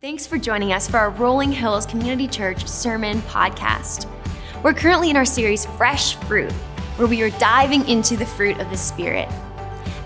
Thanks 0.00 0.28
for 0.28 0.38
joining 0.38 0.72
us 0.72 0.88
for 0.88 0.98
our 0.98 1.10
Rolling 1.10 1.50
Hills 1.50 1.84
Community 1.84 2.28
Church 2.28 2.68
Sermon 2.68 3.20
Podcast. 3.22 4.06
We're 4.62 4.72
currently 4.72 5.10
in 5.10 5.16
our 5.16 5.24
series 5.24 5.66
Fresh 5.66 6.14
Fruit, 6.18 6.52
where 6.94 7.08
we 7.08 7.20
are 7.22 7.30
diving 7.30 7.84
into 7.88 8.16
the 8.16 8.24
fruit 8.24 8.60
of 8.60 8.70
the 8.70 8.76
Spirit. 8.76 9.28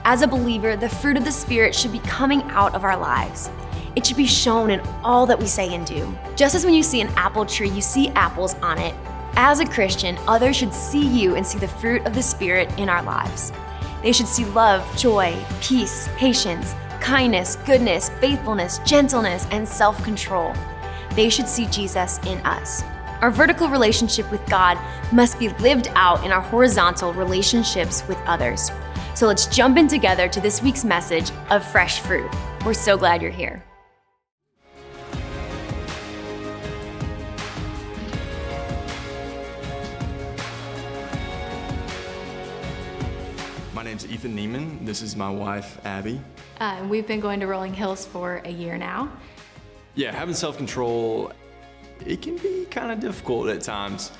As 0.06 0.22
a 0.22 0.26
believer, 0.26 0.76
the 0.76 0.88
fruit 0.88 1.18
of 1.18 1.26
the 1.26 1.30
Spirit 1.30 1.74
should 1.74 1.92
be 1.92 1.98
coming 1.98 2.40
out 2.44 2.74
of 2.74 2.84
our 2.84 2.96
lives. 2.96 3.50
It 3.94 4.06
should 4.06 4.16
be 4.16 4.26
shown 4.26 4.70
in 4.70 4.80
all 5.04 5.26
that 5.26 5.38
we 5.38 5.46
say 5.46 5.74
and 5.74 5.86
do. 5.86 6.10
Just 6.36 6.54
as 6.54 6.64
when 6.64 6.72
you 6.72 6.82
see 6.82 7.02
an 7.02 7.12
apple 7.16 7.44
tree, 7.44 7.68
you 7.68 7.82
see 7.82 8.08
apples 8.12 8.54
on 8.62 8.78
it. 8.78 8.94
As 9.34 9.60
a 9.60 9.66
Christian, 9.66 10.16
others 10.26 10.56
should 10.56 10.72
see 10.72 11.06
you 11.06 11.36
and 11.36 11.46
see 11.46 11.58
the 11.58 11.68
fruit 11.68 12.06
of 12.06 12.14
the 12.14 12.22
Spirit 12.22 12.72
in 12.78 12.88
our 12.88 13.02
lives. 13.02 13.52
They 14.02 14.12
should 14.12 14.26
see 14.26 14.46
love, 14.46 14.88
joy, 14.96 15.36
peace, 15.60 16.08
patience, 16.16 16.74
kindness, 17.02 17.56
goodness, 17.66 18.10
faithfulness, 18.20 18.78
gentleness, 18.86 19.46
and 19.50 19.68
self 19.68 20.02
control. 20.04 20.54
They 21.14 21.28
should 21.28 21.48
see 21.48 21.66
Jesus 21.66 22.18
in 22.20 22.38
us. 22.46 22.82
Our 23.20 23.30
vertical 23.30 23.68
relationship 23.68 24.30
with 24.30 24.44
God 24.48 24.78
must 25.12 25.38
be 25.38 25.50
lived 25.60 25.88
out 25.94 26.24
in 26.24 26.32
our 26.32 26.40
horizontal 26.40 27.12
relationships 27.12 28.06
with 28.08 28.18
others. 28.26 28.70
So 29.14 29.26
let's 29.26 29.46
jump 29.46 29.76
in 29.78 29.88
together 29.88 30.28
to 30.28 30.40
this 30.40 30.62
week's 30.62 30.84
message 30.84 31.30
of 31.50 31.64
fresh 31.64 32.00
fruit. 32.00 32.30
We're 32.64 32.72
so 32.72 32.96
glad 32.96 33.20
you're 33.20 33.30
here. 33.30 33.62
My 43.74 43.82
name's 43.82 44.06
Ethan 44.06 44.36
Neiman. 44.36 44.86
This 44.86 45.02
is 45.02 45.16
my 45.16 45.30
wife, 45.30 45.78
Abby. 45.84 46.20
Uh, 46.62 46.76
we've 46.88 47.08
been 47.08 47.18
going 47.18 47.40
to 47.40 47.48
Rolling 47.48 47.74
Hills 47.74 48.06
for 48.06 48.40
a 48.44 48.48
year 48.48 48.78
now. 48.78 49.10
Yeah, 49.96 50.12
having 50.12 50.32
self 50.32 50.56
control, 50.56 51.32
it 52.06 52.22
can 52.22 52.36
be 52.36 52.66
kind 52.70 52.92
of 52.92 53.00
difficult 53.00 53.48
at 53.48 53.62
times. 53.62 54.12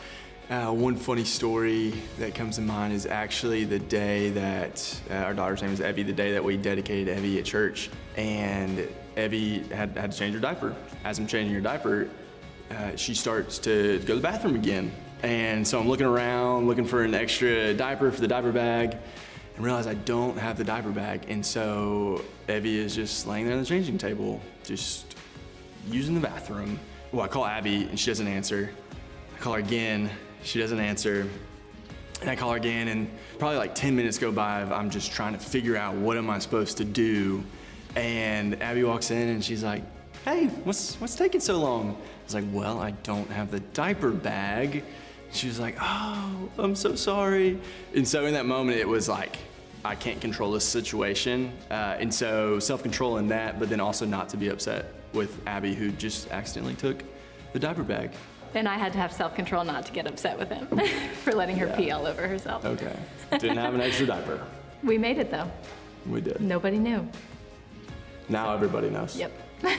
Uh, 0.50 0.72
one 0.72 0.96
funny 0.96 1.22
story 1.22 1.94
that 2.18 2.34
comes 2.34 2.56
to 2.56 2.60
mind 2.60 2.92
is 2.92 3.06
actually 3.06 3.62
the 3.62 3.78
day 3.78 4.30
that 4.30 5.00
uh, 5.08 5.18
our 5.18 5.34
daughter's 5.34 5.62
name 5.62 5.70
is 5.70 5.80
Evie, 5.80 6.02
the 6.02 6.12
day 6.12 6.32
that 6.32 6.42
we 6.42 6.56
dedicated 6.56 7.16
Evie 7.16 7.38
at 7.38 7.44
church. 7.44 7.90
And 8.16 8.88
Evie 9.16 9.60
had, 9.68 9.96
had 9.96 10.10
to 10.10 10.18
change 10.18 10.34
her 10.34 10.40
diaper. 10.40 10.74
As 11.04 11.20
I'm 11.20 11.28
changing 11.28 11.54
her 11.54 11.60
diaper, 11.60 12.08
uh, 12.72 12.96
she 12.96 13.14
starts 13.14 13.56
to 13.60 14.00
go 14.00 14.06
to 14.06 14.14
the 14.16 14.20
bathroom 14.20 14.56
again. 14.56 14.90
And 15.22 15.64
so 15.64 15.78
I'm 15.78 15.86
looking 15.86 16.06
around, 16.06 16.66
looking 16.66 16.86
for 16.86 17.04
an 17.04 17.14
extra 17.14 17.72
diaper 17.72 18.10
for 18.10 18.20
the 18.20 18.26
diaper 18.26 18.50
bag 18.50 18.96
and 19.56 19.64
realize 19.64 19.86
I 19.86 19.94
don't 19.94 20.38
have 20.38 20.56
the 20.56 20.64
diaper 20.64 20.90
bag. 20.90 21.26
And 21.28 21.44
so 21.44 22.22
Evie 22.48 22.78
is 22.78 22.94
just 22.94 23.26
laying 23.26 23.44
there 23.44 23.54
on 23.54 23.60
the 23.60 23.66
changing 23.66 23.98
table, 23.98 24.40
just 24.64 25.16
using 25.90 26.14
the 26.14 26.20
bathroom. 26.20 26.78
Well, 27.12 27.22
I 27.22 27.28
call 27.28 27.44
Abby 27.44 27.84
and 27.84 27.98
she 27.98 28.10
doesn't 28.10 28.26
answer. 28.26 28.70
I 29.34 29.38
call 29.38 29.54
her 29.54 29.58
again, 29.58 30.10
she 30.42 30.58
doesn't 30.58 30.80
answer. 30.80 31.28
And 32.20 32.30
I 32.30 32.36
call 32.36 32.52
her 32.52 32.56
again, 32.56 32.86
and 32.86 33.10
probably 33.38 33.58
like 33.58 33.74
10 33.74 33.96
minutes 33.96 34.16
go 34.16 34.30
by. 34.30 34.62
I'm 34.62 34.90
just 34.90 35.10
trying 35.12 35.32
to 35.32 35.40
figure 35.40 35.76
out 35.76 35.96
what 35.96 36.16
am 36.16 36.30
I 36.30 36.38
supposed 36.38 36.76
to 36.76 36.84
do. 36.84 37.42
And 37.96 38.62
Abby 38.62 38.84
walks 38.84 39.10
in 39.10 39.28
and 39.28 39.44
she's 39.44 39.64
like, 39.64 39.82
"Hey, 40.24 40.46
what's 40.46 40.94
what's 41.00 41.16
taking 41.16 41.40
so 41.40 41.58
long?" 41.58 41.90
I 41.90 42.24
was 42.24 42.34
like, 42.34 42.44
"Well, 42.52 42.78
I 42.78 42.92
don't 43.02 43.28
have 43.30 43.50
the 43.50 43.58
diaper 43.60 44.10
bag." 44.10 44.84
She 45.32 45.46
was 45.46 45.58
like, 45.58 45.76
"Oh, 45.80 46.48
I'm 46.58 46.74
so 46.74 46.94
sorry." 46.94 47.58
And 47.94 48.06
so 48.06 48.26
in 48.26 48.34
that 48.34 48.46
moment, 48.46 48.78
it 48.78 48.86
was 48.88 49.08
like, 49.08 49.36
I 49.84 49.94
can't 49.94 50.20
control 50.20 50.52
this 50.52 50.64
situation, 50.64 51.52
uh, 51.70 51.96
and 51.98 52.12
so 52.14 52.58
self-control 52.58 53.16
in 53.16 53.28
that, 53.28 53.58
but 53.58 53.68
then 53.68 53.80
also 53.80 54.04
not 54.06 54.28
to 54.30 54.36
be 54.36 54.48
upset 54.48 54.92
with 55.12 55.40
Abby 55.46 55.74
who 55.74 55.90
just 55.90 56.30
accidentally 56.30 56.74
took 56.74 57.02
the 57.52 57.58
diaper 57.58 57.82
bag. 57.82 58.10
Then 58.52 58.66
I 58.66 58.76
had 58.76 58.92
to 58.92 58.98
have 58.98 59.12
self 59.12 59.34
control 59.34 59.64
not 59.64 59.86
to 59.86 59.92
get 59.92 60.06
upset 60.06 60.38
with 60.38 60.50
him 60.50 60.66
for 61.24 61.32
letting 61.32 61.56
her 61.56 61.66
Yeah. 61.66 61.76
pee 61.76 61.90
all 61.90 62.06
over 62.06 62.28
herself. 62.28 62.64
Okay, 62.64 62.94
didn't 63.38 63.56
have 63.56 63.74
an 63.74 63.80
extra 63.80 64.06
diaper. 64.06 64.40
We 64.84 64.98
made 64.98 65.18
it 65.18 65.30
though. 65.30 65.50
We 66.06 66.20
did. 66.20 66.40
Nobody 66.40 66.78
knew. 66.78 67.08
Now 68.28 68.52
everybody 68.52 68.90
knows. 68.90 69.16
Yep. 69.16 69.32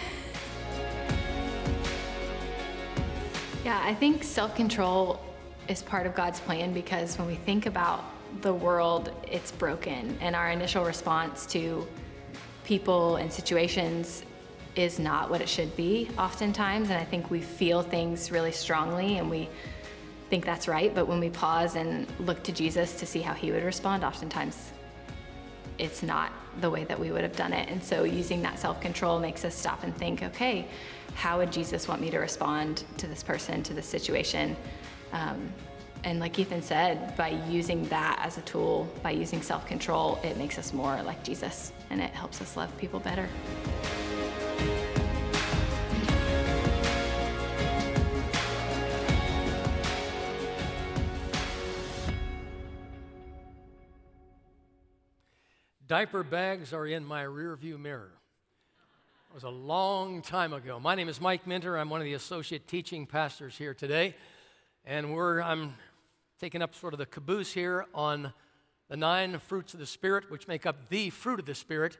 yeah, 3.63 3.81
I 3.83 3.93
think 3.93 4.23
self 4.23 4.55
control 4.55 5.21
is 5.67 5.81
part 5.81 6.05
of 6.05 6.15
God's 6.15 6.39
plan 6.39 6.73
because 6.73 7.17
when 7.17 7.27
we 7.27 7.35
think 7.35 7.65
about 7.65 8.03
the 8.41 8.53
world, 8.53 9.11
it's 9.29 9.51
broken, 9.51 10.17
and 10.21 10.35
our 10.35 10.51
initial 10.51 10.83
response 10.83 11.45
to 11.47 11.87
people 12.63 13.17
and 13.17 13.31
situations 13.31 14.23
is 14.75 14.97
not 14.97 15.29
what 15.29 15.41
it 15.41 15.49
should 15.49 15.75
be 15.75 16.09
oftentimes. 16.17 16.89
And 16.89 16.97
I 16.97 17.03
think 17.03 17.29
we 17.29 17.41
feel 17.41 17.81
things 17.83 18.31
really 18.31 18.51
strongly 18.51 19.17
and 19.17 19.29
we 19.29 19.49
think 20.29 20.45
that's 20.45 20.67
right, 20.67 20.93
but 20.95 21.07
when 21.07 21.19
we 21.19 21.29
pause 21.29 21.75
and 21.75 22.07
look 22.19 22.41
to 22.43 22.51
Jesus 22.51 22.99
to 22.99 23.05
see 23.05 23.21
how 23.21 23.33
he 23.33 23.51
would 23.51 23.63
respond, 23.63 24.03
oftentimes 24.03 24.71
it's 25.77 26.01
not 26.01 26.31
the 26.61 26.69
way 26.69 26.83
that 26.85 26.99
we 26.99 27.11
would 27.11 27.21
have 27.21 27.35
done 27.35 27.53
it. 27.53 27.69
And 27.69 27.83
so 27.83 28.03
using 28.03 28.41
that 28.43 28.59
self 28.59 28.81
control 28.81 29.19
makes 29.19 29.45
us 29.45 29.55
stop 29.55 29.83
and 29.83 29.95
think, 29.95 30.23
okay, 30.23 30.67
how 31.15 31.37
would 31.37 31.51
Jesus 31.51 31.87
want 31.87 32.01
me 32.01 32.09
to 32.09 32.17
respond 32.17 32.83
to 32.97 33.07
this 33.07 33.21
person, 33.21 33.61
to 33.63 33.73
this 33.73 33.85
situation? 33.85 34.55
Um, 35.13 35.53
and 36.03 36.19
like 36.19 36.37
Ethan 36.37 36.61
said, 36.61 37.15
by 37.15 37.29
using 37.47 37.87
that 37.87 38.19
as 38.21 38.37
a 38.37 38.41
tool, 38.41 38.91
by 39.01 39.11
using 39.11 39.41
self 39.41 39.65
control, 39.65 40.19
it 40.23 40.37
makes 40.37 40.57
us 40.57 40.73
more 40.73 41.01
like 41.03 41.23
Jesus 41.23 41.71
and 41.89 42.01
it 42.01 42.11
helps 42.11 42.41
us 42.41 42.57
love 42.57 42.75
people 42.77 42.99
better. 42.99 43.29
Diaper 55.87 56.23
bags 56.23 56.73
are 56.73 56.87
in 56.87 57.05
my 57.05 57.23
rearview 57.23 57.79
mirror. 57.79 58.11
It 59.29 59.35
was 59.35 59.43
a 59.43 59.49
long 59.49 60.21
time 60.23 60.51
ago. 60.51 60.79
My 60.79 60.95
name 60.95 61.07
is 61.07 61.21
Mike 61.21 61.45
Minter. 61.45 61.77
I'm 61.77 61.89
one 61.89 62.01
of 62.01 62.05
the 62.05 62.13
associate 62.13 62.67
teaching 62.67 63.05
pastors 63.05 63.57
here 63.57 63.73
today. 63.73 64.15
And 64.85 65.13
we're, 65.13 65.41
I'm 65.41 65.75
taking 66.41 66.61
up 66.61 66.75
sort 66.75 66.93
of 66.93 66.97
the 66.97 67.05
caboose 67.05 67.53
here 67.53 67.85
on 67.93 68.33
the 68.89 68.97
nine 68.97 69.39
fruits 69.39 69.73
of 69.73 69.79
the 69.79 69.85
Spirit, 69.85 70.29
which 70.29 70.45
make 70.45 70.65
up 70.65 70.89
the 70.89 71.09
fruit 71.09 71.39
of 71.39 71.45
the 71.45 71.55
Spirit. 71.55 71.97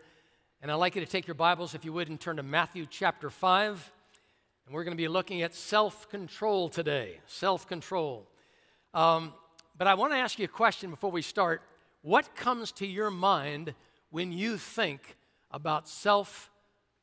And 0.62 0.70
I'd 0.70 0.76
like 0.76 0.96
you 0.96 1.00
to 1.00 1.10
take 1.10 1.26
your 1.26 1.34
Bibles, 1.34 1.74
if 1.74 1.86
you 1.86 1.94
would, 1.94 2.10
and 2.10 2.20
turn 2.20 2.36
to 2.36 2.44
Matthew 2.44 2.86
chapter 2.86 3.30
5. 3.30 3.94
And 4.66 4.76
we're 4.76 4.84
going 4.84 4.98
to 4.98 5.02
be 5.02 5.08
looking 5.08 5.44
at 5.44 5.56
self 5.56 6.10
control 6.10 6.68
today. 6.68 7.22
Self 7.26 7.70
control. 7.70 8.28
Um, 8.94 9.34
but 9.78 9.88
I 9.88 9.94
want 9.94 10.12
to 10.12 10.18
ask 10.18 10.38
you 10.38 10.44
a 10.44 10.50
question 10.50 10.90
before 10.90 11.10
we 11.10 11.22
start. 11.22 11.62
What 12.02 12.36
comes 12.36 12.74
to 12.74 12.86
your 12.86 13.12
mind 13.12 13.76
when 14.10 14.34
you 14.34 14.58
think 14.58 15.16
about 15.52 15.88
self 15.88 16.52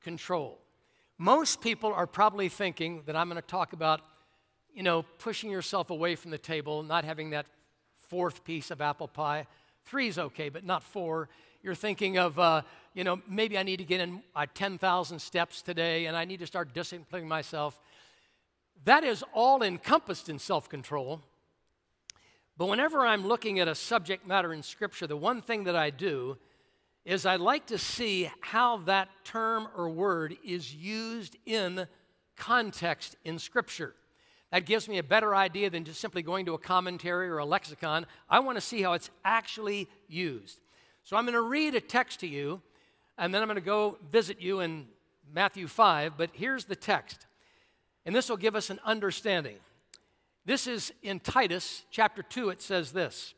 control? 0.03 0.59
Most 1.17 1.63
people 1.63 1.95
are 1.95 2.07
probably 2.07 2.51
thinking 2.51 3.03
that 3.07 3.17
I'm 3.17 3.31
going 3.31 3.41
to 3.41 3.49
talk 3.49 3.73
about, 3.73 4.03
you 4.75 4.83
know, 4.83 5.03
pushing 5.19 5.51
yourself 5.51 5.91
away 5.91 6.15
from 6.15 6.31
the 6.31 6.39
table, 6.39 6.83
not 6.83 7.05
having 7.05 7.31
that 7.31 7.47
fourth 8.09 8.45
piece 8.45 8.71
of 8.71 8.81
apple 8.81 9.09
pie. 9.09 9.47
Three's 9.85 10.19
okay, 10.19 10.49
but 10.49 10.65
not 10.65 10.83
four. 10.83 11.29
You're 11.63 11.75
thinking 11.75 12.19
of, 12.19 12.39
uh, 12.39 12.63
you 12.95 13.05
know, 13.05 13.21
maybe 13.29 13.59
I 13.59 13.63
need 13.63 13.79
to 13.79 13.85
get 13.85 14.01
in 14.01 14.23
uh, 14.35 14.47
10,000 14.55 15.19
steps 15.19 15.63
today 15.63 16.07
and 16.07 16.17
I 16.17 16.25
need 16.25 16.41
to 16.41 16.47
start 16.47 16.73
disciplining 16.73 17.29
myself. 17.29 17.79
That 18.85 19.05
is 19.05 19.23
all 19.35 19.63
encompassed 19.63 20.29
in 20.29 20.39
self 20.39 20.69
control. 20.69 21.21
But 22.57 22.67
whenever 22.67 23.07
I'm 23.07 23.27
looking 23.27 23.59
at 23.59 23.69
a 23.69 23.75
subject 23.75 24.27
matter 24.27 24.53
in 24.53 24.63
Scripture, 24.63 25.07
the 25.07 25.17
one 25.17 25.41
thing 25.41 25.65
that 25.65 25.77
I 25.77 25.91
do 25.91 26.37
is 27.05 27.25
I 27.25 27.37
like 27.37 27.67
to 27.67 27.79
see 27.79 28.31
how 28.41 28.79
that 28.79 29.09
term 29.25 29.69
or 29.77 29.89
word 29.89 30.37
is 30.45 30.75
used 30.75 31.37
in 31.47 31.87
context 32.37 33.17
in 33.25 33.39
Scripture. 33.39 33.95
That 34.51 34.67
gives 34.67 34.89
me 34.89 34.99
a 34.99 35.03
better 35.03 35.35
idea 35.35 35.71
than 35.71 35.85
just 35.85 36.01
simply 36.01 36.23
going 36.23 36.47
to 36.47 36.55
a 36.55 36.59
commentary 36.59 37.29
or 37.29 37.39
a 37.39 37.45
lexicon. 37.45 38.07
I 38.29 38.41
want 38.41 38.57
to 38.57 38.61
see 38.61 38.83
how 38.83 38.95
it's 38.95 39.11
actually 39.25 39.89
used. 40.09 40.61
So 41.05 41.17
I'm 41.17 41.25
going 41.25 41.35
to 41.35 41.41
read 41.41 41.75
a 41.75 41.81
text 41.81 42.21
to 42.21 42.27
you, 42.27 42.61
and 43.17 43.33
then 43.33 43.43
I'm 43.43 43.49
going 43.49 43.57
to 43.57 43.61
go 43.61 43.99
visit 44.11 44.41
you 44.41 44.61
in 44.61 44.87
Matthew 45.33 45.69
5. 45.69 46.17
But 46.17 46.31
here's 46.33 46.65
the 46.65 46.77
text, 46.77 47.27
and 48.05 48.15
this 48.15 48.29
will 48.29 48.37
give 48.37 48.57
us 48.57 48.71
an 48.71 48.81
understanding. 48.85 49.57
This 50.45 50.67
is 50.67 50.93
in 51.03 51.21
Titus 51.21 51.85
chapter 51.91 52.23
2, 52.23 52.51
it 52.51 52.61
says 52.61 52.93
this. 52.93 53.35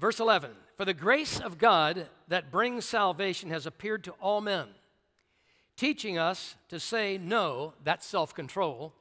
Verse 0.00 0.18
11 0.18 0.50
For 0.76 0.84
the 0.84 0.94
grace 0.94 1.38
of 1.38 1.58
God 1.58 2.06
that 2.26 2.50
brings 2.50 2.84
salvation 2.86 3.50
has 3.50 3.66
appeared 3.66 4.02
to 4.04 4.12
all 4.12 4.40
men, 4.40 4.66
teaching 5.76 6.18
us 6.18 6.56
to 6.70 6.80
say 6.80 7.18
no, 7.18 7.74
that's 7.84 8.06
self 8.06 8.34
control, 8.34 8.94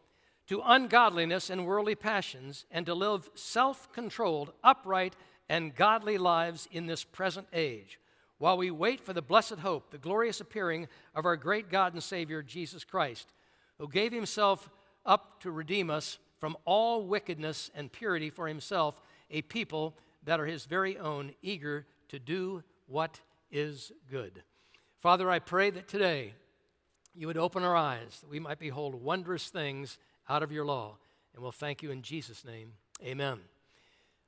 to 0.50 0.64
ungodliness 0.66 1.52
and 1.52 1.68
worldly 1.68 1.94
passions, 1.94 2.66
and 2.72 2.88
to 2.88 2.96
live 2.96 3.30
self 3.36 3.92
controlled, 3.94 4.52
upright, 4.64 5.16
and 5.48 5.76
godly 5.76 6.18
lives 6.18 6.68
in 6.72 6.88
this 6.88 7.04
present 7.04 7.48
age, 7.54 8.00
while 8.40 8.58
we 8.58 8.72
wait 8.72 9.00
for 9.00 9.14
the 9.14 9.22
blessed 9.22 9.60
hope, 9.60 9.92
the 9.92 9.98
glorious 10.00 10.42
appearing 10.42 10.88
of 11.14 11.24
our 11.24 11.38
great 11.38 11.70
God 11.70 11.94
and 11.94 12.02
Savior, 12.02 12.42
Jesus 12.42 12.84
Christ, 12.84 13.32
who 13.78 13.88
gave 13.88 14.12
himself 14.12 14.72
up 15.06 15.40
to 15.42 15.52
redeem 15.52 15.92
us 15.92 16.18
from 16.40 16.58
all 16.66 17.04
wickedness 17.04 17.70
and 17.76 17.92
purity 17.92 18.32
for 18.32 18.48
himself, 18.48 19.00
a 19.30 19.44
people 19.44 19.96
that 20.24 20.40
are 20.40 20.48
his 20.48 20.66
very 20.66 20.98
own, 20.98 21.32
eager 21.44 21.86
to 22.08 22.18
do 22.18 22.64
what 22.88 23.20
is 23.52 23.92
good. 24.10 24.42
Father, 24.98 25.30
I 25.30 25.38
pray 25.38 25.70
that 25.70 25.88
today 25.88 26.34
you 27.14 27.28
would 27.28 27.38
open 27.38 27.64
our 27.64 27.76
eyes, 27.76 28.20
that 28.22 28.32
we 28.32 28.40
might 28.40 28.58
behold 28.58 28.96
wondrous 28.96 29.50
things 29.50 30.00
out 30.30 30.44
of 30.44 30.52
your 30.52 30.66
law. 30.66 30.98
And 31.34 31.42
we'll 31.42 31.52
thank 31.52 31.82
you 31.84 31.92
in 31.92 32.02
Jesus' 32.02 32.46
name. 32.46 32.74
Amen. 33.04 33.40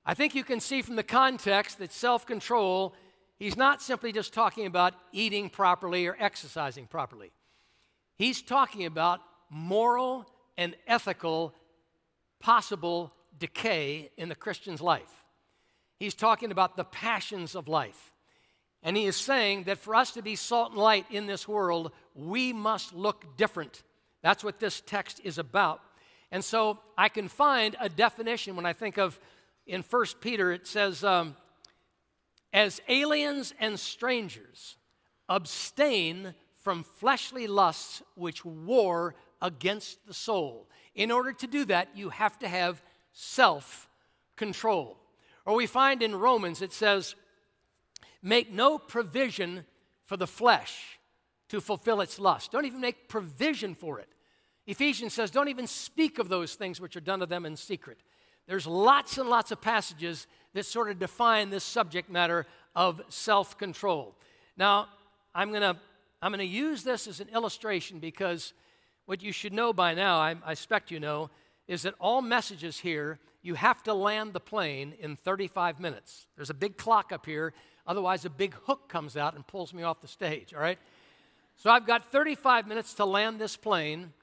I 0.05 0.13
think 0.13 0.33
you 0.33 0.43
can 0.43 0.59
see 0.59 0.81
from 0.81 0.95
the 0.95 1.03
context 1.03 1.77
that 1.79 1.93
self 1.93 2.25
control 2.25 2.95
he's 3.37 3.55
not 3.55 3.81
simply 3.81 4.11
just 4.11 4.33
talking 4.33 4.65
about 4.65 4.93
eating 5.11 5.49
properly 5.49 6.07
or 6.07 6.17
exercising 6.19 6.87
properly. 6.87 7.31
He's 8.15 8.41
talking 8.41 8.85
about 8.85 9.21
moral 9.49 10.27
and 10.57 10.75
ethical 10.87 11.53
possible 12.39 13.13
decay 13.37 14.11
in 14.17 14.29
the 14.29 14.35
Christian's 14.35 14.81
life. 14.81 15.23
He's 15.99 16.15
talking 16.15 16.51
about 16.51 16.77
the 16.77 16.83
passions 16.83 17.55
of 17.55 17.67
life. 17.67 18.11
And 18.83 18.97
he 18.97 19.05
is 19.05 19.15
saying 19.15 19.63
that 19.65 19.77
for 19.77 19.93
us 19.93 20.11
to 20.13 20.23
be 20.23 20.35
salt 20.35 20.71
and 20.71 20.81
light 20.81 21.05
in 21.11 21.27
this 21.27 21.47
world, 21.47 21.91
we 22.15 22.53
must 22.53 22.93
look 22.95 23.37
different. 23.37 23.83
That's 24.23 24.43
what 24.43 24.59
this 24.59 24.81
text 24.81 25.21
is 25.23 25.37
about. 25.37 25.81
And 26.31 26.43
so 26.43 26.79
I 26.97 27.09
can 27.09 27.27
find 27.27 27.75
a 27.79 27.89
definition 27.89 28.55
when 28.55 28.65
I 28.65 28.73
think 28.73 28.97
of 28.97 29.19
in 29.65 29.83
1 29.83 30.05
Peter, 30.21 30.51
it 30.51 30.65
says, 30.65 31.03
um, 31.03 31.35
as 32.53 32.81
aliens 32.87 33.53
and 33.59 33.79
strangers, 33.79 34.77
abstain 35.29 36.33
from 36.61 36.83
fleshly 36.83 37.47
lusts 37.47 38.01
which 38.15 38.43
war 38.45 39.15
against 39.41 40.05
the 40.07 40.13
soul. 40.13 40.67
In 40.95 41.11
order 41.11 41.33
to 41.33 41.47
do 41.47 41.65
that, 41.65 41.89
you 41.95 42.09
have 42.09 42.37
to 42.39 42.47
have 42.47 42.81
self 43.13 43.89
control. 44.35 44.97
Or 45.45 45.55
we 45.55 45.67
find 45.67 46.03
in 46.03 46.15
Romans 46.15 46.61
it 46.61 46.73
says, 46.73 47.15
Make 48.21 48.51
no 48.51 48.77
provision 48.77 49.65
for 50.05 50.17
the 50.17 50.27
flesh 50.27 50.99
to 51.49 51.59
fulfill 51.59 52.01
its 52.01 52.19
lust. 52.19 52.51
Don't 52.51 52.65
even 52.65 52.81
make 52.81 53.07
provision 53.07 53.73
for 53.73 53.99
it. 53.99 54.09
Ephesians 54.67 55.13
says, 55.13 55.31
Don't 55.31 55.49
even 55.49 55.67
speak 55.67 56.19
of 56.19 56.29
those 56.29 56.55
things 56.55 56.79
which 56.79 56.95
are 56.95 57.01
done 57.01 57.19
to 57.19 57.25
them 57.25 57.45
in 57.45 57.55
secret. 57.55 57.97
There's 58.47 58.67
lots 58.67 59.17
and 59.17 59.29
lots 59.29 59.51
of 59.51 59.61
passages 59.61 60.27
that 60.53 60.65
sort 60.65 60.89
of 60.89 60.99
define 60.99 61.49
this 61.49 61.63
subject 61.63 62.09
matter 62.09 62.45
of 62.75 63.01
self 63.09 63.57
control. 63.57 64.15
Now, 64.57 64.87
I'm 65.33 65.49
going 65.49 65.61
to 65.61 65.77
I'm 66.21 66.31
going 66.31 66.39
to 66.39 66.45
use 66.45 66.83
this 66.83 67.07
as 67.07 67.19
an 67.19 67.29
illustration 67.29 67.99
because 67.99 68.53
what 69.05 69.23
you 69.23 69.31
should 69.31 69.53
know 69.53 69.73
by 69.73 69.95
now, 69.95 70.19
I, 70.19 70.35
I 70.45 70.51
expect 70.51 70.91
you 70.91 70.99
know, 70.99 71.31
is 71.67 71.81
that 71.81 71.95
all 71.99 72.21
messages 72.21 72.77
here, 72.77 73.19
you 73.41 73.55
have 73.55 73.81
to 73.83 73.93
land 73.93 74.33
the 74.33 74.39
plane 74.39 74.93
in 74.99 75.15
35 75.15 75.79
minutes. 75.79 76.27
There's 76.35 76.51
a 76.51 76.53
big 76.53 76.77
clock 76.77 77.11
up 77.11 77.25
here, 77.25 77.53
otherwise, 77.87 78.23
a 78.23 78.29
big 78.29 78.53
hook 78.65 78.87
comes 78.87 79.17
out 79.17 79.33
and 79.33 79.45
pulls 79.47 79.73
me 79.73 79.81
off 79.81 79.99
the 80.01 80.07
stage, 80.07 80.53
all 80.53 80.61
right? 80.61 80.77
So 81.57 81.71
I've 81.71 81.87
got 81.87 82.11
35 82.11 82.67
minutes 82.67 82.93
to 82.95 83.05
land 83.05 83.39
this 83.39 83.57
plane, 83.57 84.13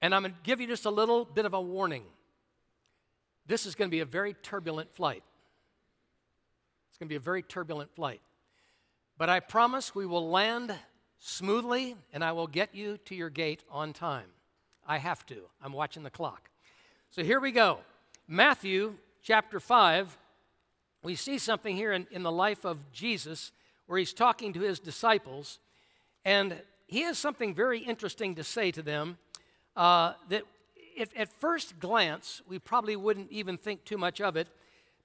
and 0.00 0.14
I'm 0.14 0.22
going 0.22 0.32
to 0.32 0.38
give 0.42 0.60
you 0.60 0.66
just 0.66 0.84
a 0.84 0.90
little 0.90 1.24
bit 1.24 1.44
of 1.44 1.54
a 1.54 1.60
warning. 1.60 2.04
This 3.46 3.66
is 3.66 3.74
going 3.74 3.90
to 3.90 3.94
be 3.94 4.00
a 4.00 4.04
very 4.04 4.34
turbulent 4.34 4.94
flight. 4.94 5.22
It's 6.90 6.98
going 6.98 7.08
to 7.08 7.12
be 7.12 7.16
a 7.16 7.20
very 7.20 7.42
turbulent 7.42 7.94
flight. 7.94 8.20
But 9.16 9.28
I 9.28 9.40
promise 9.40 9.94
we 9.94 10.06
will 10.06 10.30
land 10.30 10.74
smoothly 11.18 11.96
and 12.12 12.22
I 12.22 12.32
will 12.32 12.46
get 12.46 12.74
you 12.74 12.98
to 13.06 13.14
your 13.14 13.30
gate 13.30 13.64
on 13.70 13.92
time. 13.92 14.26
I 14.86 14.98
have 14.98 15.26
to. 15.26 15.42
I'm 15.62 15.72
watching 15.72 16.02
the 16.02 16.10
clock. 16.10 16.50
So 17.10 17.24
here 17.24 17.40
we 17.40 17.52
go. 17.52 17.78
Matthew 18.26 18.94
chapter 19.22 19.60
5. 19.60 20.16
We 21.02 21.14
see 21.14 21.38
something 21.38 21.76
here 21.76 21.92
in, 21.92 22.06
in 22.10 22.22
the 22.22 22.32
life 22.32 22.64
of 22.64 22.92
Jesus 22.92 23.52
where 23.86 23.98
he's 23.98 24.12
talking 24.12 24.52
to 24.52 24.60
his 24.60 24.78
disciples, 24.78 25.60
and 26.24 26.60
he 26.86 27.02
has 27.02 27.16
something 27.18 27.54
very 27.54 27.78
interesting 27.78 28.34
to 28.34 28.44
say 28.44 28.70
to 28.70 28.82
them 28.82 29.16
uh, 29.78 30.12
that 30.28 30.42
if, 30.96 31.08
at 31.16 31.32
first 31.40 31.78
glance, 31.78 32.42
we 32.48 32.58
probably 32.58 32.96
wouldn't 32.96 33.30
even 33.30 33.56
think 33.56 33.84
too 33.84 33.96
much 33.96 34.20
of 34.20 34.36
it. 34.36 34.48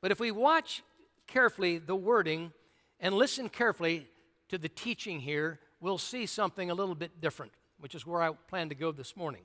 But 0.02 0.12
if 0.12 0.20
we 0.20 0.32
watch 0.32 0.82
carefully 1.28 1.78
the 1.78 1.96
wording 1.96 2.52
and 3.00 3.16
listen 3.16 3.48
carefully 3.48 4.08
to 4.50 4.58
the 4.58 4.68
teaching 4.68 5.20
here, 5.20 5.60
we'll 5.80 6.00
see 6.00 6.26
something 6.26 6.72
a 6.72 6.74
little 6.74 6.96
bit 6.96 7.22
different, 7.22 7.52
which 7.80 7.94
is 7.94 8.06
where 8.06 8.22
I 8.24 8.32
plan 8.50 8.70
to 8.70 8.76
go 8.76 8.92
this 8.92 9.16
morning. 9.16 9.44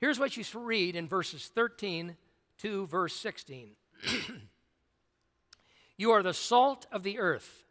Here's 0.00 0.20
what 0.20 0.36
you 0.36 0.44
read 0.54 0.94
in 0.94 1.08
verses 1.08 1.50
13 1.52 2.16
to 2.58 2.86
verse 2.86 3.14
16 3.16 3.72
You 5.96 6.12
are 6.12 6.22
the 6.22 6.32
salt 6.32 6.86
of 6.92 7.02
the 7.02 7.18
earth. 7.18 7.64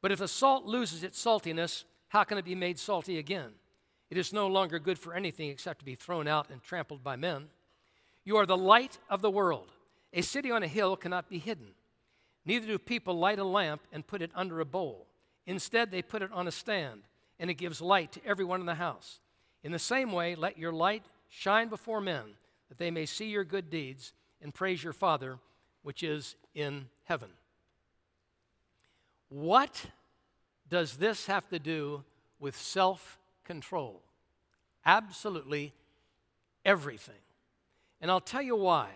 But 0.00 0.10
if 0.10 0.18
the 0.18 0.26
salt 0.26 0.64
loses 0.64 1.04
its 1.04 1.24
saltiness, 1.24 1.84
how 2.08 2.24
can 2.24 2.36
it 2.38 2.44
be 2.44 2.56
made 2.56 2.80
salty 2.80 3.18
again? 3.18 3.52
It 4.12 4.18
is 4.18 4.30
no 4.30 4.46
longer 4.46 4.78
good 4.78 4.98
for 4.98 5.14
anything 5.14 5.48
except 5.48 5.78
to 5.78 5.86
be 5.86 5.94
thrown 5.94 6.28
out 6.28 6.50
and 6.50 6.62
trampled 6.62 7.02
by 7.02 7.16
men. 7.16 7.48
You 8.26 8.36
are 8.36 8.44
the 8.44 8.58
light 8.58 8.98
of 9.08 9.22
the 9.22 9.30
world. 9.30 9.72
A 10.12 10.20
city 10.20 10.50
on 10.50 10.62
a 10.62 10.68
hill 10.68 10.96
cannot 10.96 11.30
be 11.30 11.38
hidden. 11.38 11.68
Neither 12.44 12.66
do 12.66 12.78
people 12.78 13.18
light 13.18 13.38
a 13.38 13.44
lamp 13.44 13.80
and 13.90 14.06
put 14.06 14.20
it 14.20 14.30
under 14.34 14.60
a 14.60 14.66
bowl. 14.66 15.06
Instead, 15.46 15.90
they 15.90 16.02
put 16.02 16.20
it 16.20 16.30
on 16.30 16.46
a 16.46 16.52
stand, 16.52 17.04
and 17.40 17.48
it 17.48 17.54
gives 17.54 17.80
light 17.80 18.12
to 18.12 18.26
everyone 18.26 18.60
in 18.60 18.66
the 18.66 18.74
house. 18.74 19.18
In 19.64 19.72
the 19.72 19.78
same 19.78 20.12
way, 20.12 20.34
let 20.34 20.58
your 20.58 20.72
light 20.72 21.06
shine 21.30 21.70
before 21.70 22.02
men, 22.02 22.34
that 22.68 22.76
they 22.76 22.90
may 22.90 23.06
see 23.06 23.30
your 23.30 23.44
good 23.44 23.70
deeds 23.70 24.12
and 24.42 24.52
praise 24.52 24.84
your 24.84 24.92
Father, 24.92 25.38
which 25.82 26.02
is 26.02 26.36
in 26.54 26.90
heaven. 27.04 27.30
What 29.30 29.86
does 30.68 30.98
this 30.98 31.24
have 31.28 31.48
to 31.48 31.58
do 31.58 32.04
with 32.38 32.54
self 32.54 33.18
control. 33.44 34.02
Absolutely 34.84 35.72
everything. 36.64 37.14
And 38.00 38.10
I'll 38.10 38.20
tell 38.20 38.42
you 38.42 38.56
why. 38.56 38.88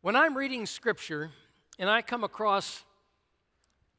When 0.00 0.16
I'm 0.16 0.36
reading 0.36 0.66
scripture 0.66 1.30
and 1.78 1.88
I 1.88 2.02
come 2.02 2.24
across 2.24 2.82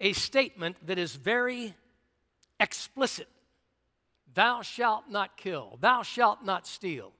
a 0.02 0.14
statement 0.14 0.76
that 0.86 0.98
is 0.98 1.16
very 1.16 1.74
explicit 2.60 3.28
Thou 4.34 4.62
shalt 4.62 5.10
not 5.10 5.38
kill, 5.38 5.78
thou 5.80 6.02
shalt 6.02 6.44
not 6.44 6.66
steal. 6.66 7.12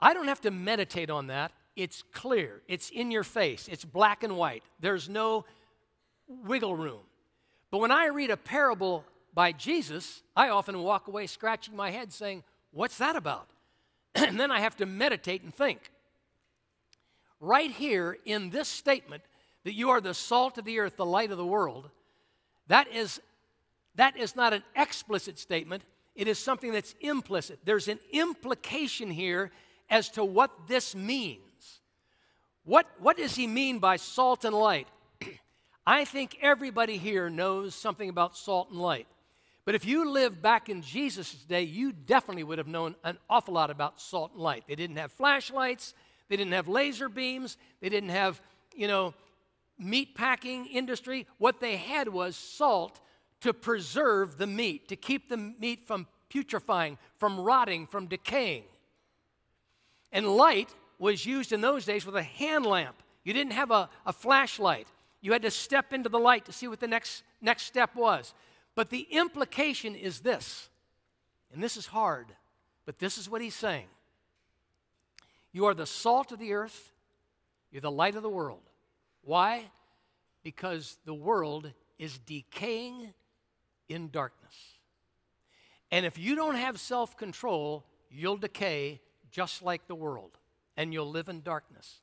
I 0.00 0.14
don't 0.14 0.28
have 0.28 0.40
to 0.42 0.50
meditate 0.50 1.10
on 1.10 1.28
that. 1.28 1.52
It's 1.76 2.02
clear, 2.12 2.62
it's 2.68 2.90
in 2.90 3.10
your 3.10 3.24
face, 3.24 3.68
it's 3.68 3.84
black 3.84 4.22
and 4.22 4.36
white. 4.36 4.62
There's 4.80 5.08
no 5.08 5.44
wiggle 6.26 6.76
room. 6.76 7.00
But 7.70 7.78
when 7.78 7.90
I 7.90 8.06
read 8.06 8.30
a 8.30 8.36
parable 8.36 9.04
by 9.34 9.52
Jesus, 9.52 10.22
I 10.36 10.48
often 10.48 10.78
walk 10.82 11.08
away 11.08 11.26
scratching 11.26 11.74
my 11.76 11.90
head 11.90 12.12
saying, 12.12 12.44
What's 12.70 12.98
that 12.98 13.16
about? 13.16 13.48
and 14.14 14.38
then 14.38 14.50
I 14.50 14.60
have 14.60 14.76
to 14.76 14.86
meditate 14.86 15.42
and 15.42 15.54
think. 15.54 15.90
Right 17.40 17.70
here 17.70 18.16
in 18.24 18.50
this 18.50 18.68
statement, 18.68 19.22
that 19.64 19.74
you 19.74 19.90
are 19.90 20.00
the 20.00 20.14
salt 20.14 20.58
of 20.58 20.64
the 20.64 20.78
earth, 20.78 20.96
the 20.96 21.06
light 21.06 21.30
of 21.30 21.38
the 21.38 21.46
world, 21.46 21.90
that 22.68 22.88
is, 22.88 23.20
that 23.96 24.16
is 24.16 24.36
not 24.36 24.52
an 24.52 24.62
explicit 24.76 25.38
statement, 25.38 25.82
it 26.14 26.28
is 26.28 26.38
something 26.38 26.72
that's 26.72 26.94
implicit. 27.00 27.58
There's 27.64 27.88
an 27.88 27.98
implication 28.12 29.10
here 29.10 29.50
as 29.90 30.08
to 30.10 30.24
what 30.24 30.50
this 30.68 30.94
means. 30.94 31.80
What, 32.64 32.86
what 32.98 33.16
does 33.16 33.34
he 33.36 33.46
mean 33.46 33.78
by 33.78 33.96
salt 33.96 34.44
and 34.44 34.54
light? 34.54 34.88
I 35.86 36.04
think 36.04 36.38
everybody 36.40 36.96
here 36.96 37.28
knows 37.28 37.74
something 37.74 38.08
about 38.08 38.36
salt 38.36 38.70
and 38.70 38.80
light. 38.80 39.06
But 39.64 39.74
if 39.74 39.84
you 39.86 40.10
lived 40.10 40.42
back 40.42 40.68
in 40.68 40.82
Jesus' 40.82 41.32
day, 41.32 41.62
you 41.62 41.92
definitely 41.92 42.44
would 42.44 42.58
have 42.58 42.66
known 42.66 42.96
an 43.02 43.18
awful 43.30 43.54
lot 43.54 43.70
about 43.70 44.00
salt 44.00 44.32
and 44.32 44.42
light. 44.42 44.64
They 44.68 44.74
didn't 44.74 44.96
have 44.96 45.12
flashlights, 45.12 45.94
they 46.28 46.36
didn't 46.36 46.52
have 46.52 46.68
laser 46.68 47.08
beams, 47.08 47.56
they 47.80 47.88
didn't 47.88 48.10
have, 48.10 48.40
you 48.74 48.88
know, 48.88 49.14
meat 49.78 50.14
packing 50.14 50.66
industry. 50.66 51.26
What 51.38 51.60
they 51.60 51.76
had 51.76 52.08
was 52.08 52.36
salt 52.36 53.00
to 53.40 53.54
preserve 53.54 54.38
the 54.38 54.46
meat, 54.46 54.88
to 54.88 54.96
keep 54.96 55.28
the 55.28 55.36
meat 55.36 55.86
from 55.86 56.06
putrefying, 56.28 56.98
from 57.18 57.40
rotting, 57.40 57.86
from 57.86 58.06
decaying. 58.06 58.64
And 60.12 60.36
light 60.36 60.68
was 60.98 61.26
used 61.26 61.52
in 61.52 61.60
those 61.60 61.84
days 61.84 62.06
with 62.06 62.16
a 62.16 62.22
hand 62.22 62.66
lamp. 62.66 62.96
You 63.24 63.32
didn't 63.32 63.52
have 63.52 63.70
a, 63.70 63.88
a 64.06 64.12
flashlight. 64.12 64.88
You 65.20 65.32
had 65.32 65.42
to 65.42 65.50
step 65.50 65.92
into 65.92 66.08
the 66.08 66.18
light 66.18 66.44
to 66.44 66.52
see 66.52 66.68
what 66.68 66.80
the 66.80 66.86
next, 66.86 67.22
next 67.40 67.62
step 67.62 67.94
was. 67.96 68.34
But 68.74 68.90
the 68.90 69.06
implication 69.10 69.94
is 69.94 70.20
this, 70.20 70.68
and 71.52 71.62
this 71.62 71.76
is 71.76 71.86
hard, 71.86 72.26
but 72.86 72.98
this 72.98 73.18
is 73.18 73.28
what 73.28 73.40
he's 73.40 73.54
saying. 73.54 73.86
You 75.52 75.66
are 75.66 75.74
the 75.74 75.86
salt 75.86 76.32
of 76.32 76.38
the 76.38 76.52
earth, 76.52 76.90
you're 77.70 77.80
the 77.80 77.90
light 77.90 78.16
of 78.16 78.22
the 78.22 78.28
world. 78.28 78.62
Why? 79.22 79.70
because 80.44 80.98
the 81.06 81.14
world 81.14 81.72
is 81.98 82.18
decaying 82.18 83.12
in 83.88 84.10
darkness. 84.10 84.54
And 85.90 86.06
if 86.06 86.18
you 86.18 86.36
don't 86.36 86.54
have 86.54 86.78
self 86.78 87.16
control, 87.16 87.84
you'll 88.10 88.36
decay 88.36 89.00
just 89.32 89.62
like 89.62 89.88
the 89.88 89.94
world 89.94 90.38
and 90.76 90.92
you'll 90.92 91.10
live 91.10 91.28
in 91.28 91.40
darkness. 91.40 92.00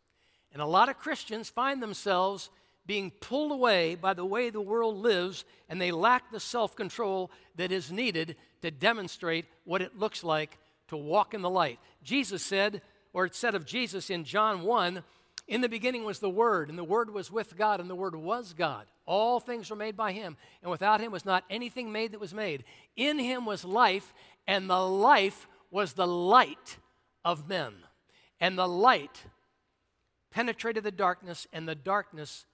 And 0.52 0.62
a 0.62 0.66
lot 0.66 0.90
of 0.90 0.98
Christians 0.98 1.50
find 1.50 1.82
themselves 1.82 2.50
being 2.92 3.10
pulled 3.22 3.54
away 3.54 3.96
by 3.96 4.14
the 4.14 4.26
way 4.26 4.50
the 4.50 4.60
world 4.60 4.98
lives, 4.98 5.46
and 5.70 5.80
they 5.80 5.94
lack 5.94 6.30
the 6.30 6.42
self 6.42 6.76
control 6.76 7.32
that 7.56 7.72
is 7.72 7.90
needed 7.90 8.36
to 8.62 8.70
demonstrate 8.70 9.46
what 9.64 9.82
it 9.82 9.98
looks 9.98 10.26
like 10.26 10.58
to 10.90 10.98
walk 10.98 11.34
in 11.34 11.42
the 11.42 11.50
light. 11.50 11.80
Jesus 12.04 12.44
said, 12.44 12.82
or 13.14 13.24
it 13.24 13.34
said 13.34 13.56
of 13.56 13.66
Jesus 13.66 14.10
in 14.10 14.26
John 14.26 14.64
1, 14.64 15.04
in 15.48 15.62
the 15.62 15.70
beginning 15.70 16.04
was 16.04 16.20
the 16.20 16.30
Word, 16.30 16.68
and 16.68 16.78
the 16.78 16.84
Word 16.84 17.14
was 17.14 17.32
with 17.32 17.56
God, 17.56 17.80
and 17.80 17.90
the 17.90 17.96
Word 17.96 18.14
was 18.14 18.52
God. 18.52 18.88
All 19.06 19.40
things 19.40 19.70
were 19.70 19.78
made 19.78 19.96
by 19.96 20.12
Him, 20.12 20.36
and 20.62 20.70
without 20.70 21.00
Him 21.00 21.14
was 21.14 21.24
not 21.24 21.46
anything 21.50 21.94
made 21.94 22.12
that 22.12 22.20
was 22.20 22.34
made. 22.34 22.66
In 22.98 23.20
Him 23.20 23.46
was 23.46 23.64
life, 23.64 24.14
and 24.48 24.70
the 24.70 24.86
life 24.86 25.48
was 25.70 25.94
the 25.94 26.06
light 26.08 26.78
of 27.24 27.48
men. 27.48 27.72
And 28.42 28.58
the 28.58 28.68
light 28.68 29.24
penetrated 30.30 30.84
the 30.84 30.92
darkness, 30.92 31.48
and 31.54 31.70
the 31.70 31.76
darkness 31.76 32.46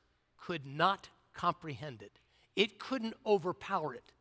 could 0.47 0.65
not 0.65 1.09
comprehend 1.33 2.01
it. 2.01 2.21
It 2.55 2.79
couldn't 2.79 3.15
overpower 3.25 3.93
it. 3.93 4.13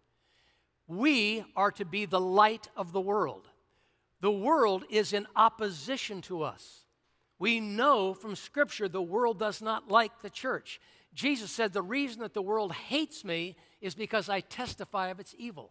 We 0.88 1.44
are 1.54 1.70
to 1.70 1.84
be 1.84 2.04
the 2.04 2.18
light 2.18 2.66
of 2.76 2.90
the 2.90 3.00
world. 3.00 3.46
The 4.20 4.32
world 4.32 4.82
is 4.90 5.12
in 5.12 5.28
opposition 5.36 6.20
to 6.22 6.42
us. 6.42 6.84
We 7.38 7.60
know 7.60 8.12
from 8.12 8.34
Scripture 8.34 8.88
the 8.88 9.00
world 9.00 9.38
does 9.38 9.62
not 9.62 9.88
like 9.88 10.20
the 10.20 10.30
church. 10.30 10.80
Jesus 11.14 11.52
said, 11.52 11.72
The 11.72 11.80
reason 11.80 12.22
that 12.22 12.34
the 12.34 12.42
world 12.42 12.72
hates 12.72 13.24
me 13.24 13.54
is 13.80 13.94
because 13.94 14.28
I 14.28 14.40
testify 14.40 15.10
of 15.10 15.20
its 15.20 15.32
evil. 15.38 15.70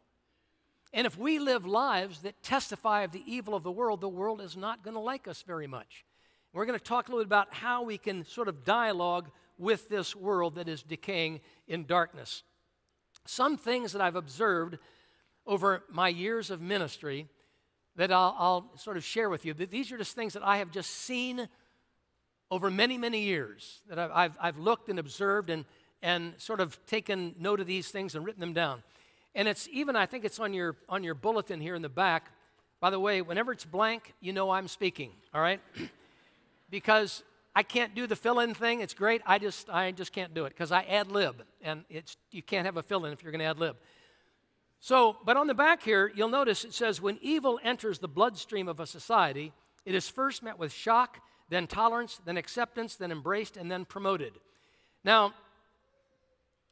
And 0.94 1.06
if 1.06 1.18
we 1.18 1.38
live 1.38 1.66
lives 1.66 2.22
that 2.22 2.42
testify 2.42 3.02
of 3.02 3.12
the 3.12 3.24
evil 3.30 3.56
of 3.56 3.64
the 3.64 3.72
world, 3.74 4.00
the 4.00 4.08
world 4.08 4.40
is 4.40 4.56
not 4.56 4.84
going 4.84 4.96
to 4.96 5.02
like 5.02 5.28
us 5.28 5.42
very 5.46 5.68
much. 5.68 6.06
We're 6.54 6.66
going 6.66 6.80
to 6.80 6.86
talk 6.86 7.10
a 7.10 7.12
little 7.12 7.26
bit 7.26 7.28
about 7.28 7.54
how 7.54 7.84
we 7.84 7.98
can 7.98 8.26
sort 8.26 8.48
of 8.48 8.64
dialogue 8.64 9.30
with 9.58 9.90
this 9.90 10.16
world 10.16 10.56
that 10.56 10.68
is 10.68 10.84
decaying 10.84 11.42
in 11.68 11.86
darkness. 11.86 12.44
Some 13.26 13.58
things 13.58 13.94
that 13.94 14.02
I've 14.02 14.16
observed 14.16 14.78
over 15.46 15.84
my 15.90 16.10
years 16.10 16.50
of 16.50 16.62
ministry 16.62 17.28
that 17.96 18.12
I'll, 18.12 18.36
I'll, 18.38 18.72
sort 18.78 18.98
of 18.98 19.04
share 19.04 19.30
with 19.30 19.46
you. 19.46 19.54
These 19.54 19.92
are 19.92 19.98
just 19.98 20.16
things 20.16 20.34
that 20.34 20.44
I 20.44 20.58
have 20.58 20.72
just 20.72 20.90
seen 20.90 21.48
over 22.52 22.70
many, 22.70 22.98
many 22.98 23.22
years 23.22 23.82
that 23.90 23.98
I've, 23.98 24.12
I've, 24.12 24.38
I've 24.42 24.58
looked 24.58 24.90
and 24.90 25.00
observed 25.00 25.50
and, 25.50 25.66
and 26.02 26.34
sort 26.38 26.60
of 26.60 26.84
taken 26.86 27.36
note 27.40 27.60
of 27.60 27.68
these 27.68 27.90
things 27.90 28.16
and 28.16 28.26
written 28.26 28.42
them 28.42 28.54
down. 28.54 28.84
And 29.34 29.48
it's 29.48 29.68
even, 29.72 29.96
I 29.96 30.06
think 30.06 30.26
it's 30.26 30.40
on 30.40 30.54
your, 30.54 30.76
on 30.88 31.04
your 31.04 31.16
bulletin 31.16 31.62
here 31.62 31.76
in 31.76 31.82
the 31.82 31.90
back. 31.90 32.32
By 32.80 32.90
the 32.90 33.00
way, 33.00 33.22
whenever 33.22 33.52
it's 33.52 33.66
blank, 33.66 34.14
you 34.20 34.34
know 34.34 34.52
I'm 34.52 34.68
speaking, 34.68 35.12
all 35.34 35.42
right? 35.42 35.60
because 36.70 37.24
I 37.56 37.64
can't 37.64 37.96
do 37.96 38.06
the 38.06 38.18
fill 38.18 38.40
in 38.40 38.54
thing. 38.54 38.82
It's 38.82 38.94
great. 38.94 39.22
I 39.26 39.40
just, 39.40 39.70
I 39.70 39.92
just 39.92 40.12
can't 40.12 40.34
do 40.34 40.44
it 40.46 40.50
because 40.50 40.74
I 40.74 40.82
ad 40.84 41.10
lib. 41.10 41.44
And 41.62 41.86
it's, 41.90 42.18
you 42.32 42.44
can't 42.44 42.66
have 42.66 42.76
a 42.76 42.84
fill 42.84 43.06
in 43.06 43.14
if 43.14 43.24
you're 43.24 43.32
going 43.32 43.40
to 43.40 43.46
ad 43.46 43.60
lib. 43.60 43.78
So, 44.82 45.16
but 45.26 45.38
on 45.38 45.48
the 45.48 45.54
back 45.54 45.82
here, 45.82 46.12
you'll 46.14 46.30
notice 46.30 46.66
it 46.66 46.74
says 46.74 47.02
when 47.02 47.18
evil 47.22 47.60
enters 47.64 48.00
the 48.00 48.10
bloodstream 48.10 48.68
of 48.68 48.80
a 48.82 48.86
society, 48.86 49.54
it 49.86 49.96
is 49.96 50.10
first 50.10 50.44
met 50.44 50.60
with 50.60 50.74
shock, 50.74 51.20
then 51.50 51.66
tolerance, 51.66 52.20
then 52.26 52.36
acceptance, 52.36 52.96
then 52.96 53.12
embraced, 53.12 53.56
and 53.56 53.72
then 53.72 53.86
promoted. 53.86 54.34
Now, 55.04 55.34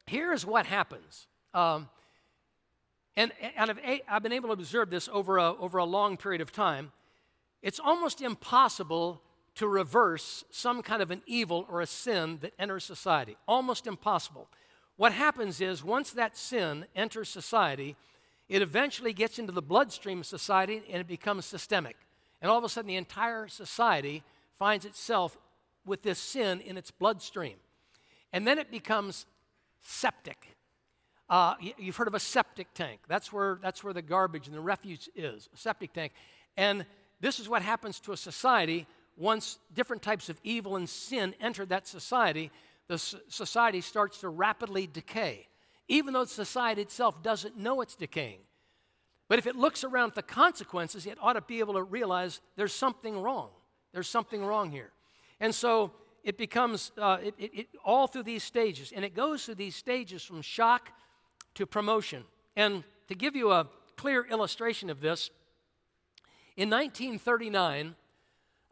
here 0.06 0.34
is 0.34 0.44
what 0.44 0.66
happens. 0.66 1.26
Um, 1.54 1.88
and, 3.16 3.32
and 3.56 3.70
I've, 3.70 3.78
I've, 4.08 4.22
been 4.22 4.32
able 4.32 4.48
to 4.48 4.54
observe 4.54 4.90
this 4.90 5.08
over 5.12 5.38
a, 5.38 5.54
over 5.54 5.78
a 5.78 5.84
long 5.84 6.16
period 6.16 6.40
of 6.40 6.52
time. 6.52 6.92
It's 7.62 7.80
almost 7.80 8.20
impossible 8.20 9.22
to 9.56 9.68
reverse 9.68 10.44
some 10.50 10.82
kind 10.82 11.00
of 11.00 11.10
an 11.10 11.22
evil 11.26 11.66
or 11.68 11.80
a 11.80 11.86
sin 11.86 12.38
that 12.40 12.52
enters 12.58 12.84
society. 12.84 13.36
Almost 13.46 13.86
impossible. 13.86 14.48
What 14.96 15.12
happens 15.12 15.60
is 15.60 15.84
once 15.84 16.10
that 16.12 16.36
sin 16.36 16.86
enters 16.94 17.28
society, 17.28 17.96
it 18.48 18.62
eventually 18.62 19.12
gets 19.12 19.38
into 19.38 19.52
the 19.52 19.62
bloodstream 19.62 20.20
of 20.20 20.26
society 20.26 20.82
and 20.90 21.00
it 21.00 21.06
becomes 21.06 21.44
systemic. 21.44 21.96
And 22.40 22.50
all 22.50 22.58
of 22.58 22.64
a 22.64 22.68
sudden, 22.68 22.88
the 22.88 22.96
entire 22.96 23.48
society 23.48 24.22
finds 24.58 24.84
itself 24.84 25.36
with 25.86 26.02
this 26.02 26.18
sin 26.18 26.60
in 26.60 26.76
its 26.76 26.90
bloodstream. 26.90 27.56
And 28.32 28.46
then 28.46 28.58
it 28.58 28.70
becomes 28.70 29.26
septic. 29.80 30.56
Uh, 31.28 31.54
you've 31.78 31.96
heard 31.96 32.08
of 32.08 32.14
a 32.14 32.20
septic 32.20 32.68
tank. 32.74 33.00
That's 33.08 33.32
where, 33.32 33.58
that's 33.62 33.82
where 33.82 33.94
the 33.94 34.02
garbage 34.02 34.46
and 34.46 34.56
the 34.56 34.60
refuse 34.60 35.08
is, 35.14 35.48
a 35.54 35.56
septic 35.56 35.92
tank. 35.92 36.12
And 36.56 36.84
this 37.20 37.40
is 37.40 37.48
what 37.48 37.62
happens 37.62 37.98
to 38.00 38.12
a 38.12 38.16
society 38.16 38.86
once 39.16 39.58
different 39.72 40.02
types 40.02 40.28
of 40.28 40.40
evil 40.42 40.76
and 40.76 40.88
sin 40.88 41.34
enter 41.40 41.64
that 41.66 41.86
society. 41.86 42.50
The 42.88 42.98
society 42.98 43.80
starts 43.80 44.20
to 44.20 44.28
rapidly 44.28 44.86
decay, 44.86 45.48
even 45.88 46.12
though 46.12 46.24
society 46.24 46.82
itself 46.82 47.22
doesn't 47.22 47.56
know 47.56 47.80
it's 47.80 47.96
decaying. 47.96 48.40
But 49.28 49.38
if 49.38 49.46
it 49.46 49.56
looks 49.56 49.84
around 49.84 50.10
at 50.10 50.14
the 50.16 50.22
consequences, 50.22 51.06
it 51.06 51.16
ought 51.20 51.32
to 51.34 51.40
be 51.40 51.60
able 51.60 51.74
to 51.74 51.82
realize 51.82 52.40
there's 52.56 52.74
something 52.74 53.20
wrong. 53.20 53.50
There's 53.92 54.08
something 54.08 54.44
wrong 54.44 54.70
here. 54.70 54.90
And 55.40 55.54
so 55.54 55.92
it 56.22 56.36
becomes 56.36 56.92
uh, 56.98 57.18
it, 57.22 57.34
it, 57.38 57.50
it, 57.54 57.66
all 57.84 58.06
through 58.06 58.24
these 58.24 58.42
stages, 58.42 58.92
and 58.94 59.04
it 59.04 59.14
goes 59.14 59.44
through 59.44 59.56
these 59.56 59.76
stages 59.76 60.22
from 60.22 60.42
shock 60.42 60.90
to 61.54 61.66
promotion. 61.66 62.24
And 62.56 62.84
to 63.08 63.14
give 63.14 63.34
you 63.36 63.52
a 63.52 63.66
clear 63.96 64.26
illustration 64.26 64.90
of 64.90 65.00
this, 65.00 65.30
in 66.56 66.70
1939, 66.70 67.94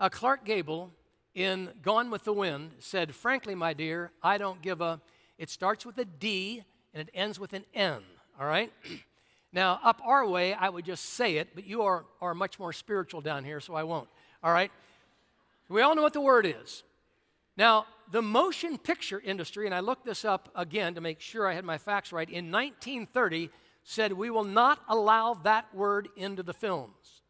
uh, 0.03 0.09
Clark 0.09 0.45
Gable 0.45 0.91
in 1.33 1.71
Gone 1.81 2.11
with 2.11 2.25
the 2.25 2.33
Wind 2.33 2.73
said, 2.81 3.15
Frankly, 3.15 3.55
my 3.55 3.73
dear, 3.73 4.11
I 4.21 4.37
don't 4.37 4.61
give 4.61 4.81
a. 4.81 5.01
It 5.39 5.49
starts 5.49 5.87
with 5.87 5.97
a 5.97 6.05
D 6.05 6.65
and 6.93 7.09
it 7.09 7.15
ends 7.15 7.39
with 7.39 7.53
an 7.53 7.65
N, 7.73 8.03
all 8.39 8.47
right? 8.47 8.73
now, 9.53 9.79
up 9.85 10.03
our 10.05 10.27
way, 10.27 10.55
I 10.55 10.69
would 10.69 10.85
just 10.85 11.05
say 11.05 11.37
it, 11.37 11.55
but 11.55 11.67
you 11.67 11.83
are, 11.83 12.05
are 12.21 12.35
much 12.35 12.59
more 12.59 12.73
spiritual 12.73 13.21
down 13.21 13.45
here, 13.45 13.61
so 13.61 13.75
I 13.75 13.85
won't, 13.85 14.09
all 14.43 14.53
right? 14.53 14.73
We 15.69 15.83
all 15.83 15.95
know 15.95 16.03
what 16.03 16.13
the 16.13 16.21
word 16.21 16.47
is. 16.47 16.83
Now, 17.57 17.87
the 18.11 18.23
motion 18.23 18.79
picture 18.79 19.21
industry, 19.25 19.67
and 19.67 19.75
I 19.75 19.81
looked 19.81 20.05
this 20.05 20.25
up 20.25 20.51
again 20.55 20.95
to 20.97 21.01
make 21.01 21.21
sure 21.21 21.49
I 21.49 21.55
had 21.55 21.65
my 21.65 21.79
facts 21.79 22.13
right, 22.13 22.29
in 22.29 22.51
1930 22.51 23.51
said 23.85 24.13
we 24.13 24.31
will 24.31 24.45
not 24.45 24.81
allow 24.89 25.35
that 25.45 25.73
word 25.75 26.09
into 26.17 26.43
the 26.43 26.53
films. 26.53 27.23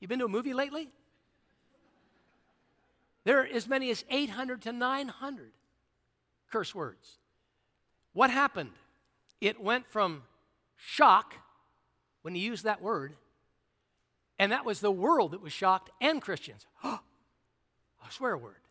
You 0.00 0.08
been 0.08 0.18
to 0.18 0.24
a 0.24 0.28
movie 0.28 0.54
lately? 0.54 0.88
There 3.28 3.42
are 3.42 3.46
as 3.46 3.68
many 3.68 3.90
as 3.90 4.06
800 4.08 4.62
to 4.62 4.72
900 4.72 5.52
curse 6.50 6.74
words. 6.74 7.18
What 8.14 8.30
happened? 8.30 8.70
It 9.38 9.60
went 9.60 9.86
from 9.86 10.22
shock 10.76 11.34
when 12.22 12.34
he 12.34 12.40
used 12.40 12.64
that 12.64 12.80
word, 12.80 13.16
and 14.38 14.50
that 14.50 14.64
was 14.64 14.80
the 14.80 14.90
world 14.90 15.32
that 15.32 15.42
was 15.42 15.52
shocked 15.52 15.90
and 16.00 16.22
Christians. 16.22 16.64
Oh, 16.82 17.00
a 18.08 18.10
swear 18.10 18.38
word. 18.38 18.62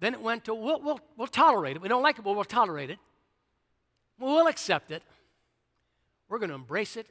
Then 0.00 0.12
it 0.12 0.20
went 0.20 0.44
to, 0.44 0.54
we'll, 0.54 0.82
we'll, 0.82 1.00
we'll 1.16 1.26
tolerate 1.26 1.76
it. 1.76 1.80
We 1.80 1.88
don't 1.88 2.02
like 2.02 2.18
it, 2.18 2.22
but 2.22 2.34
we'll 2.34 2.44
tolerate 2.44 2.90
it. 2.90 2.98
We'll 4.18 4.48
accept 4.48 4.90
it. 4.90 5.02
We're 6.28 6.40
going 6.40 6.50
to 6.50 6.56
embrace 6.56 6.98
it, 6.98 7.06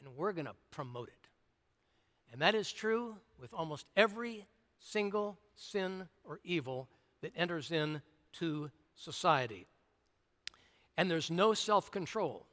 and 0.00 0.16
we're 0.16 0.32
going 0.32 0.46
to 0.46 0.56
promote 0.72 1.06
it. 1.06 1.28
And 2.32 2.42
that 2.42 2.56
is 2.56 2.72
true 2.72 3.14
with 3.38 3.54
almost 3.54 3.86
every 3.96 4.48
single 4.80 5.38
sin 5.54 6.08
or 6.24 6.40
evil 6.42 6.88
that 7.22 7.32
enters 7.36 7.70
into 7.70 8.70
society. 8.96 9.66
And 10.96 11.10
there's 11.10 11.30
no 11.30 11.54
self 11.54 11.90
control 11.90 12.46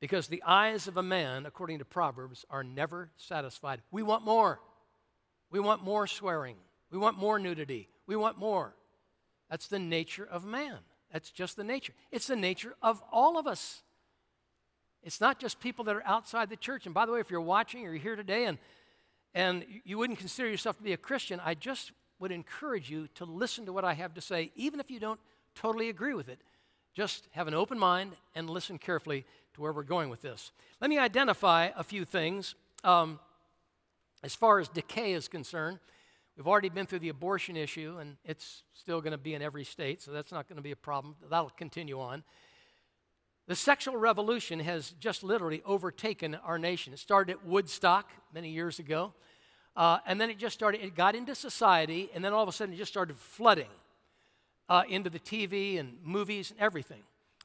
because 0.00 0.28
the 0.28 0.42
eyes 0.46 0.86
of 0.86 0.96
a 0.96 1.02
man, 1.02 1.44
according 1.44 1.78
to 1.78 1.84
Proverbs, 1.84 2.44
are 2.50 2.64
never 2.64 3.10
satisfied. 3.16 3.82
We 3.90 4.02
want 4.02 4.24
more. 4.24 4.60
We 5.50 5.60
want 5.60 5.82
more 5.82 6.06
swearing. 6.06 6.56
We 6.90 6.98
want 6.98 7.18
more 7.18 7.38
nudity. 7.38 7.88
We 8.06 8.16
want 8.16 8.38
more. 8.38 8.74
That's 9.50 9.66
the 9.66 9.78
nature 9.78 10.26
of 10.30 10.44
man. 10.44 10.78
That's 11.12 11.30
just 11.30 11.56
the 11.56 11.64
nature. 11.64 11.92
It's 12.10 12.28
the 12.28 12.36
nature 12.36 12.74
of 12.82 13.02
all 13.12 13.36
of 13.36 13.46
us. 13.46 13.82
It's 15.02 15.20
not 15.20 15.40
just 15.40 15.60
people 15.60 15.84
that 15.86 15.96
are 15.96 16.06
outside 16.06 16.50
the 16.50 16.56
church. 16.56 16.86
And 16.86 16.94
by 16.94 17.06
the 17.06 17.12
way, 17.12 17.20
if 17.20 17.30
you're 17.30 17.40
watching 17.40 17.86
or 17.86 17.90
you're 17.90 18.02
here 18.02 18.16
today 18.16 18.44
and, 18.44 18.58
and 19.34 19.64
you 19.84 19.98
wouldn't 19.98 20.18
consider 20.18 20.48
yourself 20.48 20.76
to 20.78 20.82
be 20.82 20.92
a 20.92 20.96
Christian, 20.96 21.40
I 21.44 21.54
just 21.54 21.92
would 22.18 22.32
encourage 22.32 22.90
you 22.90 23.08
to 23.14 23.24
listen 23.24 23.66
to 23.66 23.72
what 23.72 23.84
I 23.84 23.94
have 23.94 24.14
to 24.14 24.20
say, 24.20 24.52
even 24.54 24.80
if 24.80 24.90
you 24.90 25.00
don't 25.00 25.20
totally 25.54 25.88
agree 25.88 26.14
with 26.14 26.28
it. 26.28 26.40
Just 26.94 27.28
have 27.32 27.48
an 27.48 27.54
open 27.54 27.78
mind 27.78 28.12
and 28.34 28.50
listen 28.50 28.78
carefully 28.78 29.24
to 29.54 29.60
where 29.60 29.72
we're 29.72 29.82
going 29.82 30.10
with 30.10 30.22
this. 30.22 30.52
Let 30.80 30.90
me 30.90 30.98
identify 30.98 31.70
a 31.76 31.84
few 31.84 32.04
things 32.04 32.54
um, 32.84 33.20
as 34.22 34.34
far 34.34 34.58
as 34.58 34.68
decay 34.68 35.12
is 35.12 35.28
concerned. 35.28 35.78
We've 36.36 36.48
already 36.48 36.68
been 36.68 36.86
through 36.86 37.00
the 37.00 37.10
abortion 37.10 37.56
issue, 37.56 37.98
and 38.00 38.16
it's 38.24 38.62
still 38.74 39.00
going 39.00 39.12
to 39.12 39.18
be 39.18 39.34
in 39.34 39.42
every 39.42 39.64
state, 39.64 40.00
so 40.00 40.10
that's 40.10 40.32
not 40.32 40.48
going 40.48 40.56
to 40.56 40.62
be 40.62 40.70
a 40.70 40.76
problem. 40.76 41.16
That'll 41.28 41.50
continue 41.50 42.00
on. 42.00 42.24
The 43.50 43.56
sexual 43.56 43.96
revolution 43.96 44.60
has 44.60 44.92
just 45.00 45.24
literally 45.24 45.60
overtaken 45.66 46.36
our 46.36 46.56
nation. 46.56 46.92
It 46.92 47.00
started 47.00 47.32
at 47.32 47.44
Woodstock 47.44 48.08
many 48.32 48.50
years 48.50 48.78
ago, 48.78 49.12
uh, 49.74 49.98
and 50.06 50.20
then 50.20 50.30
it 50.30 50.38
just 50.38 50.54
started, 50.54 50.84
it 50.84 50.94
got 50.94 51.16
into 51.16 51.34
society, 51.34 52.10
and 52.14 52.24
then 52.24 52.32
all 52.32 52.44
of 52.44 52.48
a 52.48 52.52
sudden 52.52 52.74
it 52.74 52.76
just 52.76 52.92
started 52.92 53.16
flooding 53.16 53.66
uh, 54.68 54.84
into 54.88 55.10
the 55.10 55.18
TV 55.18 55.80
and 55.80 55.98
movies 56.04 56.52
and 56.52 56.60
everything. 56.60 57.02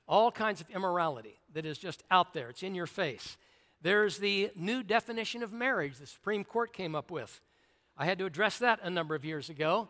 All 0.08 0.32
kinds 0.32 0.62
of 0.62 0.70
immorality 0.70 1.40
that 1.56 1.66
is 1.66 1.80
just 1.80 2.04
out 2.12 2.36
there, 2.36 2.50
it's 2.50 2.62
in 2.62 2.76
your 2.76 2.86
face. 2.86 3.36
There's 3.82 4.20
the 4.20 4.52
new 4.56 4.84
definition 4.84 5.42
of 5.42 5.52
marriage 5.52 5.98
the 5.98 6.06
Supreme 6.06 6.44
Court 6.44 6.72
came 6.72 6.94
up 6.94 7.10
with. 7.10 7.42
I 7.98 8.06
had 8.06 8.20
to 8.20 8.26
address 8.26 8.60
that 8.60 8.80
a 8.84 8.92
number 8.92 9.16
of 9.16 9.26
years 9.26 9.50
ago 9.50 9.88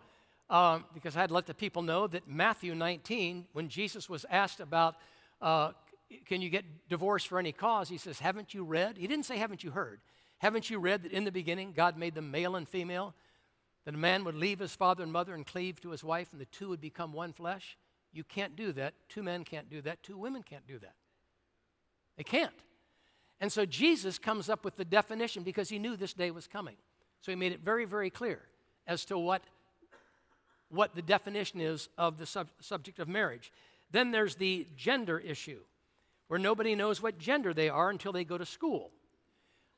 um, 0.50 0.86
because 0.94 1.18
I 1.18 1.20
had 1.20 1.28
to 1.28 1.36
let 1.36 1.46
the 1.46 1.54
people 1.54 1.82
know 1.82 2.08
that 2.08 2.26
Matthew 2.26 2.74
19, 2.74 3.48
when 3.52 3.68
Jesus 3.68 4.10
was 4.10 4.26
asked 4.30 4.62
about 4.62 4.96
uh, 5.42 5.72
can 6.16 6.42
you 6.42 6.50
get 6.50 6.88
divorced 6.90 7.28
for 7.28 7.40
any 7.40 7.52
cause? 7.52 7.90
He 7.90 7.98
says, 7.98 8.20
Haven't 8.20 8.54
you 8.54 8.64
read? 8.64 8.98
He 8.98 9.08
didn't 9.08 9.26
say, 9.26 9.38
Haven't 9.38 9.64
you 9.64 9.72
heard? 9.72 10.02
Haven't 10.40 10.70
you 10.70 10.80
read 10.80 11.04
that 11.04 11.12
in 11.12 11.24
the 11.24 11.32
beginning 11.32 11.74
God 11.74 11.98
made 11.98 12.16
them 12.16 12.32
male 12.32 12.56
and 12.56 12.68
female? 12.68 13.14
That 13.86 13.96
a 13.96 13.98
man 13.98 14.24
would 14.24 14.36
leave 14.36 14.60
his 14.60 14.76
father 14.76 15.04
and 15.04 15.12
mother 15.12 15.34
and 15.34 15.46
cleave 15.46 15.80
to 15.82 15.92
his 15.92 16.04
wife, 16.04 16.30
and 16.32 16.42
the 16.42 16.46
two 16.46 16.70
would 16.70 16.82
become 16.82 17.14
one 17.14 17.34
flesh? 17.34 17.78
You 18.12 18.24
can't 18.24 18.56
do 18.56 18.72
that. 18.74 18.94
Two 19.10 19.24
men 19.24 19.44
can't 19.44 19.70
do 19.70 19.82
that. 19.82 20.02
Two 20.02 20.18
women 20.18 20.42
can't 20.42 20.66
do 20.66 20.80
that. 20.80 20.96
They 22.18 22.24
can't. 22.24 22.54
And 23.40 23.52
so 23.52 23.66
Jesus 23.66 24.18
comes 24.18 24.50
up 24.50 24.64
with 24.64 24.76
the 24.78 24.86
definition 24.86 25.44
because 25.44 25.70
he 25.70 25.80
knew 25.80 25.96
this 25.96 26.14
day 26.14 26.32
was 26.32 26.48
coming. 26.48 26.78
So 27.22 27.32
he 27.32 27.36
made 27.36 27.52
it 27.52 27.60
very, 27.60 27.86
very 27.86 28.10
clear 28.10 28.42
as 28.88 29.04
to 29.06 29.18
what, 29.18 29.44
what 30.70 30.96
the 30.96 31.02
definition 31.02 31.60
is 31.60 31.90
of 31.98 32.18
the 32.18 32.26
sub- 32.26 32.52
subject 32.62 33.00
of 33.00 33.08
marriage. 33.08 33.52
Then 33.92 34.12
there's 34.12 34.36
the 34.36 34.68
gender 34.76 35.20
issue 35.20 35.60
where 36.28 36.40
nobody 36.40 36.76
knows 36.76 37.02
what 37.02 37.18
gender 37.18 37.54
they 37.54 37.70
are 37.70 37.90
until 37.90 38.12
they 38.12 38.24
go 38.24 38.38
to 38.38 38.46
school. 38.46 38.92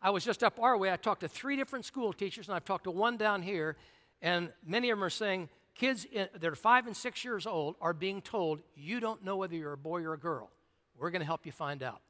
I 0.02 0.12
was 0.12 0.24
just 0.24 0.44
up 0.44 0.60
our 0.60 0.78
way. 0.78 0.92
I 0.92 0.96
talked 0.96 1.22
to 1.22 1.28
three 1.28 1.56
different 1.56 1.86
school 1.86 2.14
teachers, 2.14 2.48
and 2.48 2.56
I've 2.56 2.66
talked 2.66 2.86
to 2.86 2.92
one 2.92 3.18
down 3.18 3.42
here, 3.42 3.76
and 4.22 4.54
many 4.66 4.90
of 4.90 4.98
them 4.98 5.04
are 5.04 5.10
saying 5.10 5.50
kids 5.76 6.06
that 6.14 6.46
are 6.46 6.56
five 6.56 6.88
and 6.88 6.96
six 6.96 7.24
years 7.24 7.46
old 7.48 7.76
are 7.82 7.94
being 7.94 8.22
told, 8.22 8.60
You 8.76 9.00
don't 9.00 9.24
know 9.24 9.36
whether 9.36 9.56
you're 9.56 9.74
a 9.74 9.78
boy 9.78 10.04
or 10.04 10.14
a 10.14 10.20
girl. 10.20 10.50
We're 10.98 11.12
going 11.12 11.22
to 11.22 11.26
help 11.26 11.46
you 11.46 11.52
find 11.52 11.84
out. 11.84 12.02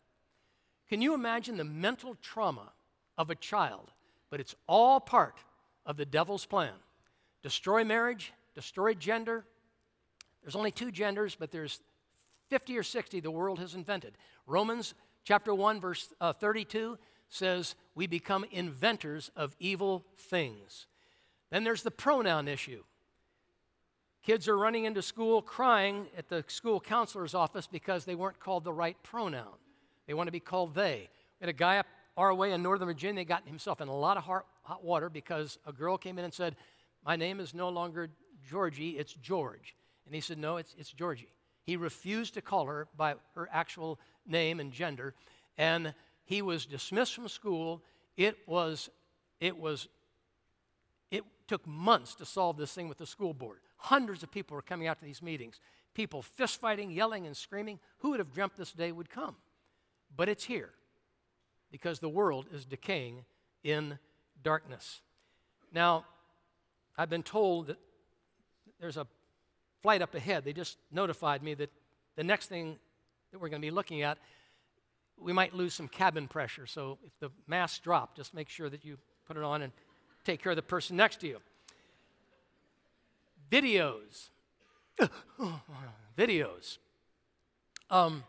Can 0.90 1.02
you 1.02 1.14
imagine 1.14 1.58
the 1.58 1.66
mental 1.66 2.16
trauma 2.22 2.72
of 3.18 3.30
a 3.30 3.36
child? 3.36 3.92
But 4.30 4.40
it's 4.40 4.56
all 4.68 5.00
part 5.00 5.36
of 5.86 5.98
the 5.98 6.06
devil's 6.06 6.46
plan 6.46 6.74
destroy 7.44 7.84
marriage, 7.84 8.34
destroy 8.56 8.94
gender. 8.94 9.46
There's 10.42 10.56
only 10.56 10.72
two 10.72 10.92
genders, 10.92 11.36
but 11.36 11.52
there's 11.52 11.82
50 12.50 12.78
or 12.78 12.84
60 12.84 13.20
the 13.20 13.32
world 13.32 13.60
has 13.60 13.76
invented. 13.76 14.18
Romans 14.46 14.94
chapter 15.24 15.54
1, 15.54 15.80
verse 15.80 16.14
uh, 16.22 16.34
32 16.34 16.98
says, 17.30 17.76
We 17.96 18.08
become 18.08 18.46
inventors 18.52 19.32
of 19.36 19.56
evil 19.60 20.06
things. 20.18 20.88
Then 21.52 21.64
there's 21.64 21.84
the 21.84 21.92
pronoun 21.92 22.48
issue. 22.48 22.84
Kids 24.24 24.48
are 24.48 24.58
running 24.58 24.84
into 24.84 25.02
school 25.02 25.42
crying 25.42 26.08
at 26.18 26.28
the 26.28 26.44
school 26.48 26.82
counselor's 26.82 27.34
office 27.34 27.68
because 27.68 28.04
they 28.04 28.16
weren't 28.16 28.40
called 28.40 28.66
the 28.66 28.74
right 28.74 28.98
pronoun. 29.04 29.56
They 30.06 30.14
want 30.14 30.28
to 30.28 30.34
be 30.34 30.40
called 30.40 30.76
they. 30.76 31.10
We 31.40 31.46
had 31.46 31.50
a 31.50 31.54
guy 31.54 31.78
up 31.78 31.86
our 32.18 32.34
way 32.34 32.52
in 32.52 32.64
Northern 32.64 32.88
Virginia 32.88 33.24
got 33.24 33.48
himself 33.48 33.80
in 33.80 33.88
a 33.88 33.96
lot 33.96 34.18
of 34.18 34.24
hot, 34.24 34.46
hot 34.64 34.84
water 34.84 35.10
because 35.10 35.60
a 35.66 35.72
girl 35.72 35.98
came 35.98 36.18
in 36.18 36.26
and 36.26 36.34
said, 36.34 36.56
My 37.06 37.16
name 37.16 37.40
is 37.40 37.54
no 37.54 37.70
longer 37.70 38.10
Georgie, 38.50 38.98
it's 38.98 39.14
George. 39.14 39.76
And 40.06 40.16
he 40.16 40.22
said, 40.22 40.38
No, 40.38 40.58
it's, 40.58 40.76
it's 40.78 40.92
Georgie. 40.92 41.30
He 41.68 41.76
refused 41.76 42.34
to 42.36 42.42
call 42.42 42.66
her 42.68 42.88
by 42.96 43.16
her 43.36 43.50
actual 43.52 44.00
name 44.26 44.62
and 44.62 44.72
gender, 44.72 45.14
and 45.58 45.94
he 46.24 46.42
was 46.42 46.66
dismissed 46.66 47.14
from 47.14 47.28
school. 47.28 47.84
It 48.16 48.38
was, 48.48 48.90
it 49.42 49.60
was, 49.60 49.90
it 51.12 51.26
took 51.46 51.68
months 51.68 52.16
to 52.16 52.26
solve 52.26 52.56
this 52.56 52.74
thing 52.74 52.88
with 52.88 52.98
the 52.98 53.06
school 53.06 53.34
board. 53.34 53.60
Hundreds 53.76 54.24
of 54.24 54.32
people 54.32 54.56
were 54.56 54.62
coming 54.62 54.88
out 54.88 54.98
to 55.00 55.06
these 55.06 55.22
meetings. 55.22 55.60
People 55.94 56.22
fist 56.22 56.62
fighting, 56.62 56.90
yelling, 56.90 57.28
and 57.28 57.36
screaming. 57.36 57.80
Who 57.98 58.12
would 58.12 58.20
have 58.20 58.34
dreamt 58.34 58.56
this 58.56 58.72
day 58.72 58.94
would 58.94 59.10
come? 59.10 59.36
But 60.16 60.30
it's 60.30 60.46
here 60.46 60.70
because 61.70 62.00
the 62.00 62.08
world 62.08 62.46
is 62.54 62.64
decaying 62.64 63.26
in 63.64 64.00
darkness. 64.42 65.02
Now, 65.74 66.06
I've 66.98 67.10
been 67.10 67.24
told 67.24 67.68
that 67.68 67.78
there's 68.80 68.96
a 68.96 69.06
flight 69.82 70.02
up 70.02 70.16
ahead, 70.16 70.46
they 70.46 70.54
just 70.54 70.78
notified 70.92 71.44
me 71.44 71.54
that 71.56 71.72
the 72.16 72.24
next 72.24 72.48
thing 72.48 72.78
that 73.32 73.40
we're 73.40 73.50
going 73.50 73.62
to 73.62 73.66
be 73.66 73.72
looking 73.72 74.02
at, 74.02 74.18
we 75.20 75.34
might 75.34 75.54
lose 75.54 75.74
some 75.74 75.88
cabin 75.88 76.28
pressure. 76.28 76.66
So 76.66 76.98
if 77.06 77.18
the 77.20 77.30
masks 77.48 77.80
drop, 77.80 78.16
just 78.16 78.34
make 78.34 78.50
sure 78.50 78.70
that 78.70 78.86
you 78.86 78.98
put 79.26 79.38
it 79.38 79.44
on 79.44 79.62
and 79.62 79.72
take 80.24 80.42
care 80.42 80.52
of 80.52 80.56
the 80.56 80.62
person 80.62 80.98
next 80.98 81.20
to 81.22 81.28
you. 81.28 81.40
Videos. 83.50 84.30
videos. 86.18 86.78
Um, 87.90 88.24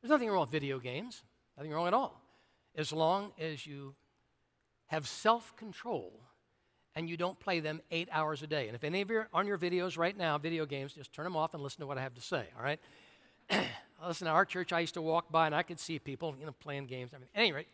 there's 0.00 0.10
nothing 0.10 0.30
wrong 0.30 0.42
with 0.42 0.50
video 0.50 0.78
games, 0.78 1.22
nothing 1.56 1.72
wrong 1.72 1.86
at 1.86 1.94
all, 1.94 2.20
as 2.76 2.92
long 2.92 3.32
as 3.38 3.66
you 3.66 3.94
have 4.86 5.06
self 5.06 5.54
control 5.56 6.12
and 6.94 7.08
you 7.08 7.16
don't 7.16 7.38
play 7.38 7.60
them 7.60 7.80
eight 7.90 8.08
hours 8.12 8.42
a 8.42 8.46
day. 8.46 8.66
And 8.66 8.74
if 8.74 8.84
any 8.84 9.00
of 9.00 9.10
you 9.10 9.18
are 9.18 9.28
on 9.32 9.46
your 9.46 9.58
videos 9.58 9.96
right 9.96 10.16
now, 10.16 10.38
video 10.38 10.66
games, 10.66 10.92
just 10.92 11.12
turn 11.12 11.24
them 11.24 11.36
off 11.36 11.54
and 11.54 11.62
listen 11.62 11.80
to 11.80 11.86
what 11.86 11.98
I 11.98 12.02
have 12.02 12.14
to 12.14 12.20
say, 12.20 12.46
all 12.56 12.64
right? 12.64 12.80
listen, 14.06 14.26
our 14.26 14.44
church, 14.44 14.72
I 14.72 14.80
used 14.80 14.94
to 14.94 15.02
walk 15.02 15.30
by 15.30 15.46
and 15.46 15.54
I 15.54 15.62
could 15.62 15.78
see 15.78 15.98
people, 15.98 16.34
you 16.38 16.46
know, 16.46 16.54
playing 16.60 16.86
games. 16.86 17.12
I 17.12 17.16
At 17.16 17.22
any 17.34 17.52
rate, 17.52 17.68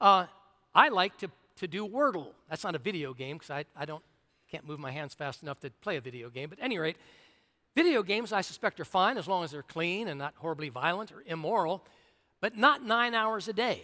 uh, 0.00 0.26
I 0.74 0.88
like 0.88 1.16
to, 1.18 1.30
to 1.56 1.68
do 1.68 1.86
Wordle. 1.86 2.28
That's 2.48 2.64
not 2.64 2.74
a 2.74 2.78
video 2.78 3.12
game 3.12 3.36
because 3.36 3.50
I, 3.50 3.64
I 3.76 3.84
don't, 3.84 4.02
can't 4.50 4.66
move 4.66 4.78
my 4.78 4.90
hands 4.90 5.14
fast 5.14 5.42
enough 5.42 5.60
to 5.60 5.70
play 5.70 5.96
a 5.96 6.00
video 6.00 6.30
game. 6.30 6.48
But 6.48 6.58
at 6.58 6.64
any 6.64 6.78
rate, 6.78 6.96
video 7.74 8.02
games 8.02 8.32
I 8.32 8.40
suspect 8.40 8.80
are 8.80 8.84
fine 8.84 9.18
as 9.18 9.28
long 9.28 9.44
as 9.44 9.50
they're 9.50 9.62
clean 9.62 10.08
and 10.08 10.18
not 10.18 10.34
horribly 10.36 10.68
violent 10.68 11.12
or 11.12 11.22
immoral, 11.26 11.84
but 12.40 12.56
not 12.56 12.84
nine 12.84 13.14
hours 13.14 13.48
a 13.48 13.52
day 13.52 13.82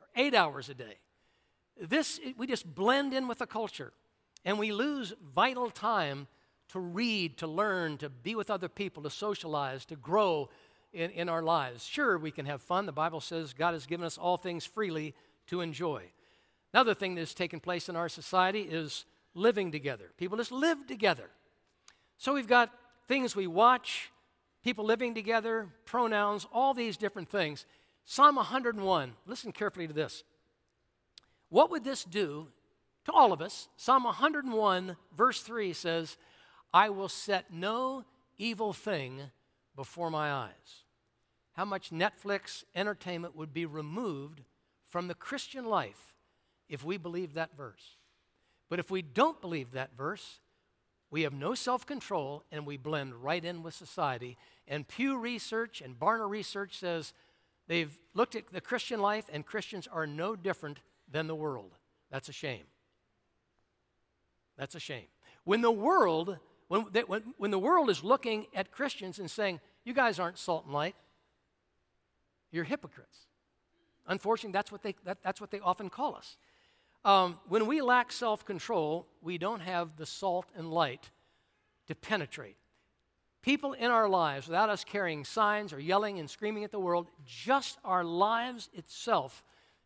or 0.00 0.06
eight 0.16 0.34
hours 0.34 0.68
a 0.68 0.74
day. 0.74 0.96
This, 1.80 2.20
we 2.36 2.46
just 2.46 2.74
blend 2.74 3.14
in 3.14 3.28
with 3.28 3.38
the 3.38 3.46
culture 3.46 3.92
and 4.44 4.58
we 4.58 4.72
lose 4.72 5.12
vital 5.34 5.70
time 5.70 6.26
to 6.68 6.80
read, 6.80 7.38
to 7.38 7.46
learn, 7.46 7.98
to 7.98 8.08
be 8.08 8.34
with 8.34 8.50
other 8.50 8.68
people, 8.68 9.02
to 9.02 9.10
socialize, 9.10 9.84
to 9.86 9.96
grow 9.96 10.48
in, 10.92 11.10
in 11.10 11.28
our 11.28 11.42
lives. 11.42 11.84
Sure, 11.84 12.18
we 12.18 12.30
can 12.30 12.46
have 12.46 12.62
fun. 12.62 12.86
The 12.86 12.92
Bible 12.92 13.20
says 13.20 13.52
God 13.52 13.74
has 13.74 13.86
given 13.86 14.06
us 14.06 14.18
all 14.18 14.36
things 14.36 14.64
freely 14.64 15.14
to 15.48 15.60
enjoy. 15.60 16.04
Another 16.72 16.94
thing 16.94 17.14
that's 17.14 17.34
taken 17.34 17.60
place 17.60 17.88
in 17.88 17.96
our 17.96 18.08
society 18.08 18.62
is 18.62 19.04
living 19.34 19.70
together. 19.72 20.10
People 20.16 20.38
just 20.38 20.52
live 20.52 20.86
together. 20.86 21.28
So 22.16 22.34
we've 22.34 22.46
got 22.46 22.70
things 23.08 23.36
we 23.36 23.46
watch, 23.46 24.10
people 24.64 24.84
living 24.84 25.14
together, 25.14 25.68
pronouns, 25.84 26.46
all 26.52 26.72
these 26.72 26.96
different 26.96 27.28
things. 27.28 27.66
Psalm 28.04 28.36
101, 28.36 29.12
listen 29.26 29.52
carefully 29.52 29.86
to 29.86 29.92
this. 29.92 30.24
What 31.52 31.70
would 31.70 31.84
this 31.84 32.02
do 32.02 32.48
to 33.04 33.12
all 33.12 33.30
of 33.30 33.42
us? 33.42 33.68
Psalm 33.76 34.04
101, 34.04 34.96
verse 35.14 35.42
3 35.42 35.74
says, 35.74 36.16
I 36.72 36.88
will 36.88 37.10
set 37.10 37.52
no 37.52 38.06
evil 38.38 38.72
thing 38.72 39.20
before 39.76 40.10
my 40.10 40.32
eyes. 40.32 40.84
How 41.52 41.66
much 41.66 41.90
Netflix 41.90 42.64
entertainment 42.74 43.36
would 43.36 43.52
be 43.52 43.66
removed 43.66 44.40
from 44.88 45.08
the 45.08 45.14
Christian 45.14 45.66
life 45.66 46.14
if 46.70 46.82
we 46.86 46.96
believe 46.96 47.34
that 47.34 47.54
verse. 47.54 47.98
But 48.70 48.78
if 48.78 48.90
we 48.90 49.02
don't 49.02 49.42
believe 49.42 49.72
that 49.72 49.94
verse, 49.94 50.40
we 51.10 51.20
have 51.20 51.34
no 51.34 51.54
self 51.54 51.84
control 51.84 52.44
and 52.50 52.64
we 52.64 52.78
blend 52.78 53.16
right 53.16 53.44
in 53.44 53.62
with 53.62 53.74
society. 53.74 54.38
And 54.66 54.88
Pew 54.88 55.18
Research 55.18 55.82
and 55.82 56.00
Barna 56.00 56.26
Research 56.26 56.78
says 56.78 57.12
they've 57.68 58.00
looked 58.14 58.36
at 58.36 58.46
the 58.46 58.62
Christian 58.62 59.00
life, 59.00 59.26
and 59.30 59.44
Christians 59.44 59.86
are 59.86 60.06
no 60.06 60.34
different 60.34 60.78
than 61.12 61.26
the 61.26 61.34
world. 61.34 61.72
That's 62.10 62.28
a 62.28 62.32
shame. 62.32 62.64
That's 64.56 64.74
a 64.74 64.80
shame. 64.80 65.06
When 65.44 65.60
the 65.60 65.70
world, 65.70 66.38
when, 66.68 66.86
they, 66.92 67.02
when, 67.02 67.34
when 67.36 67.50
the 67.50 67.58
world 67.58 67.90
is 67.90 68.02
looking 68.02 68.46
at 68.54 68.70
Christians 68.70 69.18
and 69.18 69.30
saying, 69.30 69.60
you 69.84 69.92
guys 69.92 70.18
aren't 70.18 70.38
salt 70.38 70.64
and 70.64 70.74
light, 70.74 70.96
you're 72.50 72.64
hypocrites. 72.64 73.26
Unfortunately, 74.06 74.52
that's 74.52 74.72
what 74.72 74.82
they, 74.82 74.94
that, 75.04 75.22
that's 75.22 75.40
what 75.40 75.50
they 75.50 75.60
often 75.60 75.88
call 75.88 76.14
us. 76.14 76.36
Um, 77.04 77.38
when 77.48 77.66
we 77.66 77.80
lack 77.80 78.12
self 78.12 78.44
control, 78.44 79.06
we 79.20 79.38
don't 79.38 79.60
have 79.60 79.96
the 79.96 80.06
salt 80.06 80.46
and 80.56 80.70
light 80.70 81.10
to 81.88 81.94
penetrate. 81.94 82.56
People 83.42 83.72
in 83.72 83.90
our 83.90 84.08
lives, 84.08 84.46
without 84.46 84.68
us 84.70 84.84
carrying 84.84 85.24
signs 85.24 85.72
or 85.72 85.80
yelling 85.80 86.20
and 86.20 86.30
screaming 86.30 86.62
at 86.62 86.70
the 86.70 86.78
world, 86.78 87.08
just 87.26 87.78
our 87.84 88.04
lives 88.04 88.70
itself 88.72 89.42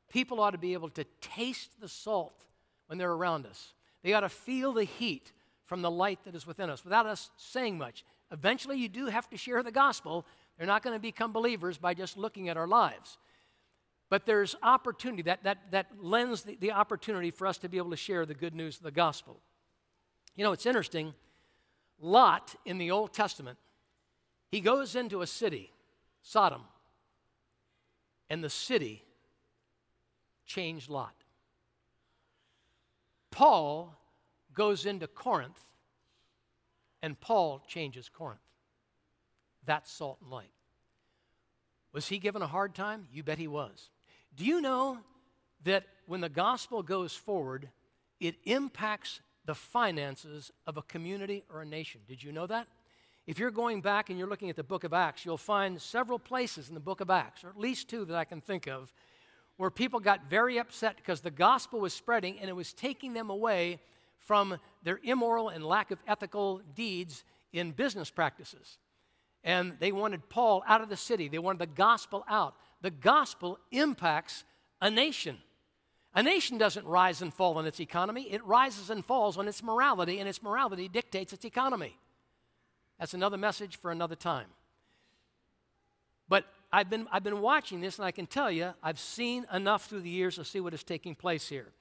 People 0.08 0.40
ought 0.40 0.50
to 0.50 0.58
be 0.58 0.72
able 0.72 0.90
to 0.90 1.04
taste 1.20 1.80
the 1.80 1.88
salt 1.88 2.46
when 2.86 2.98
they're 2.98 3.12
around 3.12 3.46
us. 3.46 3.74
They 4.02 4.12
ought 4.12 4.20
to 4.20 4.28
feel 4.28 4.72
the 4.72 4.84
heat 4.84 5.32
from 5.64 5.82
the 5.82 5.90
light 5.90 6.20
that 6.24 6.34
is 6.34 6.46
within 6.46 6.70
us 6.70 6.84
without 6.84 7.06
us 7.06 7.30
saying 7.36 7.76
much. 7.76 8.04
Eventually, 8.30 8.78
you 8.78 8.88
do 8.88 9.06
have 9.06 9.28
to 9.30 9.36
share 9.36 9.62
the 9.62 9.72
gospel. 9.72 10.24
They're 10.56 10.66
not 10.66 10.82
going 10.82 10.94
to 10.94 11.00
become 11.00 11.32
believers 11.32 11.76
by 11.76 11.94
just 11.94 12.16
looking 12.16 12.48
at 12.48 12.56
our 12.56 12.68
lives. 12.68 13.18
But 14.08 14.26
there's 14.26 14.54
opportunity, 14.62 15.22
that, 15.22 15.42
that, 15.42 15.70
that 15.72 15.86
lends 16.00 16.42
the, 16.42 16.56
the 16.56 16.72
opportunity 16.72 17.30
for 17.30 17.46
us 17.46 17.58
to 17.58 17.68
be 17.68 17.76
able 17.76 17.90
to 17.90 17.96
share 17.96 18.24
the 18.24 18.34
good 18.34 18.54
news 18.54 18.76
of 18.76 18.84
the 18.84 18.92
gospel. 18.92 19.40
You 20.36 20.44
know, 20.44 20.52
it's 20.52 20.66
interesting. 20.66 21.14
Lot 21.98 22.54
in 22.64 22.78
the 22.78 22.90
Old 22.90 23.12
Testament, 23.12 23.58
he 24.50 24.60
goes 24.60 24.94
into 24.94 25.22
a 25.22 25.26
city, 25.26 25.72
Sodom, 26.22 26.62
and 28.30 28.44
the 28.44 28.50
city 28.50 29.02
changed 30.46 30.88
Lot. 30.88 31.14
Paul 33.30 33.94
goes 34.54 34.86
into 34.86 35.06
Corinth, 35.06 35.60
and 37.02 37.20
Paul 37.20 37.62
changes 37.68 38.08
Corinth. 38.08 38.40
That's 39.64 39.90
salt 39.90 40.18
and 40.22 40.30
light. 40.30 40.52
Was 41.92 42.08
he 42.08 42.18
given 42.18 42.42
a 42.42 42.46
hard 42.46 42.74
time? 42.74 43.08
You 43.12 43.22
bet 43.22 43.38
he 43.38 43.48
was. 43.48 43.90
Do 44.34 44.44
you 44.44 44.60
know 44.60 44.98
that 45.64 45.84
when 46.06 46.20
the 46.20 46.28
gospel 46.28 46.82
goes 46.82 47.14
forward, 47.14 47.68
it 48.20 48.36
impacts 48.44 49.20
the 49.44 49.54
finances 49.54 50.50
of 50.66 50.76
a 50.76 50.82
community 50.82 51.44
or 51.52 51.62
a 51.62 51.66
nation? 51.66 52.00
Did 52.06 52.22
you 52.22 52.32
know 52.32 52.46
that? 52.46 52.66
If 53.26 53.38
you're 53.38 53.50
going 53.50 53.80
back 53.80 54.08
and 54.08 54.18
you're 54.18 54.28
looking 54.28 54.50
at 54.50 54.56
the 54.56 54.62
book 54.62 54.84
of 54.84 54.92
Acts, 54.92 55.24
you'll 55.24 55.36
find 55.36 55.80
several 55.80 56.18
places 56.18 56.68
in 56.68 56.74
the 56.74 56.80
book 56.80 57.00
of 57.00 57.10
Acts, 57.10 57.42
or 57.42 57.48
at 57.48 57.58
least 57.58 57.88
two 57.88 58.04
that 58.04 58.16
I 58.16 58.24
can 58.24 58.40
think 58.40 58.66
of, 58.66 58.92
where 59.56 59.70
people 59.70 60.00
got 60.00 60.28
very 60.28 60.58
upset 60.58 60.96
because 60.96 61.20
the 61.20 61.30
gospel 61.30 61.80
was 61.80 61.94
spreading 61.94 62.38
and 62.38 62.48
it 62.48 62.54
was 62.54 62.72
taking 62.72 63.14
them 63.14 63.30
away 63.30 63.80
from 64.18 64.58
their 64.82 65.00
immoral 65.02 65.48
and 65.48 65.64
lack 65.64 65.90
of 65.90 66.02
ethical 66.06 66.60
deeds 66.74 67.24
in 67.52 67.70
business 67.70 68.10
practices. 68.10 68.78
And 69.44 69.76
they 69.78 69.92
wanted 69.92 70.28
Paul 70.28 70.62
out 70.66 70.80
of 70.80 70.88
the 70.88 70.96
city, 70.96 71.28
they 71.28 71.38
wanted 71.38 71.60
the 71.60 71.66
gospel 71.66 72.24
out. 72.28 72.54
The 72.82 72.90
gospel 72.90 73.58
impacts 73.70 74.44
a 74.80 74.90
nation. 74.90 75.38
A 76.14 76.22
nation 76.22 76.58
doesn't 76.58 76.86
rise 76.86 77.22
and 77.22 77.32
fall 77.32 77.58
on 77.58 77.66
its 77.66 77.80
economy, 77.80 78.32
it 78.32 78.44
rises 78.44 78.90
and 78.90 79.04
falls 79.04 79.36
on 79.36 79.48
its 79.48 79.62
morality, 79.62 80.18
and 80.18 80.28
its 80.28 80.42
morality 80.42 80.88
dictates 80.88 81.32
its 81.32 81.44
economy. 81.44 81.96
That's 82.98 83.14
another 83.14 83.36
message 83.36 83.78
for 83.78 83.90
another 83.90 84.16
time. 84.16 84.46
But 86.28 86.46
I've 86.76 86.90
been, 86.90 87.08
I've 87.10 87.24
been 87.24 87.40
watching 87.40 87.80
this, 87.80 87.96
and 87.96 88.04
I 88.04 88.10
can 88.10 88.26
tell 88.26 88.50
you, 88.50 88.74
I've 88.82 88.98
seen 88.98 89.46
enough 89.50 89.86
through 89.86 90.02
the 90.02 90.10
years 90.10 90.34
to 90.34 90.44
see 90.44 90.60
what 90.60 90.74
is 90.74 90.84
taking 90.84 91.14
place 91.14 91.48
here. 91.48 91.72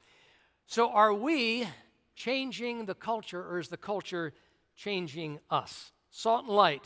So, 0.68 0.90
are 0.90 1.14
we 1.14 1.68
changing 2.16 2.86
the 2.86 2.96
culture, 2.96 3.46
or 3.46 3.60
is 3.60 3.68
the 3.68 3.76
culture 3.76 4.32
changing 4.74 5.42
us? 5.50 5.92
Salt 6.12 6.46
and 6.46 6.56
light. 6.56 6.86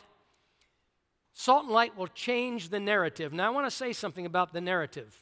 Salt 1.35 1.65
and 1.65 1.71
light 1.71 1.95
will 1.95 2.07
change 2.07 2.69
the 2.69 2.79
narrative. 2.79 3.31
Now, 3.31 3.45
I 3.45 3.49
want 3.51 3.67
to 3.67 3.71
say 3.71 3.93
something 3.93 4.25
about 4.25 4.53
the 4.53 4.61
narrative. 4.61 5.15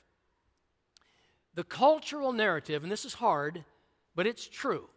The 1.56 1.66
cultural 1.66 2.32
narrative, 2.32 2.84
and 2.84 2.92
this 2.92 3.04
is 3.04 3.16
hard, 3.16 3.66
but 4.16 4.26
it's 4.26 4.48
true. 4.48 4.88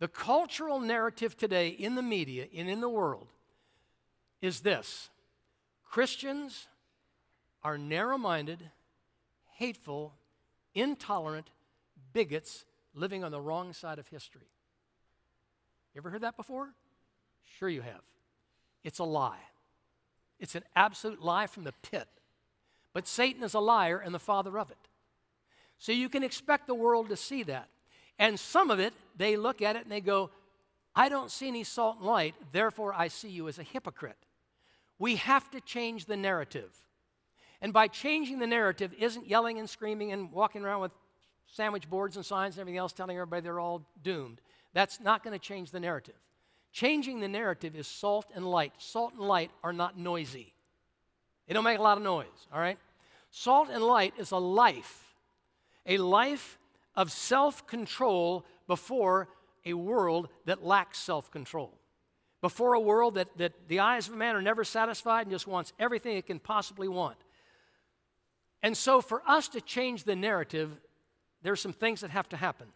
The 0.00 0.08
cultural 0.08 0.80
narrative 0.80 1.36
today 1.36 1.68
in 1.68 1.94
the 1.94 2.02
media 2.02 2.48
and 2.52 2.68
in 2.68 2.80
the 2.80 2.88
world 2.88 3.28
is 4.40 4.62
this 4.62 5.08
Christians 5.84 6.66
are 7.62 7.78
narrow 7.78 8.18
minded, 8.18 8.70
hateful, 9.56 10.14
intolerant 10.74 11.50
bigots 12.12 12.64
living 12.94 13.24
on 13.24 13.32
the 13.32 13.40
wrong 13.40 13.72
side 13.72 13.98
of 13.98 14.08
history. 14.08 14.48
You 15.94 16.00
ever 16.00 16.10
heard 16.10 16.22
that 16.22 16.36
before? 16.36 16.74
Sure, 17.58 17.68
you 17.68 17.82
have. 17.82 18.02
It's 18.82 18.98
a 18.98 19.04
lie. 19.04 19.38
It's 20.40 20.54
an 20.54 20.64
absolute 20.74 21.22
lie 21.22 21.46
from 21.46 21.64
the 21.64 21.74
pit. 21.82 22.08
But 22.92 23.06
Satan 23.06 23.42
is 23.42 23.54
a 23.54 23.60
liar 23.60 23.98
and 23.98 24.14
the 24.14 24.18
father 24.18 24.58
of 24.58 24.70
it. 24.70 24.88
So 25.78 25.92
you 25.92 26.08
can 26.08 26.22
expect 26.22 26.66
the 26.66 26.74
world 26.74 27.08
to 27.08 27.16
see 27.16 27.42
that. 27.44 27.68
And 28.18 28.38
some 28.38 28.70
of 28.70 28.78
it, 28.78 28.92
they 29.16 29.36
look 29.36 29.62
at 29.62 29.76
it 29.76 29.82
and 29.82 29.90
they 29.90 30.00
go, 30.00 30.30
I 30.94 31.08
don't 31.08 31.30
see 31.30 31.48
any 31.48 31.64
salt 31.64 31.98
and 31.98 32.06
light, 32.06 32.34
therefore 32.52 32.92
I 32.94 33.08
see 33.08 33.30
you 33.30 33.48
as 33.48 33.58
a 33.58 33.62
hypocrite. 33.62 34.18
We 34.98 35.16
have 35.16 35.50
to 35.52 35.60
change 35.60 36.04
the 36.04 36.16
narrative. 36.16 36.70
And 37.62 37.72
by 37.72 37.86
changing 37.86 38.40
the 38.40 38.46
narrative 38.46 38.92
isn't 38.98 39.28
yelling 39.28 39.58
and 39.60 39.70
screaming 39.70 40.12
and 40.12 40.32
walking 40.32 40.64
around 40.64 40.80
with 40.80 40.90
sandwich 41.46 41.88
boards 41.88 42.16
and 42.16 42.26
signs 42.26 42.56
and 42.56 42.60
everything 42.60 42.78
else 42.78 42.92
telling 42.92 43.16
everybody 43.16 43.42
they're 43.42 43.60
all 43.60 43.86
doomed. 44.02 44.40
That's 44.74 45.00
not 45.00 45.22
going 45.22 45.32
to 45.32 45.38
change 45.38 45.70
the 45.70 45.78
narrative. 45.78 46.16
Changing 46.72 47.20
the 47.20 47.28
narrative 47.28 47.76
is 47.76 47.86
salt 47.86 48.26
and 48.34 48.44
light. 48.50 48.72
Salt 48.78 49.12
and 49.12 49.22
light 49.22 49.52
are 49.62 49.72
not 49.72 49.96
noisy. 49.96 50.54
They 51.46 51.54
don't 51.54 51.62
make 51.62 51.78
a 51.78 51.82
lot 51.82 51.98
of 51.98 52.02
noise, 52.02 52.26
all 52.52 52.60
right? 52.60 52.78
Salt 53.30 53.68
and 53.70 53.84
light 53.84 54.14
is 54.18 54.32
a 54.32 54.38
life, 54.38 55.14
a 55.86 55.98
life 55.98 56.58
of 56.96 57.12
self 57.12 57.66
control 57.66 58.44
before 58.66 59.28
a 59.64 59.74
world 59.74 60.28
that 60.46 60.64
lacks 60.64 60.98
self 60.98 61.30
control. 61.30 61.78
Before 62.40 62.74
a 62.74 62.80
world 62.80 63.14
that, 63.14 63.36
that 63.38 63.68
the 63.68 63.80
eyes 63.80 64.08
of 64.08 64.14
a 64.14 64.16
man 64.16 64.34
are 64.34 64.42
never 64.42 64.64
satisfied 64.64 65.22
and 65.22 65.30
just 65.30 65.46
wants 65.46 65.72
everything 65.78 66.16
it 66.16 66.26
can 66.26 66.40
possibly 66.40 66.88
want. 66.88 67.16
And 68.62 68.76
so, 68.76 69.00
for 69.00 69.22
us 69.26 69.48
to 69.48 69.60
change 69.60 70.04
the 70.04 70.14
narrative, 70.14 70.78
there's 71.42 71.60
some 71.60 71.72
things 71.72 72.00
that 72.00 72.10
have 72.10 72.28
to 72.28 72.36
happen. 72.36 72.68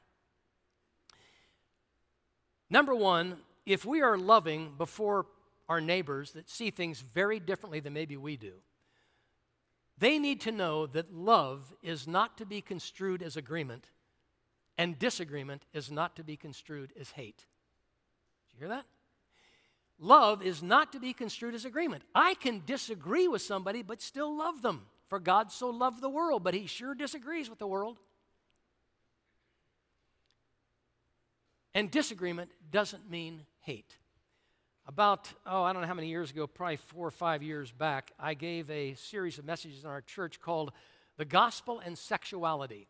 Number 2.69 2.95
one, 2.95 3.39
if 3.65 3.85
we 3.85 4.03
are 4.03 4.19
loving 4.19 4.75
before 4.77 5.27
our 5.69 5.81
neighbors 5.81 6.33
that 6.33 6.51
see 6.51 6.71
things 6.71 7.01
very 7.01 7.39
differently 7.39 7.81
than 7.81 7.93
maybe 7.93 8.17
we 8.17 8.37
do, 8.37 8.55
they 9.99 10.19
need 10.19 10.41
to 10.43 10.53
know 10.53 10.87
that 10.87 11.15
love 11.15 11.73
is 11.83 12.07
not 12.07 12.37
to 12.39 12.47
be 12.47 12.61
construed 12.61 13.23
as 13.23 13.37
agreement, 13.37 13.89
and 14.77 14.99
disagreement 14.99 15.65
is 15.73 15.91
not 15.91 16.17
to 16.17 16.25
be 16.25 16.37
construed 16.37 16.93
as 17.01 17.13
hate. 17.13 17.47
Did 18.49 18.55
you 18.55 18.59
hear 18.59 18.69
that? 18.69 18.85
Love 19.99 20.43
is 20.43 20.63
not 20.63 20.93
to 20.93 21.01
be 21.01 21.13
construed 21.15 21.55
as 21.55 21.65
agreement. 21.65 22.03
I 22.15 22.35
can 22.35 22.63
disagree 22.67 23.29
with 23.29 23.41
somebody 23.41 23.83
but 23.83 24.03
still 24.03 24.37
love 24.37 24.61
them. 24.61 24.87
For 25.09 25.19
God 25.21 25.53
so 25.53 25.71
loved 25.71 26.01
the 26.01 26.11
world, 26.11 26.43
but 26.43 26.55
he 26.55 26.67
sure 26.67 26.95
disagrees 26.95 27.49
with 27.49 27.59
the 27.59 27.67
world. 27.67 27.99
And 31.75 31.91
disagreement 31.91 32.51
doesn't 32.71 33.11
mean 33.11 33.43
hate. 33.61 33.99
About, 34.89 35.33
oh, 35.45 35.63
I 35.63 35.73
don't 35.73 35.83
know 35.83 35.89
how 35.89 35.95
many 35.95 36.09
years 36.09 36.31
ago, 36.31 36.47
probably 36.47 36.77
four 36.77 37.07
or 37.07 37.11
five 37.11 37.43
years 37.43 37.73
back, 37.73 38.13
I 38.19 38.35
gave 38.35 38.71
a 38.71 38.95
series 38.95 39.39
of 39.39 39.45
messages 39.45 39.85
in 39.85 39.91
our 39.91 40.01
church 40.01 40.41
called 40.41 40.73
The 41.17 41.25
Gospel 41.25 41.81
and 41.81 41.99
Sexuality. 41.99 42.87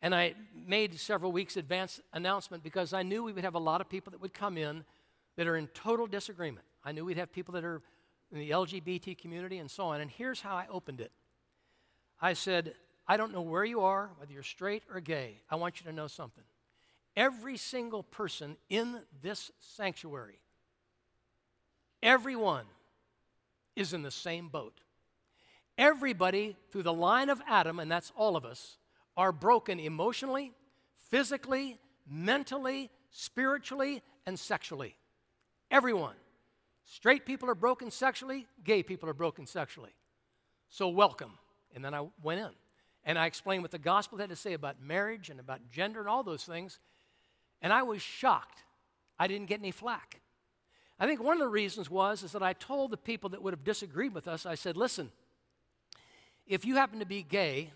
And 0.00 0.14
I 0.14 0.34
made 0.54 0.98
several 0.98 1.32
weeks 1.32 1.56
advance 1.56 2.00
announcement 2.12 2.62
because 2.62 2.92
I 2.92 3.02
knew 3.02 3.22
we 3.22 3.32
would 3.32 3.44
have 3.44 3.54
a 3.54 3.60
lot 3.60 3.80
of 3.80 3.88
people 3.88 4.10
that 4.12 4.20
would 4.20 4.34
come 4.34 4.56
in 4.56 4.84
that 5.36 5.46
are 5.46 5.56
in 5.56 5.66
total 5.68 6.06
disagreement. 6.06 6.66
I 6.84 6.92
knew 6.92 7.04
we'd 7.04 7.18
have 7.18 7.32
people 7.32 7.54
that 7.54 7.64
are 7.64 7.82
in 8.32 8.38
the 8.38 8.50
LGBT 8.50 9.16
community 9.18 9.58
and 9.58 9.70
so 9.70 9.84
on. 9.84 10.00
And 10.00 10.10
here's 10.10 10.40
how 10.40 10.56
I 10.56 10.66
opened 10.70 11.00
it 11.00 11.12
I 12.20 12.32
said, 12.32 12.74
I 13.06 13.16
don't 13.16 13.32
know 13.32 13.42
where 13.42 13.64
you 13.64 13.80
are, 13.80 14.10
whether 14.18 14.32
you're 14.32 14.42
straight 14.42 14.82
or 14.92 15.00
gay. 15.00 15.40
I 15.50 15.56
want 15.56 15.80
you 15.80 15.86
to 15.86 15.96
know 15.96 16.08
something. 16.08 16.44
Every 17.16 17.56
single 17.56 18.02
person 18.02 18.56
in 18.68 19.00
this 19.22 19.50
sanctuary, 19.58 20.40
everyone 22.02 22.66
is 23.74 23.92
in 23.92 24.02
the 24.02 24.10
same 24.10 24.48
boat. 24.48 24.80
Everybody 25.76 26.56
through 26.70 26.82
the 26.82 26.92
line 26.92 27.30
of 27.30 27.40
Adam, 27.46 27.78
and 27.78 27.90
that's 27.90 28.12
all 28.16 28.36
of 28.36 28.44
us, 28.44 28.78
are 29.16 29.32
broken 29.32 29.80
emotionally, 29.80 30.52
physically, 31.08 31.78
mentally, 32.08 32.90
spiritually, 33.10 34.02
and 34.26 34.38
sexually. 34.38 34.96
Everyone. 35.70 36.14
Straight 36.90 37.26
people 37.26 37.50
are 37.50 37.54
broken 37.54 37.90
sexually, 37.90 38.46
gay 38.64 38.82
people 38.82 39.10
are 39.10 39.14
broken 39.14 39.46
sexually. 39.46 39.94
So 40.70 40.88
welcome. 40.88 41.32
And 41.74 41.84
then 41.84 41.92
I 41.92 42.06
went 42.22 42.40
in 42.40 42.50
and 43.04 43.18
I 43.18 43.26
explained 43.26 43.62
what 43.62 43.72
the 43.72 43.78
gospel 43.78 44.16
had 44.18 44.30
to 44.30 44.36
say 44.36 44.54
about 44.54 44.80
marriage 44.80 45.28
and 45.28 45.38
about 45.38 45.70
gender 45.70 46.00
and 46.00 46.08
all 46.08 46.22
those 46.22 46.44
things. 46.44 46.78
And 47.60 47.74
I 47.74 47.82
was 47.82 48.00
shocked. 48.00 48.64
I 49.18 49.26
didn't 49.26 49.48
get 49.48 49.60
any 49.60 49.70
flack. 49.70 50.22
I 50.98 51.06
think 51.06 51.22
one 51.22 51.34
of 51.34 51.40
the 51.40 51.48
reasons 51.48 51.90
was 51.90 52.22
is 52.22 52.32
that 52.32 52.42
I 52.42 52.54
told 52.54 52.90
the 52.90 52.96
people 52.96 53.30
that 53.30 53.42
would 53.42 53.52
have 53.52 53.64
disagreed 53.64 54.14
with 54.14 54.26
us, 54.26 54.46
I 54.46 54.54
said, 54.54 54.74
listen, 54.74 55.12
if 56.46 56.64
you 56.64 56.76
happen 56.76 57.00
to 57.00 57.06
be 57.06 57.22
gay 57.22 57.70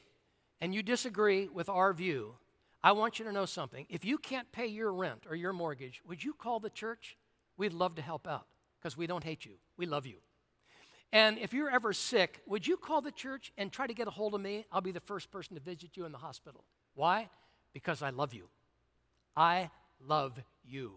and 0.59 0.75
you 0.75 0.83
disagree 0.83 1.48
with 1.48 1.68
our 1.68 1.92
view, 1.92 2.37
I 2.83 2.92
want 2.92 3.18
you 3.18 3.27
to 3.27 3.33
know 3.33 3.44
something. 3.44 3.85
If 3.90 4.07
you 4.07 4.16
can't 4.16 4.51
pay 4.53 4.68
your 4.68 4.90
rent 4.90 5.27
or 5.29 5.37
your 5.37 5.53
mortgage, 5.53 6.01
would 6.09 6.25
you 6.25 6.33
call 6.33 6.61
the 6.61 6.70
church? 6.70 7.18
We'd 7.59 7.75
love 7.75 7.94
to 7.96 8.03
help 8.03 8.27
out 8.27 8.46
because 8.83 8.97
we 8.97 9.07
don't 9.07 9.23
hate 9.23 9.45
you. 9.45 9.53
We 9.77 9.87
love 9.87 10.07
you. 10.07 10.16
And 11.12 11.38
if 11.38 11.53
you're 11.53 11.71
ever 11.71 11.92
sick, 11.92 12.40
would 12.47 12.66
you 12.66 12.77
call 12.77 13.01
the 13.01 13.12
church 13.12 13.53
and 13.59 13.71
try 13.71 13.87
to 13.87 13.95
get 13.95 14.09
a 14.09 14.11
hold 14.11 14.35
of 14.35 14.40
me? 14.40 14.64
I'll 14.73 14.81
be 14.81 14.92
the 14.92 15.01
first 15.01 15.31
person 15.31 15.55
to 15.55 15.61
visit 15.61 15.90
you 15.97 16.05
in 16.07 16.12
the 16.12 16.18
hospital. 16.18 16.64
Why? 16.95 17.29
Because 17.75 18.03
I 18.03 18.11
love 18.11 18.33
you. 18.33 18.49
I 19.37 19.71
love 20.07 20.42
you. 20.64 20.92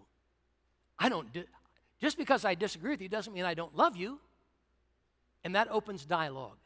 I 0.98 1.10
don't, 1.10 1.28
just 2.02 2.18
because 2.18 2.46
I 2.46 2.56
disagree 2.56 2.92
with 2.92 3.02
you 3.02 3.10
doesn't 3.10 3.34
mean 3.34 3.44
I 3.44 3.54
don't 3.54 3.76
love 3.76 3.98
you. 3.98 4.20
And 5.44 5.54
that 5.56 5.70
opens 5.70 6.06
dialogue. 6.06 6.58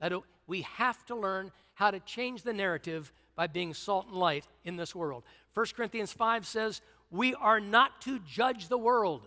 That 0.00 0.12
o- 0.12 0.24
we 0.46 0.62
have 0.62 1.04
to 1.06 1.14
learn 1.14 1.52
how 1.74 1.90
to 1.90 2.00
change 2.00 2.42
the 2.42 2.52
narrative 2.52 3.12
by 3.36 3.46
being 3.46 3.74
salt 3.74 4.06
and 4.06 4.16
light 4.16 4.48
in 4.64 4.76
this 4.76 4.94
world. 4.94 5.24
1 5.52 5.66
Corinthians 5.76 6.12
5 6.12 6.46
says, 6.46 6.80
We 7.10 7.34
are 7.34 7.60
not 7.60 8.00
to 8.02 8.18
judge 8.20 8.68
the 8.68 8.78
world. 8.78 9.22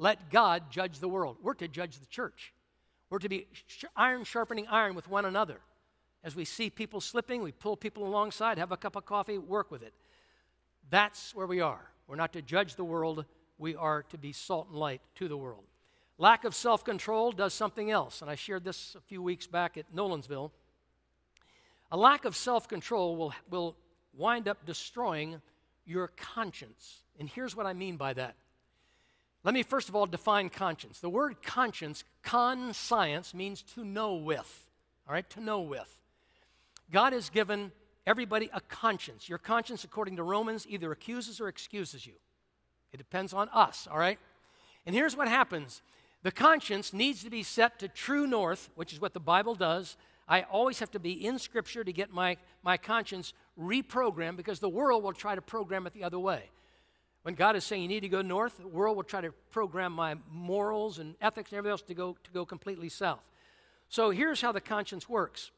Let 0.00 0.30
God 0.30 0.70
judge 0.70 0.98
the 0.98 1.10
world. 1.10 1.36
We're 1.42 1.52
to 1.54 1.68
judge 1.68 1.98
the 1.98 2.06
church. 2.06 2.54
We're 3.10 3.18
to 3.18 3.28
be 3.28 3.46
iron 3.94 4.24
sharpening 4.24 4.66
iron 4.68 4.94
with 4.94 5.10
one 5.10 5.26
another. 5.26 5.60
As 6.24 6.34
we 6.34 6.46
see 6.46 6.70
people 6.70 7.02
slipping, 7.02 7.42
we 7.42 7.52
pull 7.52 7.76
people 7.76 8.06
alongside, 8.06 8.56
have 8.56 8.72
a 8.72 8.78
cup 8.78 8.96
of 8.96 9.04
coffee, 9.04 9.36
work 9.36 9.70
with 9.70 9.82
it. 9.82 9.92
That's 10.88 11.34
where 11.34 11.46
we 11.46 11.60
are. 11.60 11.90
We're 12.06 12.16
not 12.16 12.32
to 12.32 12.40
judge 12.40 12.76
the 12.76 12.84
world, 12.84 13.26
we 13.58 13.76
are 13.76 14.02
to 14.04 14.16
be 14.16 14.32
salt 14.32 14.68
and 14.70 14.78
light 14.78 15.02
to 15.16 15.28
the 15.28 15.36
world. 15.36 15.64
Lack 16.16 16.44
of 16.44 16.54
self 16.54 16.82
control 16.82 17.30
does 17.30 17.52
something 17.52 17.90
else, 17.90 18.22
and 18.22 18.30
I 18.30 18.36
shared 18.36 18.64
this 18.64 18.94
a 18.94 19.02
few 19.02 19.22
weeks 19.22 19.46
back 19.46 19.76
at 19.76 19.94
Nolensville. 19.94 20.50
A 21.92 21.96
lack 21.98 22.24
of 22.24 22.34
self 22.34 22.68
control 22.68 23.16
will, 23.16 23.34
will 23.50 23.76
wind 24.14 24.48
up 24.48 24.64
destroying 24.64 25.42
your 25.84 26.08
conscience. 26.08 27.02
And 27.18 27.28
here's 27.28 27.54
what 27.54 27.66
I 27.66 27.74
mean 27.74 27.98
by 27.98 28.14
that. 28.14 28.36
Let 29.42 29.54
me 29.54 29.62
first 29.62 29.88
of 29.88 29.96
all 29.96 30.06
define 30.06 30.50
conscience. 30.50 31.00
The 31.00 31.08
word 31.08 31.42
conscience, 31.42 32.04
conscience, 32.22 33.32
means 33.32 33.62
to 33.74 33.84
know 33.84 34.14
with. 34.14 34.68
All 35.08 35.14
right, 35.14 35.28
to 35.30 35.40
know 35.40 35.60
with. 35.60 35.98
God 36.90 37.12
has 37.12 37.30
given 37.30 37.72
everybody 38.06 38.50
a 38.52 38.60
conscience. 38.60 39.28
Your 39.28 39.38
conscience, 39.38 39.84
according 39.84 40.16
to 40.16 40.22
Romans, 40.22 40.66
either 40.68 40.92
accuses 40.92 41.40
or 41.40 41.48
excuses 41.48 42.06
you. 42.06 42.14
It 42.92 42.98
depends 42.98 43.32
on 43.32 43.48
us, 43.50 43.88
all 43.90 43.98
right? 43.98 44.18
And 44.86 44.94
here's 44.94 45.16
what 45.16 45.28
happens 45.28 45.82
the 46.22 46.32
conscience 46.32 46.92
needs 46.92 47.24
to 47.24 47.30
be 47.30 47.42
set 47.42 47.78
to 47.78 47.88
true 47.88 48.26
north, 48.26 48.68
which 48.74 48.92
is 48.92 49.00
what 49.00 49.14
the 49.14 49.20
Bible 49.20 49.54
does. 49.54 49.96
I 50.28 50.42
always 50.42 50.78
have 50.78 50.90
to 50.92 51.00
be 51.00 51.26
in 51.26 51.38
Scripture 51.38 51.82
to 51.82 51.92
get 51.92 52.12
my, 52.12 52.36
my 52.62 52.76
conscience 52.76 53.32
reprogrammed 53.58 54.36
because 54.36 54.60
the 54.60 54.68
world 54.68 55.02
will 55.02 55.12
try 55.12 55.34
to 55.34 55.42
program 55.42 55.86
it 55.86 55.92
the 55.92 56.04
other 56.04 56.18
way. 56.18 56.50
When 57.22 57.34
God 57.34 57.54
is 57.54 57.64
saying 57.64 57.82
you 57.82 57.88
need 57.88 58.00
to 58.00 58.08
go 58.08 58.22
north, 58.22 58.56
the 58.58 58.66
world 58.66 58.96
will 58.96 59.04
try 59.04 59.20
to 59.20 59.32
program 59.50 59.92
my 59.92 60.16
morals 60.30 60.98
and 60.98 61.14
ethics 61.20 61.52
and 61.52 61.58
everything 61.58 61.72
else 61.72 61.82
to 61.82 61.94
go, 61.94 62.16
to 62.24 62.30
go 62.30 62.46
completely 62.46 62.88
south. 62.88 63.30
So 63.88 64.10
here's 64.10 64.40
how 64.40 64.52
the 64.52 64.60
conscience 64.60 65.08
works, 65.08 65.50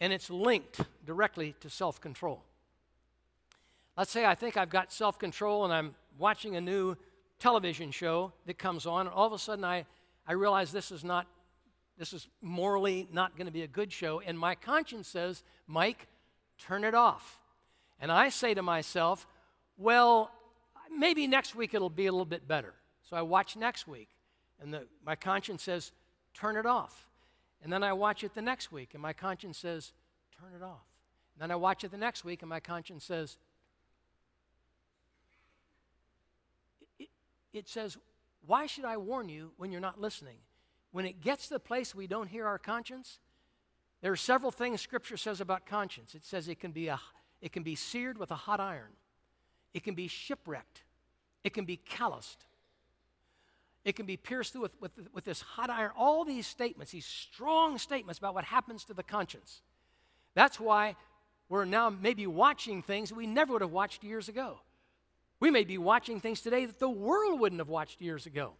and 0.00 0.12
it's 0.12 0.30
linked 0.30 0.80
directly 1.04 1.54
to 1.60 1.70
self 1.70 2.00
control. 2.00 2.42
Let's 3.96 4.12
say 4.12 4.24
I 4.24 4.34
think 4.34 4.56
I've 4.56 4.70
got 4.70 4.92
self 4.92 5.18
control 5.18 5.64
and 5.64 5.72
I'm 5.72 5.94
watching 6.18 6.54
a 6.54 6.60
new 6.60 6.96
television 7.38 7.90
show 7.90 8.32
that 8.46 8.58
comes 8.58 8.86
on, 8.86 9.06
and 9.06 9.14
all 9.14 9.26
of 9.26 9.32
a 9.32 9.38
sudden 9.38 9.64
I, 9.64 9.86
I 10.26 10.34
realize 10.34 10.70
this 10.70 10.92
is 10.92 11.02
not, 11.02 11.26
this 11.98 12.12
is 12.12 12.28
morally 12.40 13.08
not 13.10 13.36
going 13.36 13.46
to 13.46 13.52
be 13.52 13.62
a 13.62 13.66
good 13.66 13.92
show, 13.92 14.20
and 14.20 14.38
my 14.38 14.54
conscience 14.54 15.08
says, 15.08 15.42
Mike, 15.66 16.06
turn 16.58 16.84
it 16.84 16.94
off. 16.94 17.40
And 18.00 18.12
I 18.12 18.28
say 18.28 18.54
to 18.54 18.62
myself, 18.62 19.26
well, 19.76 20.30
maybe 20.90 21.26
next 21.26 21.54
week 21.54 21.74
it'll 21.74 21.90
be 21.90 22.06
a 22.06 22.12
little 22.12 22.24
bit 22.24 22.46
better. 22.46 22.74
So 23.08 23.16
I 23.16 23.22
watch 23.22 23.56
next 23.56 23.88
week, 23.88 24.08
and 24.60 24.72
the, 24.72 24.86
my 25.04 25.16
conscience 25.16 25.62
says, 25.62 25.92
turn 26.34 26.56
it 26.56 26.66
off. 26.66 27.08
And 27.62 27.72
then 27.72 27.82
I 27.82 27.92
watch 27.92 28.24
it 28.24 28.34
the 28.34 28.42
next 28.42 28.72
week, 28.72 28.90
and 28.94 29.02
my 29.02 29.12
conscience 29.12 29.58
says, 29.58 29.92
turn 30.38 30.50
it 30.54 30.62
off. 30.62 30.86
And 31.34 31.42
then 31.42 31.50
I 31.50 31.56
watch 31.56 31.84
it 31.84 31.90
the 31.90 31.98
next 31.98 32.24
week, 32.24 32.42
and 32.42 32.48
my 32.48 32.60
conscience 32.60 33.04
says, 33.04 33.36
it, 36.98 37.08
it 37.52 37.68
says, 37.68 37.98
why 38.46 38.66
should 38.66 38.84
I 38.84 38.96
warn 38.96 39.28
you 39.28 39.52
when 39.56 39.72
you're 39.72 39.80
not 39.80 40.00
listening? 40.00 40.38
When 40.92 41.04
it 41.04 41.20
gets 41.20 41.48
to 41.48 41.54
the 41.54 41.60
place 41.60 41.94
we 41.94 42.06
don't 42.06 42.28
hear 42.28 42.46
our 42.46 42.58
conscience, 42.58 43.18
there 44.00 44.12
are 44.12 44.16
several 44.16 44.50
things 44.50 44.80
Scripture 44.80 45.16
says 45.16 45.40
about 45.40 45.66
conscience. 45.66 46.14
It 46.14 46.24
says 46.24 46.48
it 46.48 46.58
can 46.60 46.72
be, 46.72 46.88
a, 46.88 46.98
it 47.42 47.52
can 47.52 47.62
be 47.62 47.74
seared 47.74 48.16
with 48.16 48.30
a 48.30 48.36
hot 48.36 48.60
iron, 48.60 48.92
it 49.74 49.84
can 49.84 49.94
be 49.94 50.08
shipwrecked, 50.08 50.82
it 51.44 51.54
can 51.54 51.64
be 51.64 51.76
calloused, 51.76 52.44
it 53.84 53.96
can 53.96 54.06
be 54.06 54.16
pierced 54.16 54.52
through 54.52 54.62
with, 54.62 54.80
with, 54.80 54.92
with 55.14 55.24
this 55.24 55.40
hot 55.40 55.70
iron. 55.70 55.90
All 55.96 56.24
these 56.24 56.46
statements, 56.46 56.92
these 56.92 57.06
strong 57.06 57.78
statements 57.78 58.18
about 58.18 58.34
what 58.34 58.44
happens 58.44 58.84
to 58.84 58.94
the 58.94 59.02
conscience. 59.02 59.62
That's 60.34 60.60
why 60.60 60.96
we're 61.48 61.64
now 61.64 61.90
maybe 61.90 62.26
watching 62.26 62.82
things 62.82 63.12
we 63.12 63.26
never 63.26 63.54
would 63.54 63.62
have 63.62 63.72
watched 63.72 64.04
years 64.04 64.28
ago. 64.28 64.60
We 65.40 65.50
may 65.50 65.64
be 65.64 65.78
watching 65.78 66.20
things 66.20 66.42
today 66.42 66.66
that 66.66 66.78
the 66.78 66.90
world 66.90 67.40
wouldn't 67.40 67.60
have 67.60 67.68
watched 67.68 68.02
years 68.02 68.26
ago. 68.26 68.52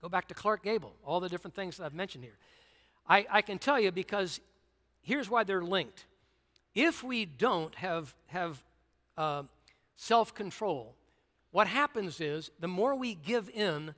Go 0.00 0.08
back 0.08 0.28
to 0.28 0.34
Clark 0.34 0.62
Gable, 0.62 0.94
all 1.04 1.18
the 1.18 1.28
different 1.28 1.54
things 1.54 1.76
that 1.76 1.84
I've 1.84 1.94
mentioned 1.94 2.24
here. 2.24 2.38
I, 3.08 3.26
I 3.30 3.42
can 3.42 3.58
tell 3.58 3.80
you 3.80 3.90
because 3.90 4.40
here's 5.02 5.28
why 5.28 5.44
they're 5.44 5.64
linked. 5.64 6.04
If 6.74 7.02
we 7.02 7.24
don't 7.24 7.74
have, 7.76 8.14
have 8.26 8.62
uh, 9.16 9.42
self 9.96 10.34
control, 10.34 10.94
what 11.50 11.66
happens 11.66 12.20
is 12.20 12.50
the 12.58 12.68
more 12.68 12.94
we 12.94 13.14
give 13.14 13.48
in 13.48 13.94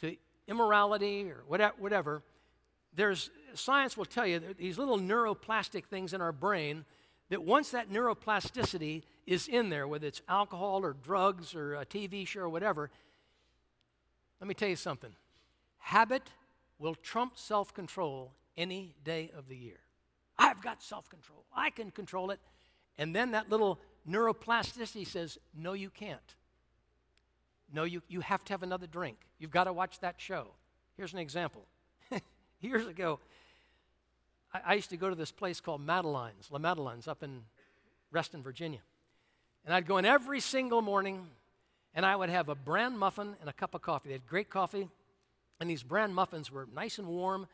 to 0.00 0.16
immorality 0.46 1.30
or 1.30 1.42
whatever, 1.46 2.22
there's 2.94 3.30
science 3.54 3.96
will 3.96 4.04
tell 4.04 4.26
you 4.26 4.40
these 4.58 4.78
little 4.78 4.98
neuroplastic 4.98 5.84
things 5.84 6.12
in 6.12 6.20
our 6.20 6.32
brain 6.32 6.84
that 7.28 7.42
once 7.42 7.70
that 7.70 7.90
neuroplasticity 7.90 9.02
is 9.26 9.46
in 9.48 9.70
there, 9.70 9.86
whether 9.86 10.06
it's 10.06 10.22
alcohol 10.28 10.84
or 10.84 10.92
drugs 10.92 11.54
or 11.54 11.74
a 11.74 11.86
TV 11.86 12.26
show 12.26 12.40
or 12.40 12.48
whatever, 12.48 12.90
let 14.40 14.48
me 14.48 14.54
tell 14.54 14.68
you 14.68 14.76
something. 14.76 15.14
Habit 15.78 16.30
will 16.78 16.94
trump 16.94 17.36
self 17.36 17.72
control 17.72 18.32
any 18.56 18.94
day 19.04 19.30
of 19.36 19.48
the 19.48 19.56
year. 19.56 19.80
I've 20.38 20.62
got 20.62 20.82
self 20.82 21.08
control, 21.08 21.44
I 21.54 21.70
can 21.70 21.90
control 21.90 22.30
it. 22.30 22.40
And 22.98 23.14
then 23.14 23.30
that 23.30 23.48
little 23.48 23.80
neuroplasticity 24.08 25.06
says, 25.06 25.38
No, 25.54 25.72
you 25.72 25.90
can't. 25.90 26.34
No, 27.72 27.84
you, 27.84 28.02
you 28.08 28.20
have 28.20 28.44
to 28.44 28.52
have 28.52 28.62
another 28.62 28.86
drink. 28.86 29.16
You've 29.38 29.50
got 29.50 29.64
to 29.64 29.72
watch 29.72 30.00
that 30.00 30.16
show. 30.18 30.48
Here's 30.96 31.12
an 31.12 31.20
example. 31.20 31.66
Years 32.60 32.86
ago, 32.86 33.20
I, 34.52 34.60
I, 34.66 34.74
used 34.74 34.90
to 34.90 34.96
go 34.96 35.08
to 35.08 35.14
this 35.14 35.30
place 35.30 35.60
called 35.60 35.86
Madeleine's, 35.86 36.50
La 36.50 36.58
Madeleine's 36.58 37.06
up 37.06 37.22
in 37.22 37.42
Reston, 38.10 38.42
Virginia. 38.42 38.80
And 39.64 39.72
I'd 39.72 39.86
go 39.86 39.98
in 39.98 40.04
every 40.04 40.40
single 40.40 40.82
morning, 40.82 41.28
and 41.94 42.04
I 42.04 42.16
would 42.16 42.28
have 42.28 42.48
a 42.48 42.54
bran 42.54 42.98
muffin 42.98 43.36
and 43.40 43.48
a 43.48 43.52
cup 43.52 43.74
of 43.74 43.82
coffee. 43.82 44.08
They 44.08 44.14
had 44.14 44.26
great 44.26 44.50
coffee, 44.50 44.88
and 45.60 45.70
these 45.70 45.82
bran 45.82 46.12
muffins 46.12 46.50
were 46.50 46.66
nice 46.74 46.98
and 46.98 47.06
warm. 47.06 47.46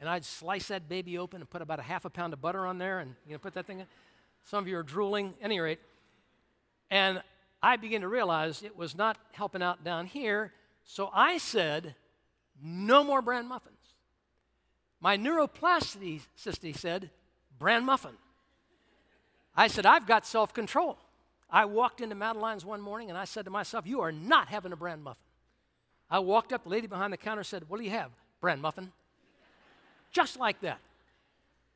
And 0.00 0.08
I'd 0.08 0.24
slice 0.24 0.68
that 0.68 0.88
baby 0.88 1.16
open 1.16 1.40
and 1.40 1.48
put 1.48 1.62
about 1.62 1.78
a 1.78 1.82
half 1.82 2.04
a 2.04 2.10
pound 2.10 2.32
of 2.32 2.40
butter 2.40 2.66
on 2.66 2.78
there, 2.78 2.98
and 2.98 3.14
you 3.26 3.32
know, 3.32 3.38
put 3.38 3.54
that 3.54 3.66
thing 3.66 3.80
in. 3.80 3.86
Some 4.44 4.60
of 4.60 4.68
you 4.68 4.76
are 4.76 4.82
drooling, 4.82 5.34
at 5.40 5.44
any 5.44 5.60
rate. 5.60 5.80
And 6.90 7.22
I 7.62 7.76
began 7.76 8.02
to 8.02 8.08
realize 8.08 8.62
it 8.62 8.76
was 8.76 8.94
not 8.96 9.16
helping 9.32 9.62
out 9.62 9.82
down 9.82 10.06
here. 10.06 10.52
So 10.84 11.10
I 11.12 11.38
said, 11.38 11.94
no 12.62 13.02
more 13.02 13.22
bran 13.22 13.48
muffins. 13.48 13.74
My 15.00 15.16
neuroplasticity 15.16 16.76
said, 16.76 17.10
bran 17.58 17.84
muffin. 17.84 18.16
I 19.56 19.68
said, 19.68 19.86
I've 19.86 20.06
got 20.06 20.26
self 20.26 20.52
control. 20.52 20.98
I 21.50 21.66
walked 21.66 22.00
into 22.00 22.16
Madeleine's 22.16 22.64
one 22.64 22.80
morning 22.80 23.10
and 23.10 23.18
I 23.18 23.24
said 23.24 23.44
to 23.44 23.50
myself, 23.50 23.86
You 23.86 24.00
are 24.00 24.12
not 24.12 24.48
having 24.48 24.72
a 24.72 24.76
bran 24.76 25.02
muffin. 25.02 25.22
I 26.10 26.18
walked 26.18 26.52
up, 26.52 26.64
the 26.64 26.70
lady 26.70 26.86
behind 26.86 27.12
the 27.12 27.16
counter 27.16 27.44
said, 27.44 27.68
What 27.68 27.78
do 27.78 27.84
you 27.84 27.90
have? 27.90 28.10
Bran 28.40 28.60
muffin. 28.60 28.92
Just 30.10 30.38
like 30.38 30.60
that. 30.60 30.80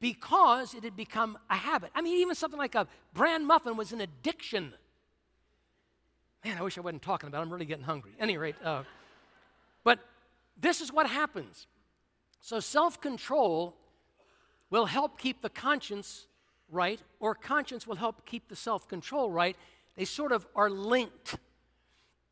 Because 0.00 0.74
it 0.74 0.84
had 0.84 0.96
become 0.96 1.38
a 1.50 1.56
habit. 1.56 1.90
I 1.94 2.02
mean, 2.02 2.20
even 2.20 2.34
something 2.34 2.58
like 2.58 2.74
a 2.74 2.86
bran 3.12 3.44
muffin 3.44 3.76
was 3.76 3.92
an 3.92 4.00
addiction. 4.00 4.72
Man, 6.44 6.56
I 6.56 6.62
wish 6.62 6.78
I 6.78 6.82
wasn't 6.82 7.02
talking 7.02 7.28
about 7.28 7.38
it. 7.38 7.42
I'm 7.42 7.50
really 7.50 7.64
getting 7.64 7.84
hungry. 7.84 8.12
At 8.18 8.22
any 8.22 8.36
rate, 8.36 8.54
uh, 8.64 8.84
but 9.82 9.98
this 10.60 10.80
is 10.80 10.92
what 10.92 11.08
happens. 11.08 11.66
So 12.40 12.60
self 12.60 13.00
control 13.00 13.76
will 14.70 14.86
help 14.86 15.18
keep 15.18 15.42
the 15.42 15.48
conscience 15.48 16.26
right, 16.70 17.00
or 17.18 17.34
conscience 17.34 17.86
will 17.86 17.96
help 17.96 18.24
keep 18.26 18.48
the 18.48 18.56
self 18.56 18.86
control 18.88 19.30
right. 19.30 19.56
They 19.96 20.04
sort 20.04 20.32
of 20.32 20.46
are 20.54 20.70
linked. 20.70 21.36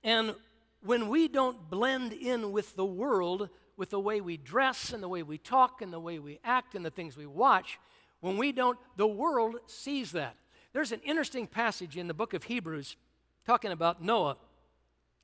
And 0.04 0.36
when 0.82 1.08
we 1.08 1.26
don't 1.26 1.68
blend 1.68 2.12
in 2.12 2.52
with 2.52 2.76
the 2.76 2.84
world, 2.84 3.48
with 3.76 3.90
the 3.90 4.00
way 4.00 4.20
we 4.20 4.36
dress 4.36 4.92
and 4.92 5.02
the 5.02 5.08
way 5.08 5.22
we 5.22 5.38
talk 5.38 5.82
and 5.82 5.92
the 5.92 6.00
way 6.00 6.18
we 6.18 6.38
act 6.44 6.74
and 6.74 6.84
the 6.84 6.90
things 6.90 7.16
we 7.16 7.26
watch, 7.26 7.78
when 8.20 8.36
we 8.36 8.52
don't, 8.52 8.78
the 8.96 9.06
world 9.06 9.56
sees 9.66 10.12
that. 10.12 10.36
There's 10.72 10.92
an 10.92 11.00
interesting 11.04 11.46
passage 11.46 11.96
in 11.96 12.06
the 12.06 12.14
book 12.14 12.34
of 12.34 12.44
Hebrews 12.44 12.96
talking 13.46 13.72
about 13.72 14.02
Noah. 14.02 14.36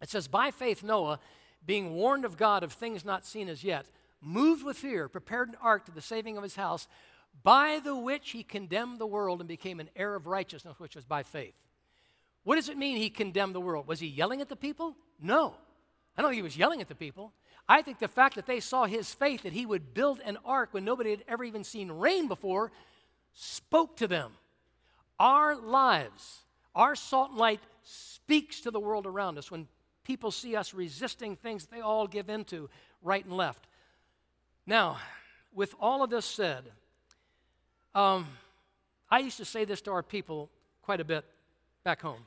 It 0.00 0.08
says, 0.08 0.28
By 0.28 0.50
faith, 0.50 0.82
Noah, 0.82 1.18
being 1.64 1.94
warned 1.94 2.24
of 2.24 2.36
God 2.36 2.62
of 2.62 2.72
things 2.72 3.04
not 3.04 3.26
seen 3.26 3.48
as 3.48 3.64
yet, 3.64 3.86
moved 4.20 4.64
with 4.64 4.76
fear, 4.76 5.08
prepared 5.08 5.48
an 5.48 5.56
ark 5.60 5.86
to 5.86 5.92
the 5.92 6.00
saving 6.00 6.36
of 6.36 6.42
his 6.42 6.56
house, 6.56 6.88
by 7.42 7.80
the 7.82 7.96
which 7.96 8.30
he 8.30 8.42
condemned 8.42 8.98
the 8.98 9.06
world 9.06 9.40
and 9.40 9.48
became 9.48 9.80
an 9.80 9.88
heir 9.96 10.14
of 10.14 10.26
righteousness, 10.26 10.78
which 10.78 10.94
was 10.94 11.04
by 11.04 11.22
faith. 11.22 11.66
What 12.44 12.56
does 12.56 12.68
it 12.68 12.76
mean 12.76 12.96
he 12.96 13.10
condemned 13.10 13.54
the 13.54 13.60
world? 13.60 13.86
Was 13.86 14.00
he 14.00 14.06
yelling 14.06 14.40
at 14.40 14.48
the 14.48 14.56
people? 14.56 14.96
No. 15.20 15.54
I 16.16 16.22
don't 16.22 16.30
think 16.30 16.38
he 16.38 16.42
was 16.42 16.56
yelling 16.56 16.80
at 16.80 16.88
the 16.88 16.94
people. 16.94 17.32
I 17.72 17.80
think 17.80 18.00
the 18.00 18.06
fact 18.06 18.34
that 18.34 18.44
they 18.44 18.60
saw 18.60 18.84
his 18.84 19.14
faith 19.14 19.44
that 19.44 19.54
he 19.54 19.64
would 19.64 19.94
build 19.94 20.20
an 20.26 20.36
ark 20.44 20.68
when 20.72 20.84
nobody 20.84 21.08
had 21.08 21.24
ever 21.26 21.42
even 21.42 21.64
seen 21.64 21.90
rain 21.90 22.28
before 22.28 22.70
spoke 23.32 23.96
to 23.96 24.06
them. 24.06 24.32
Our 25.18 25.56
lives, 25.56 26.40
our 26.74 26.94
salt 26.94 27.30
and 27.30 27.38
light 27.38 27.60
speaks 27.82 28.60
to 28.60 28.70
the 28.70 28.78
world 28.78 29.06
around 29.06 29.38
us 29.38 29.50
when 29.50 29.68
people 30.04 30.30
see 30.30 30.54
us 30.54 30.74
resisting 30.74 31.34
things 31.34 31.64
they 31.64 31.80
all 31.80 32.06
give 32.06 32.28
into 32.28 32.68
right 33.00 33.24
and 33.24 33.38
left. 33.38 33.66
Now, 34.66 34.98
with 35.54 35.74
all 35.80 36.02
of 36.02 36.10
this 36.10 36.26
said, 36.26 36.64
um, 37.94 38.26
I 39.10 39.20
used 39.20 39.38
to 39.38 39.46
say 39.46 39.64
this 39.64 39.80
to 39.82 39.92
our 39.92 40.02
people 40.02 40.50
quite 40.82 41.00
a 41.00 41.04
bit 41.04 41.24
back 41.84 42.02
home. 42.02 42.26